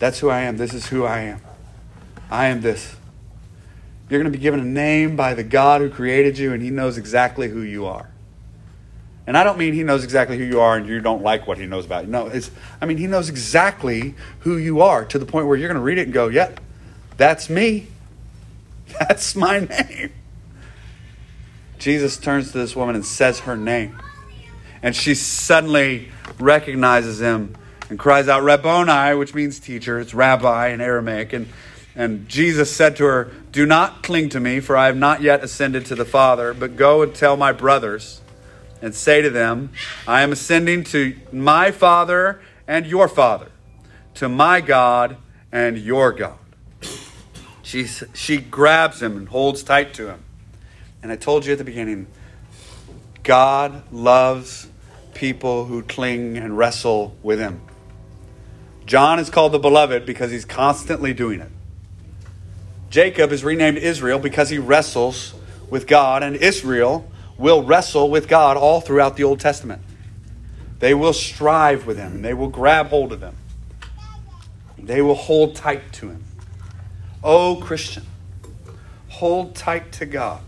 That's 0.00 0.18
who 0.18 0.28
I 0.28 0.40
am. 0.40 0.56
This 0.56 0.74
is 0.74 0.88
who 0.88 1.04
I 1.04 1.20
am. 1.20 1.40
I 2.28 2.46
am 2.46 2.62
this. 2.62 2.96
You're 4.10 4.20
going 4.20 4.32
to 4.32 4.36
be 4.36 4.42
given 4.42 4.58
a 4.58 4.64
name 4.64 5.14
by 5.14 5.34
the 5.34 5.44
God 5.44 5.80
who 5.80 5.88
created 5.88 6.38
you, 6.38 6.52
and 6.52 6.60
He 6.60 6.70
knows 6.70 6.98
exactly 6.98 7.48
who 7.48 7.60
you 7.60 7.86
are. 7.86 8.10
And 9.26 9.38
I 9.38 9.44
don't 9.44 9.58
mean 9.58 9.74
He 9.74 9.82
knows 9.82 10.04
exactly 10.04 10.38
who 10.38 10.44
you 10.44 10.60
are 10.60 10.76
and 10.76 10.86
you 10.86 11.00
don't 11.00 11.22
like 11.22 11.46
what 11.46 11.58
He 11.58 11.66
knows 11.66 11.86
about 11.86 12.04
you. 12.04 12.10
No, 12.10 12.26
it's, 12.26 12.50
I 12.80 12.86
mean 12.86 12.98
He 12.98 13.06
knows 13.06 13.28
exactly 13.28 14.14
who 14.40 14.56
you 14.56 14.80
are 14.82 15.04
to 15.06 15.18
the 15.18 15.26
point 15.26 15.46
where 15.46 15.56
you're 15.56 15.68
going 15.68 15.80
to 15.80 15.82
read 15.82 15.98
it 15.98 16.02
and 16.02 16.12
go, 16.12 16.28
yep, 16.28 16.60
that's 17.16 17.48
me. 17.48 17.88
That's 18.98 19.34
my 19.34 19.60
name. 19.60 20.12
Jesus 21.78 22.16
turns 22.16 22.52
to 22.52 22.58
this 22.58 22.76
woman 22.76 22.94
and 22.94 23.04
says 23.04 23.40
her 23.40 23.56
name. 23.56 23.98
And 24.82 24.94
she 24.94 25.14
suddenly 25.14 26.10
recognizes 26.38 27.20
him 27.20 27.56
and 27.88 27.98
cries 27.98 28.28
out, 28.28 28.42
Rabboni, 28.42 29.16
which 29.16 29.34
means 29.34 29.58
teacher. 29.58 29.98
It's 29.98 30.14
rabbi 30.14 30.68
in 30.68 30.80
Aramaic. 30.80 31.32
And, 31.32 31.48
and 31.96 32.28
Jesus 32.28 32.74
said 32.74 32.96
to 32.96 33.04
her, 33.04 33.32
Do 33.52 33.66
not 33.66 34.02
cling 34.02 34.28
to 34.30 34.40
me, 34.40 34.60
for 34.60 34.76
I 34.76 34.86
have 34.86 34.96
not 34.96 35.22
yet 35.22 35.42
ascended 35.42 35.86
to 35.86 35.94
the 35.94 36.04
Father, 36.04 36.54
but 36.54 36.76
go 36.76 37.02
and 37.02 37.14
tell 37.14 37.36
my 37.36 37.52
brothers 37.52 38.20
and 38.82 38.94
say 38.94 39.22
to 39.22 39.30
them, 39.30 39.70
I 40.06 40.22
am 40.22 40.32
ascending 40.32 40.84
to 40.84 41.16
my 41.32 41.70
Father 41.70 42.40
and 42.66 42.86
your 42.86 43.08
Father, 43.08 43.50
to 44.14 44.28
my 44.28 44.60
God 44.60 45.16
and 45.52 45.78
your 45.78 46.12
God. 46.12 46.38
She, 47.62 47.86
she 47.86 48.38
grabs 48.38 49.02
him 49.02 49.16
and 49.16 49.28
holds 49.28 49.62
tight 49.62 49.94
to 49.94 50.08
him. 50.08 50.24
And 51.02 51.10
I 51.10 51.16
told 51.16 51.46
you 51.46 51.52
at 51.52 51.58
the 51.58 51.64
beginning 51.64 52.06
God 53.22 53.90
loves 53.90 54.68
people 55.14 55.64
who 55.64 55.82
cling 55.82 56.36
and 56.36 56.58
wrestle 56.58 57.16
with 57.22 57.38
him. 57.38 57.62
John 58.84 59.18
is 59.18 59.30
called 59.30 59.52
the 59.52 59.58
beloved 59.58 60.04
because 60.04 60.30
he's 60.30 60.44
constantly 60.44 61.14
doing 61.14 61.40
it. 61.40 61.50
Jacob 62.90 63.32
is 63.32 63.42
renamed 63.42 63.78
Israel 63.78 64.18
because 64.18 64.50
he 64.50 64.58
wrestles 64.58 65.34
with 65.70 65.86
God, 65.86 66.22
and 66.22 66.36
Israel 66.36 67.10
will 67.38 67.62
wrestle 67.62 68.10
with 68.10 68.28
God 68.28 68.56
all 68.56 68.80
throughout 68.80 69.16
the 69.16 69.24
Old 69.24 69.40
Testament. 69.40 69.82
They 70.78 70.94
will 70.94 71.12
strive 71.12 71.86
with 71.86 71.96
him, 71.96 72.22
they 72.22 72.34
will 72.34 72.48
grab 72.48 72.88
hold 72.88 73.12
of 73.12 73.22
him. 73.22 73.36
They 74.78 75.00
will 75.00 75.14
hold 75.14 75.56
tight 75.56 75.92
to 75.94 76.10
him. 76.10 76.24
Oh, 77.22 77.56
Christian, 77.56 78.04
hold 79.08 79.54
tight 79.54 79.92
to 79.92 80.06
God. 80.06 80.42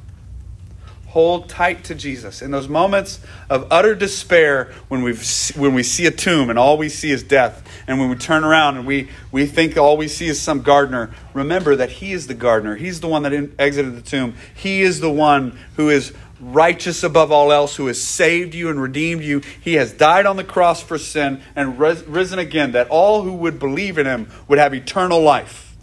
Hold 1.06 1.48
tight 1.48 1.84
to 1.84 1.94
Jesus. 1.94 2.42
In 2.42 2.50
those 2.50 2.68
moments 2.68 3.20
of 3.48 3.66
utter 3.70 3.94
despair, 3.94 4.74
when, 4.88 5.00
we 5.00 5.14
when 5.56 5.72
we 5.72 5.82
see 5.82 6.04
a 6.04 6.10
tomb 6.10 6.50
and 6.50 6.58
all 6.58 6.76
we 6.76 6.90
see 6.90 7.10
is 7.10 7.22
death, 7.22 7.66
and 7.86 7.98
when 7.98 8.10
we 8.10 8.16
turn 8.16 8.44
around 8.44 8.76
and 8.76 8.86
we, 8.86 9.08
we 9.32 9.46
think 9.46 9.78
all 9.78 9.96
we 9.96 10.08
see 10.08 10.26
is 10.26 10.38
some 10.38 10.60
gardener, 10.60 11.14
remember 11.32 11.74
that 11.76 11.90
He 11.90 12.12
is 12.12 12.26
the 12.26 12.34
gardener. 12.34 12.76
He's 12.76 13.00
the 13.00 13.08
one 13.08 13.22
that 13.22 13.32
in, 13.32 13.54
exited 13.58 13.96
the 13.96 14.02
tomb. 14.02 14.34
He 14.54 14.82
is 14.82 15.00
the 15.00 15.10
one 15.10 15.58
who 15.76 15.88
is 15.88 16.12
righteous 16.40 17.02
above 17.02 17.32
all 17.32 17.52
else, 17.52 17.76
who 17.76 17.86
has 17.86 18.00
saved 18.00 18.54
you 18.54 18.68
and 18.68 18.80
redeemed 18.80 19.22
you. 19.22 19.42
He 19.60 19.74
has 19.74 19.92
died 19.92 20.26
on 20.26 20.36
the 20.36 20.44
cross 20.44 20.82
for 20.82 20.98
sin 20.98 21.42
and 21.54 21.78
res- 21.78 22.04
risen 22.04 22.38
again, 22.38 22.72
that 22.72 22.88
all 22.88 23.22
who 23.22 23.34
would 23.34 23.58
believe 23.58 23.98
in 23.98 24.06
Him 24.06 24.30
would 24.48 24.58
have 24.58 24.74
eternal 24.74 25.20
life. 25.20 25.76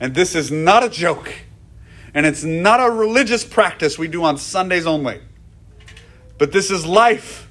And 0.00 0.14
this 0.14 0.34
is 0.34 0.50
not 0.50 0.82
a 0.82 0.88
joke. 0.88 1.32
And 2.14 2.26
it's 2.26 2.44
not 2.44 2.80
a 2.80 2.90
religious 2.90 3.44
practice 3.44 3.98
we 3.98 4.08
do 4.08 4.24
on 4.24 4.38
Sundays 4.38 4.86
only. 4.86 5.20
But 6.38 6.52
this 6.52 6.70
is 6.70 6.86
life. 6.86 7.48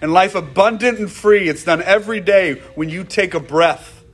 And 0.00 0.12
life 0.12 0.34
abundant 0.34 0.98
and 0.98 1.10
free. 1.10 1.48
It's 1.48 1.64
done 1.64 1.82
every 1.82 2.20
day 2.20 2.54
when 2.74 2.88
you 2.88 3.04
take 3.04 3.34
a 3.34 3.40
breath. 3.40 4.04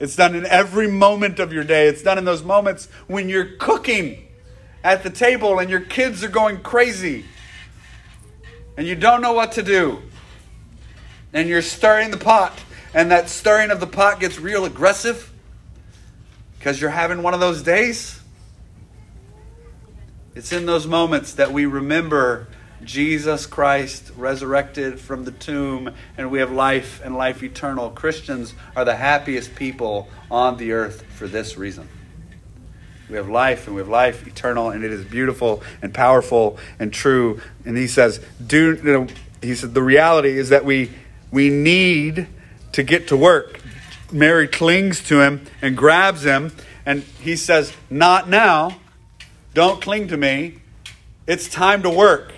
It's 0.00 0.16
done 0.16 0.34
in 0.34 0.46
every 0.46 0.88
moment 0.88 1.38
of 1.38 1.52
your 1.52 1.64
day. 1.64 1.88
It's 1.88 2.02
done 2.02 2.18
in 2.18 2.24
those 2.24 2.42
moments 2.42 2.88
when 3.06 3.28
you're 3.28 3.56
cooking 3.56 4.23
at 4.84 5.02
the 5.02 5.10
table 5.10 5.58
and 5.58 5.70
your 5.70 5.80
kids 5.80 6.22
are 6.22 6.28
going 6.28 6.60
crazy 6.60 7.24
and 8.76 8.86
you 8.86 8.94
don't 8.94 9.22
know 9.22 9.32
what 9.32 9.52
to 9.52 9.62
do. 9.62 10.02
And 11.32 11.48
you're 11.48 11.62
stirring 11.62 12.10
the 12.12 12.16
pot, 12.16 12.52
and 12.92 13.10
that 13.10 13.28
stirring 13.28 13.72
of 13.72 13.80
the 13.80 13.88
pot 13.88 14.20
gets 14.20 14.38
real 14.38 14.64
aggressive 14.64 15.32
because 16.58 16.80
you're 16.80 16.90
having 16.90 17.22
one 17.22 17.34
of 17.34 17.40
those 17.40 17.62
days? 17.62 18.20
It's 20.34 20.52
in 20.52 20.66
those 20.66 20.86
moments 20.86 21.34
that 21.34 21.52
we 21.52 21.66
remember 21.66 22.48
Jesus 22.84 23.46
Christ 23.46 24.12
resurrected 24.16 25.00
from 25.00 25.24
the 25.24 25.30
tomb 25.32 25.94
and 26.18 26.30
we 26.30 26.40
have 26.40 26.52
life 26.52 27.00
and 27.04 27.16
life 27.16 27.42
eternal. 27.42 27.90
Christians 27.90 28.54
are 28.76 28.84
the 28.84 28.96
happiest 28.96 29.54
people 29.54 30.08
on 30.30 30.56
the 30.56 30.72
earth 30.72 31.02
for 31.14 31.26
this 31.26 31.56
reason. 31.56 31.88
We 33.08 33.16
have 33.16 33.28
life 33.28 33.66
and 33.66 33.76
we 33.76 33.80
have 33.80 33.88
life 33.88 34.26
eternal 34.26 34.70
and 34.70 34.82
it 34.82 34.90
is 34.90 35.04
beautiful 35.04 35.62
and 35.82 35.92
powerful 35.92 36.58
and 36.78 36.92
true. 36.92 37.40
And 37.64 37.76
he 37.76 37.86
says, 37.86 38.20
do 38.44 38.76
you 38.76 38.82
know, 38.82 39.06
he 39.42 39.54
said 39.54 39.74
the 39.74 39.82
reality 39.82 40.38
is 40.38 40.48
that 40.48 40.64
we 40.64 40.90
we 41.30 41.50
need 41.50 42.28
to 42.72 42.82
get 42.84 43.08
to 43.08 43.16
work. 43.16 43.60
Mary 44.12 44.46
clings 44.46 45.02
to 45.08 45.20
him 45.20 45.44
and 45.60 45.76
grabs 45.76 46.24
him, 46.24 46.52
and 46.86 47.02
he 47.20 47.34
says, 47.34 47.72
Not 47.90 48.28
now. 48.28 48.78
Don't 49.52 49.80
cling 49.80 50.08
to 50.08 50.16
me. 50.16 50.58
It's 51.26 51.48
time 51.48 51.82
to 51.82 51.90
work. 51.90 52.34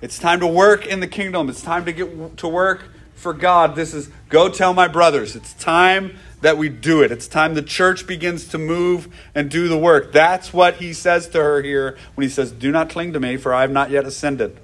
It's 0.00 0.18
time 0.18 0.40
to 0.40 0.46
work 0.46 0.86
in 0.86 1.00
the 1.00 1.06
kingdom. 1.06 1.48
It's 1.48 1.62
time 1.62 1.84
to 1.84 1.92
get 1.92 2.36
to 2.38 2.48
work 2.48 2.90
for 3.14 3.32
God. 3.32 3.74
This 3.74 3.92
is 3.92 4.10
go 4.28 4.48
tell 4.48 4.72
my 4.72 4.88
brothers. 4.88 5.36
It's 5.36 5.52
time 5.54 6.16
that 6.40 6.56
we 6.56 6.68
do 6.68 7.02
it. 7.02 7.10
It's 7.10 7.26
time 7.26 7.54
the 7.54 7.62
church 7.62 8.06
begins 8.06 8.48
to 8.48 8.58
move 8.58 9.08
and 9.34 9.50
do 9.50 9.68
the 9.68 9.78
work. 9.78 10.12
That's 10.12 10.52
what 10.52 10.76
he 10.76 10.92
says 10.92 11.28
to 11.30 11.38
her 11.38 11.62
here 11.62 11.98
when 12.14 12.26
he 12.26 12.30
says, 12.30 12.52
Do 12.52 12.70
not 12.70 12.90
cling 12.90 13.12
to 13.14 13.20
me, 13.20 13.36
for 13.36 13.52
I 13.52 13.62
have 13.62 13.70
not 13.70 13.90
yet 13.90 14.04
ascended. 14.04 14.58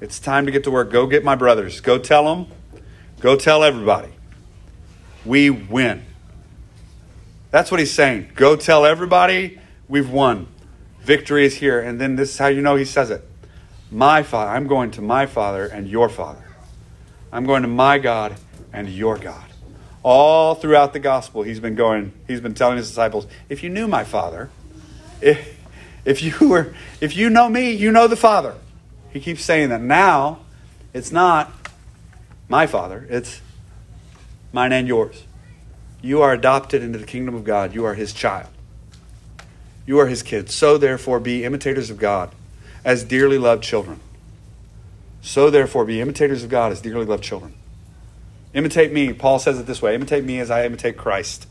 It's 0.00 0.18
time 0.18 0.46
to 0.46 0.52
get 0.52 0.64
to 0.64 0.70
work. 0.70 0.90
Go 0.90 1.06
get 1.06 1.24
my 1.24 1.34
brothers. 1.34 1.80
Go 1.80 1.98
tell 1.98 2.24
them. 2.24 2.46
Go 3.20 3.36
tell 3.36 3.62
everybody 3.62 4.10
we 5.24 5.50
win. 5.50 6.04
That's 7.50 7.70
what 7.70 7.80
he's 7.80 7.92
saying. 7.92 8.30
Go 8.34 8.56
tell 8.56 8.86
everybody 8.86 9.58
we've 9.88 10.08
won. 10.08 10.46
Victory 11.02 11.44
is 11.44 11.56
here. 11.56 11.80
And 11.80 12.00
then 12.00 12.16
this 12.16 12.30
is 12.30 12.38
how 12.38 12.46
you 12.46 12.62
know 12.62 12.76
he 12.76 12.84
says 12.84 13.10
it. 13.10 13.28
My 13.90 14.22
Father, 14.22 14.52
I'm 14.52 14.66
going 14.66 14.92
to 14.92 15.02
my 15.02 15.26
Father 15.26 15.66
and 15.66 15.88
your 15.88 16.08
Father. 16.08 16.44
I'm 17.32 17.44
going 17.44 17.62
to 17.62 17.68
my 17.68 17.98
God 17.98 18.36
and 18.72 18.88
your 18.88 19.18
God. 19.18 19.49
All 20.02 20.54
throughout 20.54 20.92
the 20.92 20.98
gospel, 20.98 21.42
he's 21.42 21.60
been 21.60 21.74
going, 21.74 22.12
he's 22.26 22.40
been 22.40 22.54
telling 22.54 22.78
his 22.78 22.88
disciples, 22.88 23.26
if 23.48 23.62
you 23.62 23.68
knew 23.68 23.86
my 23.86 24.04
Father, 24.04 24.50
if, 25.20 25.58
if 26.04 26.22
you 26.22 26.48
were 26.48 26.74
if 27.00 27.16
you 27.16 27.30
know 27.30 27.48
me, 27.48 27.70
you 27.72 27.92
know 27.92 28.06
the 28.06 28.16
Father. 28.16 28.54
He 29.12 29.20
keeps 29.20 29.44
saying 29.44 29.68
that. 29.70 29.80
Now, 29.80 30.40
it's 30.94 31.12
not 31.12 31.52
my 32.48 32.66
Father, 32.66 33.06
it's 33.10 33.40
mine 34.52 34.72
and 34.72 34.88
yours. 34.88 35.24
You 36.02 36.22
are 36.22 36.32
adopted 36.32 36.82
into 36.82 36.98
the 36.98 37.06
kingdom 37.06 37.34
of 37.34 37.44
God. 37.44 37.74
You 37.74 37.84
are 37.84 37.94
his 37.94 38.12
child. 38.12 38.48
You 39.86 39.98
are 39.98 40.06
his 40.06 40.22
kids. 40.22 40.54
So, 40.54 40.78
therefore, 40.78 41.20
be 41.20 41.44
imitators 41.44 41.90
of 41.90 41.98
God 41.98 42.30
as 42.84 43.04
dearly 43.04 43.36
loved 43.36 43.62
children. 43.62 44.00
So, 45.20 45.50
therefore, 45.50 45.84
be 45.84 46.00
imitators 46.00 46.42
of 46.42 46.48
God 46.48 46.72
as 46.72 46.80
dearly 46.80 47.04
loved 47.04 47.22
children. 47.22 47.54
Imitate 48.52 48.92
me. 48.92 49.12
Paul 49.12 49.38
says 49.38 49.58
it 49.58 49.66
this 49.66 49.80
way 49.80 49.94
imitate 49.94 50.24
me 50.24 50.40
as 50.40 50.50
I 50.50 50.64
imitate 50.64 50.96
Christ. 50.96 51.46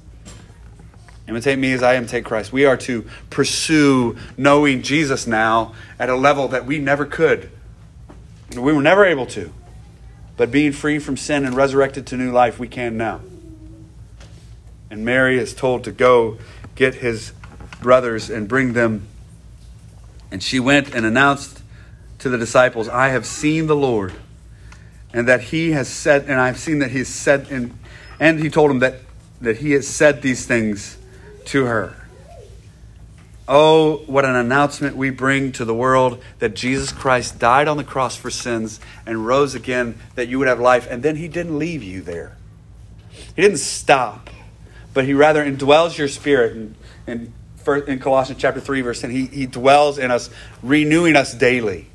Imitate 1.28 1.60
me 1.60 1.74
as 1.74 1.84
I 1.84 1.96
imitate 1.96 2.26
Christ. 2.26 2.52
We 2.52 2.66
are 2.66 2.78
to 2.78 3.06
pursue 3.30 4.18
knowing 4.36 4.82
Jesus 4.82 5.28
now 5.28 5.76
at 6.00 6.10
a 6.10 6.16
level 6.16 6.48
that 6.48 6.66
we 6.66 6.80
never 6.80 7.06
could. 7.06 7.52
We 8.56 8.74
were 8.74 8.82
never 8.82 9.06
able 9.06 9.28
to. 9.28 9.54
But 10.38 10.52
being 10.52 10.72
free 10.72 11.00
from 11.00 11.18
sin 11.18 11.46
and 11.46 11.56
resurrected 11.56 12.08
to 12.08 12.18
new 12.18 12.32
life, 12.32 12.58
we 12.58 12.68
can 12.68 12.98
now. 12.98 13.22
And 14.90 15.06
Mary 15.06 15.38
is 15.38 15.54
told 15.54 15.84
to 15.84 15.92
go 15.92 16.40
get 16.76 16.96
his 16.96 17.34
brothers 17.82 18.30
and 18.30 18.48
bring 18.48 18.74
them. 18.74 19.06
And 20.32 20.42
she 20.42 20.60
went 20.60 20.96
and 20.96 21.06
announced 21.06 21.62
to 22.20 22.30
the 22.30 22.38
disciples, 22.38 22.88
I 22.88 23.10
have 23.10 23.26
seen 23.26 23.68
the 23.68 23.76
Lord, 23.76 24.14
and 25.14 25.28
that 25.28 25.42
he 25.42 25.72
has 25.72 25.88
said, 25.88 26.24
and 26.24 26.40
I've 26.40 26.60
seen 26.60 26.80
that 26.80 26.92
he 26.92 27.04
said, 27.04 27.48
and, 27.50 27.78
and 28.20 28.40
he 28.40 28.50
told 28.50 28.72
him 28.72 28.80
that, 28.80 28.96
that 29.42 29.58
he 29.58 29.72
has 29.72 29.88
said 29.88 30.22
these 30.22 30.46
things 30.46 30.98
to 31.46 31.66
her. 31.66 31.96
Oh, 33.48 34.04
what 34.06 34.26
an 34.26 34.36
announcement 34.36 34.96
we 34.96 35.10
bring 35.10 35.52
to 35.54 35.66
the 35.66 35.74
world 35.74 36.22
that 36.38 36.54
Jesus 36.54 36.92
Christ 36.92 37.40
died 37.40 37.68
on 37.68 37.78
the 37.78 37.84
cross 37.84 38.16
for 38.16 38.30
sins 38.30 38.80
and 39.08 39.26
rose 39.26 39.56
again 39.56 39.98
that 40.14 40.28
you 40.28 40.38
would 40.38 40.48
have 40.48 40.60
life. 40.60 40.88
And 40.90 41.02
then 41.02 41.16
he 41.16 41.28
didn't 41.28 41.58
leave 41.58 41.82
you 41.82 42.02
there. 42.02 42.38
He 43.36 43.42
didn't 43.42 43.58
stop, 43.58 44.30
but 44.94 45.06
he 45.06 45.16
rather 45.16 45.44
indwells 45.44 45.98
your 45.98 46.08
spirit. 46.08 46.56
And, 46.56 46.76
and 47.08 47.34
in 47.88 47.98
Colossians 47.98 48.40
chapter 48.40 48.60
3, 48.60 48.82
verse 48.82 49.02
10, 49.02 49.10
he, 49.10 49.26
he 49.26 49.48
dwells 49.48 49.98
in 49.98 50.12
us, 50.12 50.30
renewing 50.62 51.16
us 51.16 51.34
daily 51.34 51.88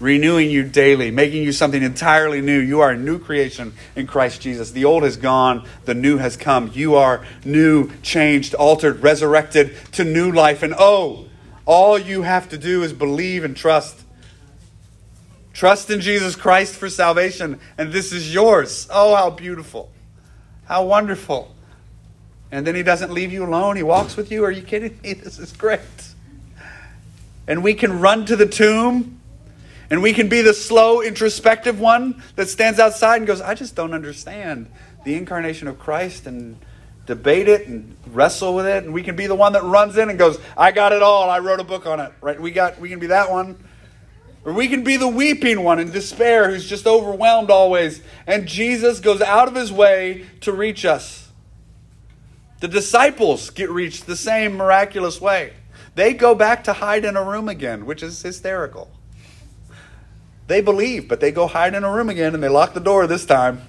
renewing 0.00 0.50
you 0.50 0.64
daily, 0.64 1.10
making 1.10 1.42
you 1.42 1.52
something 1.52 1.82
entirely 1.82 2.40
new. 2.40 2.58
You 2.58 2.80
are 2.80 2.90
a 2.90 2.96
new 2.96 3.18
creation 3.18 3.74
in 3.94 4.06
Christ 4.06 4.40
Jesus. 4.40 4.72
The 4.72 4.86
old 4.86 5.02
has 5.02 5.16
gone, 5.16 5.66
the 5.84 5.94
new 5.94 6.16
has 6.16 6.36
come. 6.36 6.70
You 6.74 6.96
are 6.96 7.24
new, 7.44 7.90
changed, 8.02 8.54
altered, 8.54 9.02
resurrected 9.02 9.76
to 9.92 10.04
new 10.04 10.32
life. 10.32 10.62
And 10.62 10.74
oh, 10.76 11.26
all 11.66 11.98
you 11.98 12.22
have 12.22 12.48
to 12.48 12.58
do 12.58 12.82
is 12.82 12.92
believe 12.92 13.44
and 13.44 13.56
trust. 13.56 14.02
Trust 15.52 15.90
in 15.90 16.00
Jesus 16.00 16.34
Christ 16.34 16.74
for 16.74 16.88
salvation, 16.88 17.60
and 17.76 17.92
this 17.92 18.12
is 18.12 18.32
yours. 18.32 18.88
Oh, 18.90 19.14
how 19.14 19.30
beautiful! 19.30 19.90
How 20.64 20.84
wonderful. 20.86 21.54
And 22.52 22.66
then 22.66 22.74
he 22.74 22.82
doesn't 22.82 23.12
leave 23.12 23.32
you 23.32 23.44
alone. 23.44 23.76
He 23.76 23.82
walks 23.82 24.16
with 24.16 24.32
you. 24.32 24.44
Are 24.44 24.50
you 24.50 24.62
kidding 24.62 24.98
me? 25.02 25.14
This 25.22 25.38
is 25.38 25.52
great. 25.52 25.80
And 27.46 27.62
we 27.62 27.74
can 27.74 28.00
run 28.00 28.24
to 28.26 28.36
the 28.36 28.46
tomb 28.46 29.19
and 29.90 30.02
we 30.02 30.12
can 30.12 30.28
be 30.28 30.40
the 30.40 30.54
slow, 30.54 31.02
introspective 31.02 31.80
one 31.80 32.22
that 32.36 32.48
stands 32.48 32.78
outside 32.78 33.16
and 33.16 33.26
goes, 33.26 33.40
I 33.40 33.54
just 33.54 33.74
don't 33.74 33.92
understand 33.92 34.70
the 35.04 35.16
incarnation 35.16 35.66
of 35.66 35.80
Christ 35.80 36.26
and 36.26 36.56
debate 37.06 37.48
it 37.48 37.66
and 37.66 37.96
wrestle 38.06 38.54
with 38.54 38.66
it. 38.66 38.84
And 38.84 38.94
we 38.94 39.02
can 39.02 39.16
be 39.16 39.26
the 39.26 39.34
one 39.34 39.52
that 39.54 39.64
runs 39.64 39.96
in 39.96 40.08
and 40.08 40.16
goes, 40.16 40.38
I 40.56 40.70
got 40.70 40.92
it 40.92 41.02
all. 41.02 41.28
I 41.28 41.40
wrote 41.40 41.58
a 41.58 41.64
book 41.64 41.86
on 41.86 41.98
it. 41.98 42.12
Right? 42.20 42.40
We 42.40 42.52
got 42.52 42.78
we 42.78 42.88
can 42.88 43.00
be 43.00 43.08
that 43.08 43.30
one. 43.30 43.64
Or 44.44 44.52
we 44.52 44.68
can 44.68 44.84
be 44.84 44.96
the 44.96 45.08
weeping 45.08 45.64
one 45.64 45.80
in 45.80 45.90
despair 45.90 46.48
who's 46.50 46.66
just 46.66 46.86
overwhelmed 46.86 47.50
always. 47.50 48.00
And 48.26 48.46
Jesus 48.46 49.00
goes 49.00 49.20
out 49.20 49.48
of 49.48 49.54
his 49.54 49.72
way 49.72 50.26
to 50.42 50.52
reach 50.52 50.84
us. 50.84 51.28
The 52.60 52.68
disciples 52.68 53.50
get 53.50 53.70
reached 53.70 54.06
the 54.06 54.16
same 54.16 54.56
miraculous 54.56 55.20
way. 55.20 55.54
They 55.94 56.14
go 56.14 56.34
back 56.34 56.64
to 56.64 56.74
hide 56.74 57.04
in 57.04 57.16
a 57.16 57.24
room 57.24 57.48
again, 57.48 57.84
which 57.84 58.02
is 58.02 58.22
hysterical. 58.22 58.90
They 60.50 60.60
believe, 60.60 61.06
but 61.06 61.20
they 61.20 61.30
go 61.30 61.46
hide 61.46 61.76
in 61.76 61.84
a 61.84 61.92
room 61.92 62.08
again 62.08 62.34
and 62.34 62.42
they 62.42 62.48
lock 62.48 62.74
the 62.74 62.80
door 62.80 63.06
this 63.06 63.24
time. 63.24 63.62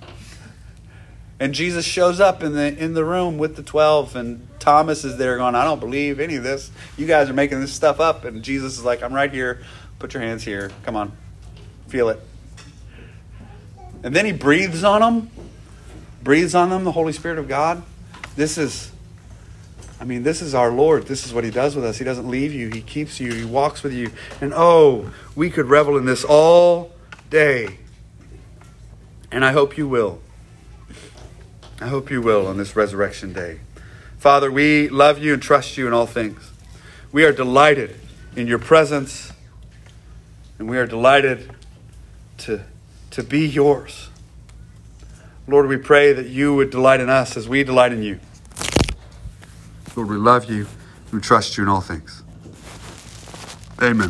And 1.39 1.53
Jesus 1.53 1.85
shows 1.85 2.19
up 2.19 2.41
in 2.41 2.53
the 2.53 2.75
in 2.75 2.95
the 2.95 3.05
room 3.05 3.37
with 3.37 3.55
the 3.55 3.61
12 3.61 4.15
and 4.15 4.47
Thomas 4.57 5.05
is 5.05 5.17
there 5.17 5.37
going, 5.37 5.53
"I 5.53 5.63
don't 5.63 5.79
believe 5.79 6.19
any 6.19 6.37
of 6.37 6.43
this. 6.43 6.71
You 6.97 7.05
guys 7.05 7.29
are 7.29 7.33
making 7.33 7.61
this 7.61 7.71
stuff 7.71 7.99
up." 7.99 8.25
And 8.25 8.41
Jesus 8.41 8.79
is 8.79 8.83
like, 8.83 9.03
"I'm 9.03 9.13
right 9.13 9.31
here. 9.31 9.59
Put 9.99 10.15
your 10.15 10.23
hands 10.23 10.41
here. 10.41 10.71
Come 10.81 10.95
on. 10.95 11.11
Feel 11.87 12.09
it." 12.09 12.19
And 14.01 14.15
then 14.15 14.25
he 14.25 14.31
breathes 14.31 14.83
on 14.83 15.01
them. 15.01 15.29
Breathes 16.23 16.55
on 16.55 16.71
them 16.71 16.83
the 16.83 16.93
Holy 16.93 17.13
Spirit 17.13 17.37
of 17.37 17.47
God. 17.47 17.83
This 18.35 18.57
is 18.57 18.90
I 20.01 20.03
mean, 20.03 20.23
this 20.23 20.41
is 20.41 20.55
our 20.55 20.71
Lord. 20.71 21.05
This 21.05 21.27
is 21.27 21.33
what 21.33 21.43
He 21.43 21.51
does 21.51 21.75
with 21.75 21.85
us. 21.85 21.99
He 21.99 22.03
doesn't 22.03 22.27
leave 22.27 22.51
you, 22.51 22.69
He 22.69 22.81
keeps 22.81 23.19
you, 23.19 23.31
He 23.31 23.45
walks 23.45 23.83
with 23.83 23.93
you. 23.93 24.11
And 24.41 24.51
oh, 24.51 25.11
we 25.35 25.51
could 25.51 25.67
revel 25.67 25.95
in 25.95 26.05
this 26.05 26.23
all 26.23 26.91
day. 27.29 27.77
And 29.31 29.45
I 29.45 29.51
hope 29.51 29.77
you 29.77 29.87
will. 29.87 30.19
I 31.79 31.87
hope 31.87 32.09
you 32.09 32.19
will 32.19 32.47
on 32.47 32.57
this 32.57 32.75
resurrection 32.75 33.31
day. 33.31 33.59
Father, 34.17 34.51
we 34.51 34.89
love 34.89 35.19
you 35.19 35.33
and 35.33 35.41
trust 35.41 35.77
you 35.77 35.85
in 35.85 35.93
all 35.93 36.07
things. 36.07 36.51
We 37.11 37.23
are 37.23 37.31
delighted 37.31 37.95
in 38.35 38.47
your 38.47 38.59
presence, 38.59 39.31
and 40.57 40.67
we 40.67 40.79
are 40.79 40.87
delighted 40.87 41.51
to, 42.39 42.63
to 43.11 43.21
be 43.21 43.47
yours. 43.47 44.09
Lord, 45.47 45.67
we 45.67 45.77
pray 45.77 46.11
that 46.11 46.27
you 46.27 46.55
would 46.55 46.71
delight 46.71 47.01
in 47.01 47.09
us 47.09 47.37
as 47.37 47.47
we 47.47 47.63
delight 47.63 47.93
in 47.93 48.01
you. 48.01 48.19
Lord, 49.95 50.09
we 50.09 50.17
love 50.17 50.49
you. 50.49 50.67
We 51.11 51.19
trust 51.19 51.57
you 51.57 51.63
in 51.63 51.69
all 51.69 51.81
things. 51.81 52.23
Amen. 53.81 53.99